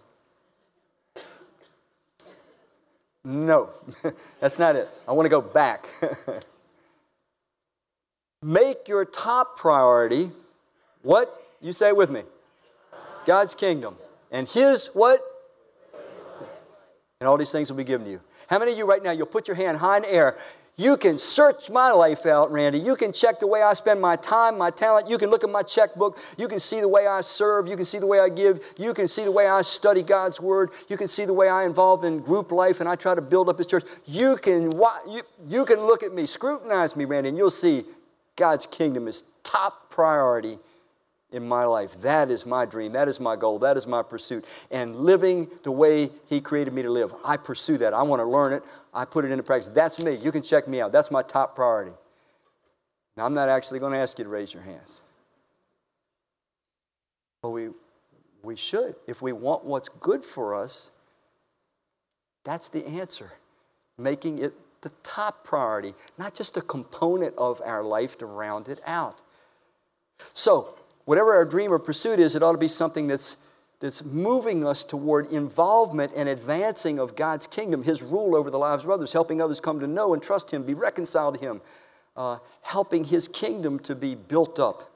No, 3.26 3.70
that's 4.40 4.60
not 4.60 4.76
it. 4.76 4.90
I 5.08 5.14
want 5.14 5.26
to 5.26 5.30
go 5.30 5.42
back. 5.42 5.88
Make 8.42 8.88
your 8.88 9.06
top 9.06 9.58
priority 9.58 10.32
what? 11.02 11.42
You 11.62 11.72
say 11.72 11.92
with 11.92 12.10
me. 12.10 12.24
God's 13.26 13.54
kingdom. 13.54 13.96
And 14.32 14.48
His 14.48 14.88
what? 14.94 15.22
And 17.20 17.28
all 17.28 17.38
these 17.38 17.52
things 17.52 17.70
will 17.70 17.78
be 17.78 17.86
given 17.86 18.06
to 18.06 18.12
you. 18.12 18.22
How 18.48 18.60
many 18.60 18.74
of 18.74 18.78
you 18.78 18.86
right 18.86 19.02
now, 19.02 19.12
you'll 19.12 19.28
put 19.28 19.48
your 19.48 19.56
hand 19.56 19.78
high 19.78 19.98
in 19.98 20.04
the 20.04 20.14
air 20.14 20.38
you 20.76 20.98
can 20.98 21.20
search 21.20 21.70
my 21.70 21.92
life 21.92 22.26
out, 22.26 22.52
Randy. 22.52 22.80
You 22.80 22.96
can 22.96 23.14
check 23.14 23.40
the 23.40 23.46
way 23.46 23.62
I 23.62 23.74
spend 23.74 24.02
my 24.02 24.16
time, 24.16 24.58
my 24.58 24.72
talent. 24.72 25.08
You 25.08 25.20
can 25.20 25.30
look 25.30 25.44
at 25.44 25.50
my 25.52 25.62
checkbook. 25.62 26.18
You 26.36 26.48
can 26.48 26.60
see 26.60 26.82
the 26.82 26.88
way 26.88 27.06
I 27.06 27.22
serve. 27.22 27.68
You 27.68 27.76
can 27.76 27.86
see 27.86 28.00
the 28.00 28.08
way 28.08 28.20
I 28.20 28.30
give. 28.30 28.60
You 28.78 28.94
can 28.96 29.08
see 29.08 29.24
the 29.24 29.32
way 29.32 29.48
I 29.48 29.62
study 29.62 30.02
God's 30.02 30.42
Word. 30.42 30.72
You 30.90 30.98
can 30.98 31.08
see 31.08 31.26
the 31.26 31.34
way 31.34 31.48
I 31.48 31.66
involve 31.66 32.04
in 32.04 32.20
group 32.20 32.52
life 32.52 32.80
and 32.80 32.90
I 32.90 32.96
try 32.96 33.14
to 33.14 33.22
build 33.22 33.50
up 33.50 33.60
His 33.60 33.68
church. 33.68 33.84
You 34.06 34.36
can, 34.38 34.72
you, 35.08 35.22
you 35.48 35.64
can 35.66 35.80
look 35.80 36.02
at 36.02 36.12
me, 36.12 36.26
scrutinize 36.26 36.96
me, 36.96 37.06
Randy, 37.06 37.30
and 37.30 37.38
you'll 37.38 37.52
see 37.52 37.84
God's 38.36 38.66
kingdom 38.66 39.08
is 39.08 39.24
top 39.44 39.92
priority 39.92 40.58
in 41.34 41.48
my 41.48 41.66
life. 41.66 42.00
That 42.02 42.32
is 42.32 42.46
my 42.46 42.66
dream. 42.66 42.94
That 42.94 43.08
is 43.08 43.20
my 43.20 43.36
goal. 43.36 43.60
That 43.60 43.76
is 43.76 43.88
my 43.88 44.04
pursuit. 44.04 44.46
And 44.72 44.96
living 44.96 45.50
the 45.64 45.72
way 45.72 46.10
He 46.28 46.40
created 46.40 46.74
me 46.74 46.84
to 46.84 46.90
live, 46.90 47.14
I 47.26 47.38
pursue 47.38 47.78
that. 47.80 47.94
I 47.94 48.04
want 48.04 48.22
to 48.22 48.26
learn 48.26 48.54
it. 48.54 48.64
I 48.94 49.06
put 49.06 49.26
it 49.26 49.32
into 49.32 49.44
practice. 49.44 49.70
That's 49.70 50.00
me. 50.00 50.16
You 50.16 50.32
can 50.32 50.44
check 50.44 50.68
me 50.68 50.80
out. 50.80 50.92
That's 50.92 51.12
my 51.12 51.24
top 51.24 51.56
priority. 51.56 51.94
Now, 53.18 53.26
I'm 53.26 53.34
not 53.34 53.50
actually 53.50 53.80
going 53.80 53.94
to 53.94 54.00
ask 54.00 54.18
you 54.18 54.24
to 54.24 54.30
raise 54.30 54.54
your 54.54 54.64
hands. 54.64 55.02
But 57.42 57.50
we, 57.50 57.70
we 58.42 58.56
should. 58.56 58.96
If 59.08 59.22
we 59.22 59.34
want 59.34 59.66
what's 59.66 59.90
good 59.90 60.24
for 60.24 60.56
us, 60.56 60.92
that's 62.44 62.70
the 62.70 62.86
answer. 62.86 63.32
Making 63.98 64.40
it 64.40 64.54
the 64.82 64.92
top 65.02 65.44
priority, 65.44 65.94
not 66.18 66.34
just 66.36 66.58
a 66.58 66.62
component 66.62 67.36
of 67.38 67.62
our 67.66 67.84
life 67.84 68.18
to 68.20 68.26
round 68.26 68.68
it 68.68 68.80
out. 68.86 69.22
So, 70.34 70.76
whatever 71.06 71.34
our 71.34 71.46
dream 71.46 71.72
or 71.72 71.80
pursuit 71.80 72.20
is, 72.20 72.36
it 72.36 72.44
ought 72.44 72.54
to 72.54 72.58
be 72.58 72.68
something 72.68 73.08
that's, 73.08 73.38
that's 73.80 74.04
moving 74.04 74.66
us 74.66 74.84
toward 74.84 75.32
involvement 75.32 76.12
and 76.16 76.30
advancing 76.30 77.00
of 77.00 77.16
God's 77.16 77.48
kingdom, 77.48 77.84
His 77.84 78.02
rule 78.02 78.36
over 78.36 78.50
the 78.50 78.60
lives 78.60 78.84
of 78.84 78.90
others, 78.90 79.14
helping 79.14 79.42
others 79.42 79.60
come 79.60 79.80
to 79.80 79.88
know 79.88 80.14
and 80.14 80.22
trust 80.22 80.52
Him, 80.52 80.64
be 80.64 80.74
reconciled 80.74 81.36
to 81.36 81.42
Him, 81.42 81.62
uh, 82.16 82.38
helping 82.62 83.06
His 83.06 83.28
kingdom 83.28 83.80
to 83.80 83.96
be 83.96 84.16
built 84.16 84.60
up. 84.60 84.92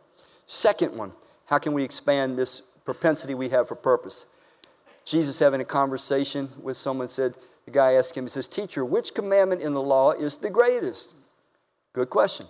Second 0.45 0.95
one, 0.95 1.13
how 1.45 1.57
can 1.57 1.73
we 1.73 1.83
expand 1.83 2.37
this 2.37 2.61
propensity 2.85 3.33
we 3.33 3.49
have 3.49 3.67
for 3.67 3.75
purpose? 3.75 4.25
Jesus 5.05 5.39
having 5.39 5.61
a 5.61 5.65
conversation 5.65 6.49
with 6.61 6.75
someone 6.75 7.07
said, 7.07 7.35
the 7.67 7.71
guy 7.71 7.93
asked 7.93 8.15
him, 8.15 8.23
he 8.23 8.29
says, 8.29 8.47
Teacher, 8.47 8.85
which 8.85 9.13
commandment 9.13 9.61
in 9.61 9.73
the 9.73 9.81
law 9.81 10.11
is 10.11 10.37
the 10.37 10.49
greatest? 10.49 11.13
Good 11.91 12.09
question. 12.09 12.47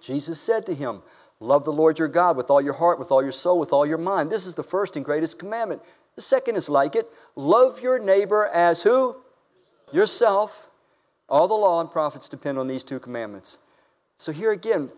Jesus 0.00 0.40
said 0.40 0.64
to 0.66 0.74
him, 0.74 1.02
Love 1.40 1.64
the 1.64 1.72
Lord 1.72 1.98
your 1.98 2.08
God 2.08 2.36
with 2.36 2.50
all 2.50 2.60
your 2.60 2.72
heart, 2.74 2.98
with 2.98 3.10
all 3.10 3.22
your 3.22 3.32
soul, 3.32 3.58
with 3.58 3.72
all 3.72 3.84
your 3.84 3.98
mind. 3.98 4.30
This 4.30 4.46
is 4.46 4.54
the 4.54 4.62
first 4.62 4.96
and 4.96 5.04
greatest 5.04 5.38
commandment. 5.38 5.82
The 6.14 6.22
second 6.22 6.56
is 6.56 6.68
like 6.68 6.96
it 6.96 7.06
love 7.34 7.80
your 7.80 7.98
neighbor 7.98 8.48
as 8.48 8.82
who? 8.82 9.16
Yourself. 9.92 10.70
All 11.28 11.46
the 11.46 11.54
law 11.54 11.80
and 11.80 11.90
prophets 11.90 12.28
depend 12.28 12.58
on 12.58 12.68
these 12.68 12.84
two 12.84 12.98
commandments. 12.98 13.58
So 14.16 14.32
here 14.32 14.52
again, 14.52 14.90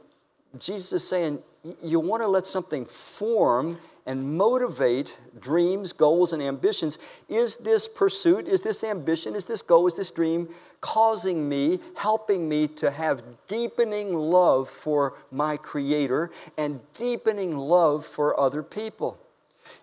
Jesus 0.58 0.92
is 0.92 1.08
saying 1.08 1.42
you 1.82 1.98
want 1.98 2.22
to 2.22 2.28
let 2.28 2.46
something 2.46 2.86
form 2.86 3.78
and 4.08 4.38
motivate 4.38 5.18
dreams, 5.38 5.92
goals, 5.92 6.32
and 6.32 6.42
ambitions. 6.42 6.98
Is 7.28 7.56
this 7.56 7.86
pursuit, 7.86 8.48
is 8.48 8.62
this 8.62 8.82
ambition, 8.82 9.34
is 9.36 9.44
this 9.44 9.60
goal, 9.60 9.86
is 9.86 9.98
this 9.98 10.10
dream 10.10 10.48
causing 10.80 11.46
me, 11.46 11.78
helping 11.94 12.48
me 12.48 12.68
to 12.68 12.90
have 12.90 13.22
deepening 13.46 14.14
love 14.14 14.70
for 14.70 15.14
my 15.30 15.58
Creator 15.58 16.30
and 16.56 16.80
deepening 16.94 17.54
love 17.54 18.06
for 18.06 18.40
other 18.40 18.62
people? 18.62 19.20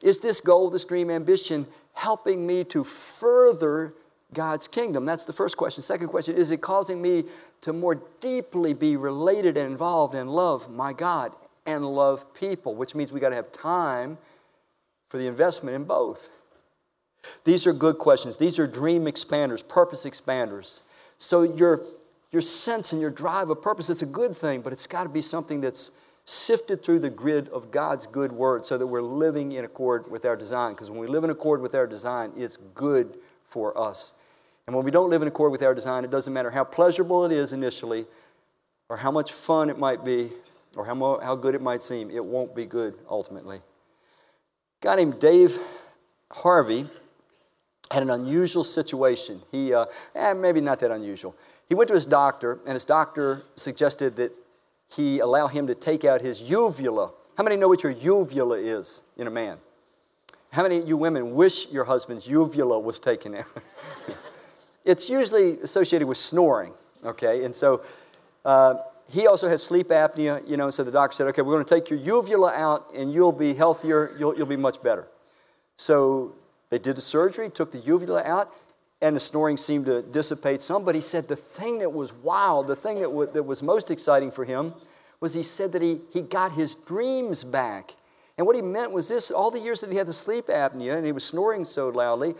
Is 0.01 0.21
this 0.21 0.41
goal, 0.41 0.71
this 0.71 0.85
dream, 0.85 1.11
ambition 1.11 1.67
helping 1.93 2.47
me 2.47 2.63
to 2.63 2.83
further 2.83 3.93
God's 4.33 4.67
kingdom? 4.67 5.05
That's 5.05 5.25
the 5.25 5.33
first 5.33 5.55
question. 5.55 5.83
Second 5.83 6.07
question 6.07 6.35
is 6.35 6.49
it 6.49 6.61
causing 6.61 6.99
me 6.99 7.25
to 7.61 7.73
more 7.73 8.01
deeply 8.21 8.73
be 8.73 8.97
related 8.97 9.55
and 9.55 9.69
involved 9.69 10.15
and 10.15 10.31
love 10.31 10.67
my 10.67 10.93
God 10.93 11.31
and 11.65 11.85
love 11.85 12.33
people, 12.33 12.75
which 12.75 12.95
means 12.95 13.11
we 13.11 13.19
got 13.19 13.29
to 13.29 13.35
have 13.35 13.51
time 13.51 14.17
for 15.09 15.17
the 15.17 15.27
investment 15.27 15.75
in 15.75 15.83
both. 15.83 16.29
These 17.43 17.65
are 17.65 17.73
good 17.73 17.97
questions. 17.97 18.37
These 18.37 18.59
are 18.59 18.67
dream 18.67 19.05
expanders, 19.05 19.67
purpose 19.67 20.05
expanders. 20.05 20.81
So 21.17 21.41
your, 21.43 21.81
your 22.31 22.41
sense 22.41 22.91
and 22.91 23.01
your 23.01 23.09
drive 23.09 23.49
of 23.49 23.61
purpose, 23.61 23.89
it's 23.89 24.01
a 24.01 24.07
good 24.07 24.35
thing, 24.35 24.61
but 24.61 24.73
it's 24.73 24.87
got 24.87 25.03
to 25.03 25.09
be 25.09 25.21
something 25.21 25.61
that's 25.61 25.91
sifted 26.25 26.83
through 26.83 26.99
the 26.99 27.09
grid 27.09 27.49
of 27.49 27.71
God's 27.71 28.07
good 28.07 28.31
word 28.31 28.65
so 28.65 28.77
that 28.77 28.87
we're 28.87 29.01
living 29.01 29.51
in 29.53 29.65
accord 29.65 30.09
with 30.09 30.25
our 30.25 30.35
design. 30.35 30.73
Because 30.73 30.89
when 30.89 30.99
we 30.99 31.07
live 31.07 31.23
in 31.23 31.29
accord 31.29 31.61
with 31.61 31.75
our 31.75 31.87
design, 31.87 32.31
it's 32.35 32.57
good 32.73 33.17
for 33.45 33.77
us. 33.77 34.15
And 34.67 34.75
when 34.75 34.83
we 34.83 34.91
don't 34.91 35.11
live 35.11 35.21
in 35.21 35.27
accord 35.27 35.51
with 35.51 35.61
our 35.61 35.75
design, 35.75 36.03
it 36.03 36.09
doesn't 36.09 36.33
matter 36.33 36.49
how 36.49 36.63
pleasurable 36.63 37.25
it 37.25 37.31
is 37.31 37.53
initially, 37.53 38.07
or 38.89 38.97
how 38.97 39.11
much 39.11 39.31
fun 39.31 39.69
it 39.69 39.77
might 39.77 40.03
be, 40.03 40.31
or 40.75 40.85
how, 40.85 40.93
mo- 40.93 41.19
how 41.19 41.35
good 41.35 41.55
it 41.55 41.61
might 41.61 41.81
seem, 41.81 42.11
it 42.11 42.23
won't 42.23 42.55
be 42.55 42.65
good 42.65 42.97
ultimately. 43.09 43.57
A 43.57 43.61
guy 44.81 44.95
named 44.95 45.19
Dave 45.19 45.57
Harvey 46.31 46.87
had 47.91 48.03
an 48.03 48.09
unusual 48.09 48.63
situation. 48.63 49.41
He, 49.51 49.73
uh, 49.73 49.85
eh, 50.15 50.33
maybe 50.33 50.61
not 50.61 50.79
that 50.79 50.91
unusual. 50.91 51.35
He 51.69 51.75
went 51.75 51.87
to 51.87 51.93
his 51.93 52.05
doctor, 52.05 52.59
and 52.65 52.73
his 52.73 52.85
doctor 52.85 53.43
suggested 53.55 54.15
that 54.17 54.33
he 54.87 55.19
allow 55.19 55.47
him 55.47 55.67
to 55.67 55.75
take 55.75 56.03
out 56.05 56.21
his 56.21 56.41
uvula. 56.41 57.11
How 57.37 57.43
many 57.43 57.55
know 57.55 57.67
what 57.67 57.83
your 57.83 57.91
uvula 57.91 58.57
is 58.57 59.01
in 59.17 59.27
a 59.27 59.31
man? 59.31 59.57
How 60.51 60.63
many 60.63 60.77
of 60.77 60.87
you 60.87 60.95
women 60.95 61.33
wish 61.33 61.69
your 61.69 61.83
husband's 61.83 62.27
uvula 62.27 62.79
was 62.79 62.99
taken 62.99 63.35
out? 63.35 63.45
it's 64.85 65.09
usually 65.09 65.59
associated 65.59 66.07
with 66.07 66.17
snoring, 66.17 66.73
okay? 67.03 67.43
And 67.43 67.53
so 67.53 67.83
uh, 68.45 68.75
he 69.09 69.27
also 69.27 69.47
has 69.47 69.63
sleep 69.63 69.89
apnea, 69.89 70.47
you 70.49 70.57
know, 70.57 70.69
so 70.69 70.83
the 70.83 70.91
doctor 70.91 71.15
said, 71.15 71.27
okay, 71.27 71.41
we're 71.41 71.53
going 71.53 71.65
to 71.65 71.75
take 71.75 71.89
your 71.89 71.99
uvula 71.99 72.51
out 72.53 72.91
and 72.95 73.13
you'll 73.13 73.31
be 73.31 73.53
healthier, 73.53 74.15
you'll, 74.17 74.35
you'll 74.35 74.47
be 74.47 74.57
much 74.57 74.81
better. 74.81 75.07
So 75.77 76.35
they 76.69 76.79
did 76.79 76.97
the 76.97 77.01
surgery, 77.01 77.49
took 77.49 77.71
the 77.71 77.79
uvula 77.79 78.23
out, 78.23 78.53
and 79.01 79.15
the 79.15 79.19
snoring 79.19 79.57
seemed 79.57 79.85
to 79.85 80.01
dissipate 80.01 80.61
some. 80.61 80.83
But 80.83 80.95
he 80.95 81.01
said 81.01 81.27
the 81.27 81.35
thing 81.35 81.79
that 81.79 81.91
was 81.91 82.13
wild, 82.13 82.67
the 82.67 82.75
thing 82.75 82.95
that, 82.99 83.07
w- 83.07 83.29
that 83.31 83.43
was 83.43 83.61
most 83.61 83.91
exciting 83.91 84.31
for 84.31 84.45
him, 84.45 84.73
was 85.19 85.33
he 85.33 85.43
said 85.43 85.71
that 85.73 85.81
he, 85.81 86.01
he 86.11 86.21
got 86.21 86.53
his 86.53 86.75
dreams 86.75 87.43
back. 87.43 87.95
And 88.37 88.47
what 88.47 88.55
he 88.55 88.61
meant 88.61 88.91
was 88.91 89.07
this 89.07 89.31
all 89.31 89.51
the 89.51 89.59
years 89.59 89.81
that 89.81 89.91
he 89.91 89.97
had 89.97 90.07
the 90.07 90.13
sleep 90.13 90.47
apnea 90.47 90.95
and 90.95 91.05
he 91.05 91.11
was 91.11 91.23
snoring 91.23 91.63
so 91.63 91.89
loudly, 91.89 92.35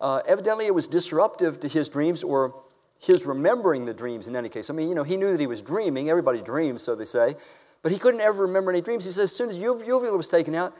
uh, 0.00 0.22
evidently 0.26 0.66
it 0.66 0.74
was 0.74 0.86
disruptive 0.86 1.60
to 1.60 1.68
his 1.68 1.88
dreams 1.88 2.22
or 2.22 2.63
his 3.04 3.26
remembering 3.26 3.84
the 3.84 3.94
dreams 3.94 4.28
in 4.28 4.36
any 4.36 4.48
case. 4.48 4.70
I 4.70 4.72
mean, 4.74 4.88
you 4.88 4.94
know, 4.94 5.02
he 5.02 5.16
knew 5.16 5.30
that 5.30 5.40
he 5.40 5.46
was 5.46 5.60
dreaming. 5.60 6.08
Everybody 6.08 6.40
dreams, 6.40 6.82
so 6.82 6.94
they 6.94 7.04
say. 7.04 7.34
But 7.82 7.92
he 7.92 7.98
couldn't 7.98 8.20
ever 8.20 8.42
remember 8.42 8.70
any 8.70 8.80
dreams. 8.80 9.04
He 9.04 9.10
says, 9.10 9.24
as 9.24 9.36
soon 9.36 9.50
as 9.50 9.58
uvula 9.58 10.16
was 10.16 10.28
taken 10.28 10.54
out, 10.54 10.74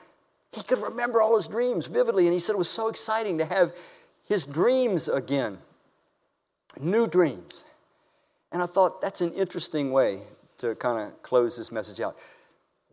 he 0.52 0.62
could 0.62 0.80
remember 0.80 1.20
all 1.20 1.36
his 1.36 1.48
dreams 1.48 1.86
vividly. 1.86 2.26
And 2.26 2.32
he 2.32 2.40
said 2.40 2.54
it 2.54 2.58
was 2.58 2.70
so 2.70 2.88
exciting 2.88 3.38
to 3.38 3.44
have 3.44 3.74
his 4.26 4.46
dreams 4.46 5.08
again, 5.08 5.58
new 6.80 7.06
dreams. 7.06 7.64
And 8.52 8.62
I 8.62 8.66
thought 8.66 9.00
that's 9.00 9.20
an 9.20 9.32
interesting 9.34 9.92
way 9.92 10.20
to 10.58 10.74
kind 10.76 11.08
of 11.08 11.22
close 11.22 11.56
this 11.58 11.72
message 11.72 12.00
out. 12.00 12.16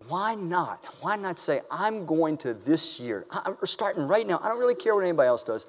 Why 0.08 0.34
not? 0.34 0.84
Why 1.02 1.16
not 1.16 1.38
say, 1.38 1.62
I'm 1.70 2.06
going 2.06 2.38
to 2.38 2.54
this 2.54 3.00
year, 3.00 3.26
I'm 3.30 3.56
starting 3.66 4.08
right 4.08 4.26
now, 4.26 4.40
I 4.44 4.50
don't 4.50 4.60
really 4.60 4.76
care 4.76 4.96
what 4.96 5.04
anybody 5.04 5.28
else 5.28 5.44
does. 5.44 5.68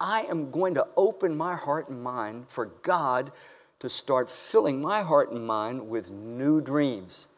I 0.00 0.22
am 0.22 0.50
going 0.50 0.74
to 0.74 0.86
open 0.96 1.36
my 1.36 1.56
heart 1.56 1.88
and 1.88 2.02
mind 2.02 2.48
for 2.48 2.66
God 2.82 3.32
to 3.80 3.88
start 3.88 4.30
filling 4.30 4.80
my 4.80 5.02
heart 5.02 5.30
and 5.30 5.46
mind 5.46 5.88
with 5.88 6.10
new 6.10 6.60
dreams. 6.60 7.28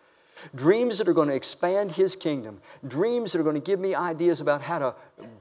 Dreams 0.54 0.98
that 0.98 1.08
are 1.08 1.12
going 1.12 1.28
to 1.28 1.34
expand 1.34 1.92
His 1.92 2.16
kingdom, 2.16 2.60
dreams 2.86 3.32
that 3.32 3.40
are 3.40 3.44
going 3.44 3.54
to 3.54 3.60
give 3.60 3.80
me 3.80 3.94
ideas 3.94 4.40
about 4.40 4.62
how 4.62 4.78
to 4.78 4.94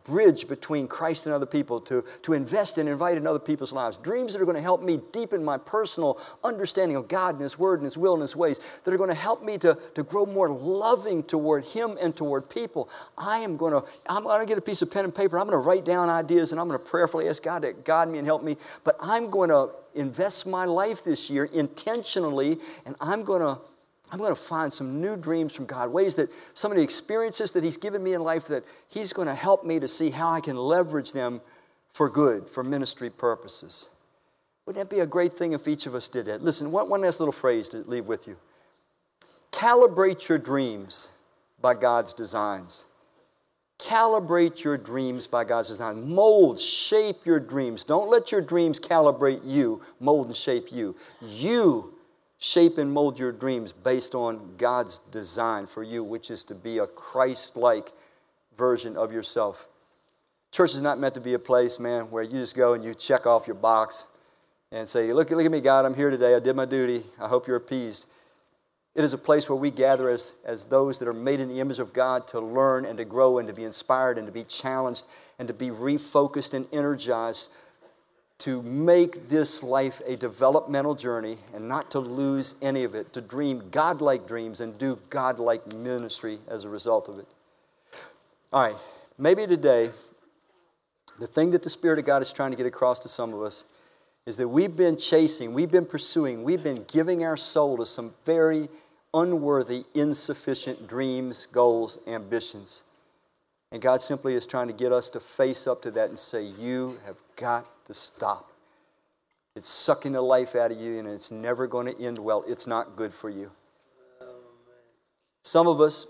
bridge 0.04 0.48
between 0.48 0.88
Christ 0.88 1.26
and 1.26 1.34
other 1.34 1.46
people, 1.46 1.80
to, 1.82 2.04
to 2.24 2.34
invest 2.34 2.78
and 2.78 2.90
invite 2.90 3.18
in 3.18 3.26
other 3.26 3.40
people's 3.40 3.72
lives, 3.72 3.98
dreams 3.98 4.34
that 4.34 4.42
are 4.42 4.46
going 4.46 4.56
to 4.56 4.62
help 4.62 4.82
me 4.82 5.00
deepen 5.12 5.44
my 5.44 5.58
personal 5.58 6.20
understanding 6.44 6.98
of 6.98 7.08
God 7.08 7.36
and 7.36 7.44
His 7.44 7.58
Word 7.58 7.80
and 7.80 7.86
His 7.86 7.98
will 7.98 8.14
and 8.14 8.22
His 8.22 8.36
ways, 8.36 8.60
that 8.84 8.94
are 8.94 8.98
going 8.98 9.10
to 9.10 9.16
help 9.16 9.44
me 9.44 9.58
to, 9.60 9.78
to 9.96 10.04
grow 10.04 10.26
more 10.26 10.50
loving 10.50 11.24
toward 11.24 11.66
Him 11.66 11.98
and 12.02 12.16
toward 12.16 12.50
people. 12.50 12.90
I 13.18 13.40
am 13.40 13.58
going 13.58 13.74
to, 13.74 13.84
I'm 14.08 14.24
going 14.24 14.40
to 14.40 14.46
get 14.46 14.58
a 14.58 14.62
piece 14.62 14.82
of 14.82 14.92
pen 14.92 15.06
and 15.06 15.16
paper, 15.16 15.38
I'm 15.38 15.48
going 15.48 15.62
to 15.62 15.66
write 15.66 15.86
down 15.86 16.10
ideas, 16.10 16.52
and 16.52 16.60
I'm 16.60 16.68
going 16.68 16.80
to 16.80 16.86
prayerfully 16.86 17.30
ask 17.30 17.42
God 17.44 17.62
to 17.62 17.74
guide 17.74 18.10
me 18.10 18.18
and 18.18 18.28
help 18.28 18.44
me, 18.44 18.58
but 18.84 18.98
I'm 19.00 19.30
going 19.30 19.50
to 19.50 19.70
invest 19.96 20.46
my 20.46 20.66
life 20.66 21.04
this 21.04 21.30
year 21.30 21.46
intentionally, 21.46 22.60
and 22.86 22.96
I'm 23.00 23.24
going 23.24 23.42
to 23.42 23.60
I'm 24.12 24.20
going 24.20 24.34
to 24.34 24.42
find 24.42 24.72
some 24.72 25.02
new 25.02 25.16
dreams 25.16 25.56
from 25.56 25.66
God, 25.66 25.92
ways 25.92 26.16
that 26.16 26.30
some 26.54 26.72
of 26.72 26.78
the 26.78 26.84
experiences 26.84 27.52
that 27.52 27.64
He's 27.64 27.78
given 27.78 28.04
me 28.04 28.14
in 28.14 28.22
life 28.22 28.48
that 28.48 28.64
He's 28.88 29.14
going 29.14 29.28
to 29.28 29.36
help 29.36 29.64
me 29.64 29.80
to 29.80 29.88
see 29.88 30.10
how 30.10 30.32
I 30.32 30.42
can 30.42 30.58
leverage 30.58 31.14
them 31.14 31.42
for 31.94 32.10
good, 32.10 32.48
for 32.48 32.64
ministry 32.64 33.10
purposes. 33.10 33.90
Wouldn't 34.66 34.90
that 34.90 34.96
be 34.96 35.02
a 35.02 35.08
great 35.08 35.34
thing 35.34 35.54
if 35.54 35.68
each 35.68 35.86
of 35.86 35.96
us 35.96 36.08
did 36.08 36.28
that? 36.28 36.44
Listen, 36.44 36.72
one, 36.72 36.90
one 36.90 37.02
last 37.02 37.20
little 37.20 37.32
phrase 37.34 37.70
to 37.70 37.78
leave 37.78 38.08
with 38.08 38.28
you. 38.28 38.38
Calibrate 39.52 40.28
your 40.28 40.38
dreams 40.38 41.10
by 41.62 41.74
God's 41.74 42.14
designs. 42.14 42.86
Calibrate 43.80 44.64
your 44.64 44.78
dreams 44.78 45.26
by 45.26 45.46
God's 45.46 45.70
design. 45.70 46.14
Mold, 46.14 46.60
shape 46.60 47.26
your 47.26 47.40
dreams. 47.40 47.84
Don't 47.84 48.10
let 48.10 48.32
your 48.32 48.42
dreams 48.42 48.80
calibrate 48.80 49.42
you, 49.44 49.82
mold 50.00 50.28
and 50.28 50.36
shape 50.36 50.72
you. 50.72 50.96
You 51.22 51.96
shape 52.40 52.78
and 52.78 52.92
mold 52.92 53.20
your 53.20 53.34
dreams 53.34 53.72
based 53.72 54.16
on 54.16 54.56
God's 54.58 54.98
design 54.98 55.68
for 55.68 55.84
you, 55.84 56.04
which 56.04 56.32
is 56.32 56.42
to 56.44 56.56
be 56.56 56.78
a 56.78 56.88
Christ 56.88 57.58
like 57.58 57.92
version 58.58 58.98
of 58.98 59.12
yourself. 59.12 59.68
Church 60.52 60.74
is 60.74 60.82
not 60.82 60.98
meant 60.98 61.14
to 61.14 61.22
be 61.22 61.34
a 61.34 61.40
place, 61.40 61.80
man, 61.80 62.10
where 62.10 62.24
you 62.24 62.32
just 62.32 62.56
go 62.56 62.74
and 62.74 62.84
you 62.84 62.96
check 62.96 63.28
off 63.28 63.46
your 63.46 63.56
box 63.56 64.06
and 64.72 64.88
say, 64.88 65.12
Look, 65.14 65.30
look 65.30 65.46
at 65.46 65.52
me, 65.52 65.62
God, 65.62 65.86
I'm 65.86 65.94
here 65.94 66.10
today. 66.10 66.34
I 66.34 66.40
did 66.40 66.56
my 66.56 66.66
duty. 66.66 67.04
I 67.20 67.28
hope 67.28 67.46
you're 67.46 67.58
appeased. 67.58 68.08
It 68.96 69.04
is 69.04 69.14
a 69.14 69.18
place 69.18 69.48
where 69.48 69.56
we 69.56 69.70
gather 69.70 70.10
as, 70.10 70.34
as 70.44 70.66
those 70.66 70.98
that 71.00 71.08
are 71.08 71.14
made 71.14 71.40
in 71.40 71.48
the 71.48 71.60
image 71.60 71.80
of 71.80 71.94
God 71.94 72.28
to 72.30 72.40
learn 72.40 72.86
and 72.86 72.98
to 72.98 73.06
grow 73.06 73.38
and 73.38 73.48
to 73.48 73.54
be 73.54 73.64
inspired 73.64 74.18
and 74.18 74.26
to 74.26 74.34
be 74.34 74.44
challenged 74.44 75.06
and 75.38 75.48
to 75.48 75.54
be 75.54 75.70
refocused 75.70 76.54
and 76.54 76.68
energized 76.74 77.52
to 78.40 78.62
make 78.62 79.28
this 79.28 79.62
life 79.62 80.02
a 80.06 80.16
developmental 80.16 80.96
journey 80.96 81.38
and 81.54 81.68
not 81.68 81.92
to 81.92 82.00
lose 82.00 82.56
any 82.62 82.86
of 82.86 82.96
it, 82.96 83.12
to 83.14 83.22
dream 83.22 83.70
godlike 83.70 84.28
dreams 84.28 84.62
and 84.62 84.78
do 84.78 84.98
godlike 85.10 85.74
ministry 85.74 86.40
as 86.48 86.64
a 86.64 86.70
result 86.70 87.10
of 87.10 87.20
it. 87.20 87.28
All 88.54 88.64
right, 88.64 88.76
maybe 89.18 89.46
today, 89.46 89.90
the 91.20 91.28
thing 91.28 91.52
that 91.52 91.64
the 91.64 91.70
Spirit 91.70 92.00
of 92.00 92.06
God 92.06 92.22
is 92.22 92.32
trying 92.32 92.52
to 92.52 92.58
get 92.58 92.66
across 92.66 93.00
to 93.00 93.10
some 93.10 93.34
of 93.34 93.42
us 93.42 93.66
is 94.26 94.38
that 94.38 94.48
we've 94.48 94.76
been 94.76 94.96
chasing, 94.96 95.54
we've 95.54 95.72
been 95.72 95.86
pursuing, 95.86 96.44
we've 96.44 96.64
been 96.64 96.86
giving 96.88 97.26
our 97.26 97.36
soul 97.36 97.78
to 97.78 97.86
some 97.86 98.14
very 98.26 98.70
unworthy, 99.14 99.84
insufficient 99.94 100.88
dreams, 100.88 101.46
goals, 101.48 102.00
ambitions. 102.08 102.84
And 103.72 103.82
God 103.82 104.02
simply 104.02 104.34
is 104.34 104.48
trying 104.48 104.68
to 104.68 104.74
get 104.74 104.92
us 104.92 105.10
to 105.12 105.20
face 105.20 105.68
up 105.68 105.82
to 105.82 105.92
that 105.92 106.10
and 106.10 106.18
say, 106.18 106.44
You 106.44 107.00
have 107.06 107.18
got 107.36 107.68
to 107.90 107.94
stop. 107.96 108.52
It's 109.56 109.68
sucking 109.68 110.12
the 110.12 110.22
life 110.22 110.56
out 110.56 110.72
of 110.72 110.78
you 110.78 111.00
and 111.00 111.08
it's 111.08 111.32
never 111.32 111.66
going 111.66 111.88
to 111.88 112.00
end 112.00 112.20
well. 112.20 112.44
It's 112.48 112.68
not 112.68 112.96
good 112.96 113.12
for 113.12 113.32
you. 113.32 113.52
Some 115.42 115.68
of 115.68 115.82
us, 115.82 116.06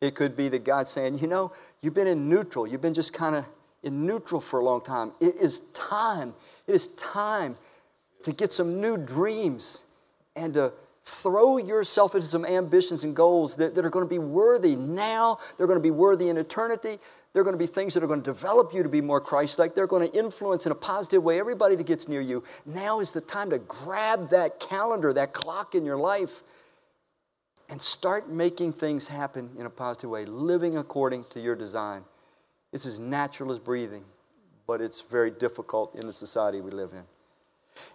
it 0.00 0.16
could 0.16 0.36
be 0.36 0.48
that 0.48 0.64
God's 0.64 0.90
saying, 0.90 1.20
You 1.20 1.28
know, 1.28 1.52
you've 1.80 1.94
been 1.94 2.08
in 2.08 2.28
neutral. 2.28 2.66
You've 2.66 2.80
been 2.80 2.92
just 2.92 3.12
kind 3.12 3.36
of 3.36 3.46
in 3.84 4.04
neutral 4.04 4.40
for 4.40 4.58
a 4.58 4.64
long 4.64 4.80
time. 4.80 5.12
It 5.20 5.36
is 5.36 5.60
time. 5.72 6.34
It 6.66 6.74
is 6.74 6.88
time 6.88 7.56
to 8.24 8.32
get 8.32 8.50
some 8.50 8.80
new 8.80 8.96
dreams 8.96 9.84
and 10.34 10.54
to 10.54 10.72
throw 11.04 11.56
yourself 11.58 12.16
into 12.16 12.26
some 12.26 12.44
ambitions 12.44 13.04
and 13.04 13.14
goals 13.14 13.54
that, 13.56 13.76
that 13.76 13.84
are 13.84 13.90
going 13.90 14.04
to 14.04 14.10
be 14.10 14.18
worthy 14.18 14.74
now. 14.74 15.38
They're 15.56 15.68
going 15.68 15.78
to 15.78 15.82
be 15.82 15.92
worthy 15.92 16.30
in 16.30 16.36
eternity. 16.36 16.98
They're 17.36 17.44
going 17.44 17.52
to 17.52 17.58
be 17.58 17.66
things 17.66 17.92
that 17.92 18.02
are 18.02 18.06
going 18.06 18.22
to 18.22 18.32
develop 18.32 18.72
you 18.72 18.82
to 18.82 18.88
be 18.88 19.02
more 19.02 19.20
Christ 19.20 19.58
like. 19.58 19.74
They're 19.74 19.86
going 19.86 20.10
to 20.10 20.18
influence 20.18 20.64
in 20.64 20.72
a 20.72 20.74
positive 20.74 21.22
way 21.22 21.38
everybody 21.38 21.76
that 21.76 21.86
gets 21.86 22.08
near 22.08 22.22
you. 22.22 22.42
Now 22.64 22.98
is 22.98 23.12
the 23.12 23.20
time 23.20 23.50
to 23.50 23.58
grab 23.58 24.30
that 24.30 24.58
calendar, 24.58 25.12
that 25.12 25.34
clock 25.34 25.74
in 25.74 25.84
your 25.84 25.98
life, 25.98 26.42
and 27.68 27.78
start 27.78 28.30
making 28.30 28.72
things 28.72 29.08
happen 29.08 29.50
in 29.58 29.66
a 29.66 29.68
positive 29.68 30.08
way, 30.08 30.24
living 30.24 30.78
according 30.78 31.26
to 31.28 31.38
your 31.38 31.54
design. 31.54 32.04
It's 32.72 32.86
as 32.86 32.98
natural 32.98 33.52
as 33.52 33.58
breathing, 33.58 34.06
but 34.66 34.80
it's 34.80 35.02
very 35.02 35.30
difficult 35.30 35.94
in 35.94 36.06
the 36.06 36.14
society 36.14 36.62
we 36.62 36.70
live 36.70 36.94
in. 36.94 37.02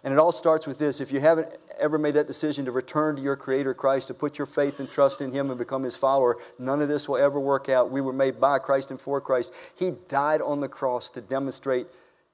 And 0.04 0.12
it 0.12 0.18
all 0.18 0.32
starts 0.32 0.66
with 0.66 0.78
this. 0.78 1.00
If 1.00 1.12
you 1.12 1.20
haven't 1.20 1.48
ever 1.78 1.98
made 1.98 2.14
that 2.14 2.26
decision 2.26 2.64
to 2.64 2.72
return 2.72 3.16
to 3.16 3.22
your 3.22 3.36
Creator 3.36 3.74
Christ, 3.74 4.08
to 4.08 4.14
put 4.14 4.38
your 4.38 4.46
faith 4.46 4.80
and 4.80 4.90
trust 4.90 5.20
in 5.20 5.32
Him 5.32 5.50
and 5.50 5.58
become 5.58 5.82
His 5.82 5.96
follower, 5.96 6.38
none 6.58 6.82
of 6.82 6.88
this 6.88 7.08
will 7.08 7.16
ever 7.16 7.40
work 7.40 7.68
out. 7.68 7.90
We 7.90 8.00
were 8.00 8.12
made 8.12 8.40
by 8.40 8.58
Christ 8.58 8.90
and 8.90 9.00
for 9.00 9.20
Christ. 9.20 9.54
He 9.74 9.92
died 10.08 10.40
on 10.40 10.60
the 10.60 10.68
cross 10.68 11.10
to 11.10 11.20
demonstrate 11.20 11.86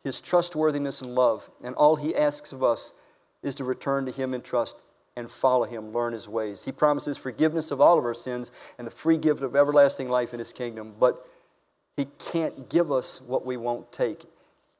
His 0.02 0.20
trustworthiness 0.20 1.02
and 1.02 1.14
love. 1.14 1.50
And 1.62 1.74
all 1.74 1.96
He 1.96 2.14
asks 2.14 2.52
of 2.52 2.62
us 2.62 2.94
is 3.42 3.54
to 3.56 3.64
return 3.64 4.06
to 4.06 4.12
Him 4.12 4.34
in 4.34 4.42
trust 4.42 4.82
and 5.16 5.30
follow 5.30 5.64
Him, 5.64 5.92
learn 5.92 6.12
His 6.12 6.28
ways. 6.28 6.64
He 6.64 6.72
promises 6.72 7.18
forgiveness 7.18 7.70
of 7.70 7.80
all 7.80 7.98
of 7.98 8.04
our 8.04 8.14
sins 8.14 8.52
and 8.78 8.86
the 8.86 8.92
free 8.92 9.18
gift 9.18 9.42
of 9.42 9.56
everlasting 9.56 10.08
life 10.08 10.32
in 10.32 10.38
His 10.38 10.52
kingdom. 10.52 10.94
But 10.98 11.26
He 11.96 12.06
can't 12.18 12.68
give 12.68 12.92
us 12.92 13.20
what 13.20 13.44
we 13.44 13.56
won't 13.56 13.90
take 13.90 14.26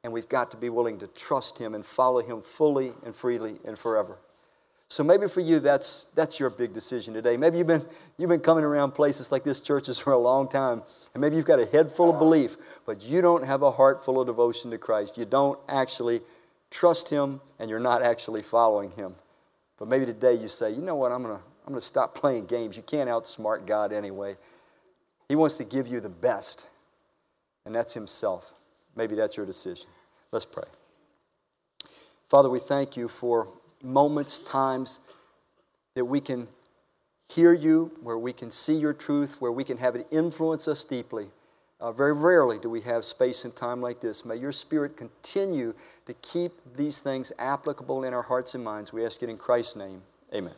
and 0.08 0.14
we've 0.14 0.28
got 0.30 0.50
to 0.52 0.56
be 0.56 0.70
willing 0.70 0.98
to 1.00 1.06
trust 1.08 1.58
Him 1.58 1.74
and 1.74 1.84
follow 1.84 2.22
Him 2.22 2.40
fully 2.40 2.94
and 3.04 3.14
freely 3.14 3.56
and 3.66 3.78
forever. 3.78 4.16
So 4.88 5.04
maybe 5.04 5.28
for 5.28 5.40
you, 5.40 5.60
that's, 5.60 6.06
that's 6.14 6.40
your 6.40 6.48
big 6.48 6.72
decision 6.72 7.12
today. 7.12 7.36
Maybe 7.36 7.58
you've 7.58 7.66
been, 7.66 7.84
you've 8.16 8.30
been 8.30 8.40
coming 8.40 8.64
around 8.64 8.92
places 8.92 9.30
like 9.30 9.44
this 9.44 9.60
churches 9.60 9.98
for 9.98 10.14
a 10.14 10.18
long 10.18 10.48
time, 10.48 10.82
and 11.12 11.20
maybe 11.20 11.36
you've 11.36 11.44
got 11.44 11.60
a 11.60 11.66
head 11.66 11.92
full 11.92 12.08
of 12.08 12.18
belief, 12.18 12.56
but 12.86 13.02
you 13.02 13.20
don't 13.20 13.44
have 13.44 13.60
a 13.60 13.70
heart 13.70 14.02
full 14.02 14.18
of 14.18 14.26
devotion 14.26 14.70
to 14.70 14.78
Christ. 14.78 15.18
You 15.18 15.26
don't 15.26 15.58
actually 15.68 16.22
trust 16.70 17.10
Him, 17.10 17.42
and 17.58 17.68
you're 17.68 17.78
not 17.78 18.00
actually 18.00 18.40
following 18.40 18.90
Him. 18.92 19.14
But 19.78 19.88
maybe 19.88 20.06
today 20.06 20.32
you 20.32 20.48
say, 20.48 20.70
you 20.70 20.80
know 20.80 20.96
what, 20.96 21.12
I'm 21.12 21.22
going 21.22 21.36
to 21.36 21.42
I'm 21.66 21.74
going 21.74 21.82
to 21.82 21.86
stop 21.86 22.14
playing 22.14 22.46
games. 22.46 22.78
You 22.78 22.82
can't 22.82 23.10
outsmart 23.10 23.66
God 23.66 23.92
anyway. 23.92 24.38
He 25.28 25.36
wants 25.36 25.56
to 25.56 25.64
give 25.64 25.86
you 25.86 26.00
the 26.00 26.08
best, 26.08 26.70
and 27.66 27.74
that's 27.74 27.92
Himself. 27.92 28.54
Maybe 28.96 29.14
that's 29.14 29.36
your 29.36 29.44
decision. 29.44 29.86
Let's 30.32 30.44
pray. 30.44 30.64
Father, 32.28 32.50
we 32.50 32.58
thank 32.58 32.96
you 32.96 33.08
for 33.08 33.48
moments, 33.82 34.38
times 34.38 35.00
that 35.94 36.04
we 36.04 36.20
can 36.20 36.48
hear 37.28 37.52
you, 37.52 37.90
where 38.02 38.18
we 38.18 38.32
can 38.32 38.50
see 38.50 38.74
your 38.74 38.92
truth, 38.92 39.40
where 39.40 39.52
we 39.52 39.64
can 39.64 39.78
have 39.78 39.96
it 39.96 40.06
influence 40.10 40.68
us 40.68 40.84
deeply. 40.84 41.28
Uh, 41.80 41.92
very 41.92 42.12
rarely 42.12 42.58
do 42.58 42.68
we 42.68 42.80
have 42.80 43.04
space 43.04 43.44
and 43.44 43.54
time 43.54 43.80
like 43.80 44.00
this. 44.00 44.24
May 44.24 44.36
your 44.36 44.52
Spirit 44.52 44.96
continue 44.96 45.74
to 46.06 46.14
keep 46.14 46.52
these 46.76 47.00
things 47.00 47.32
applicable 47.38 48.04
in 48.04 48.12
our 48.12 48.22
hearts 48.22 48.54
and 48.54 48.64
minds. 48.64 48.92
We 48.92 49.04
ask 49.04 49.22
it 49.22 49.28
in 49.28 49.38
Christ's 49.38 49.76
name. 49.76 50.02
Amen. 50.34 50.54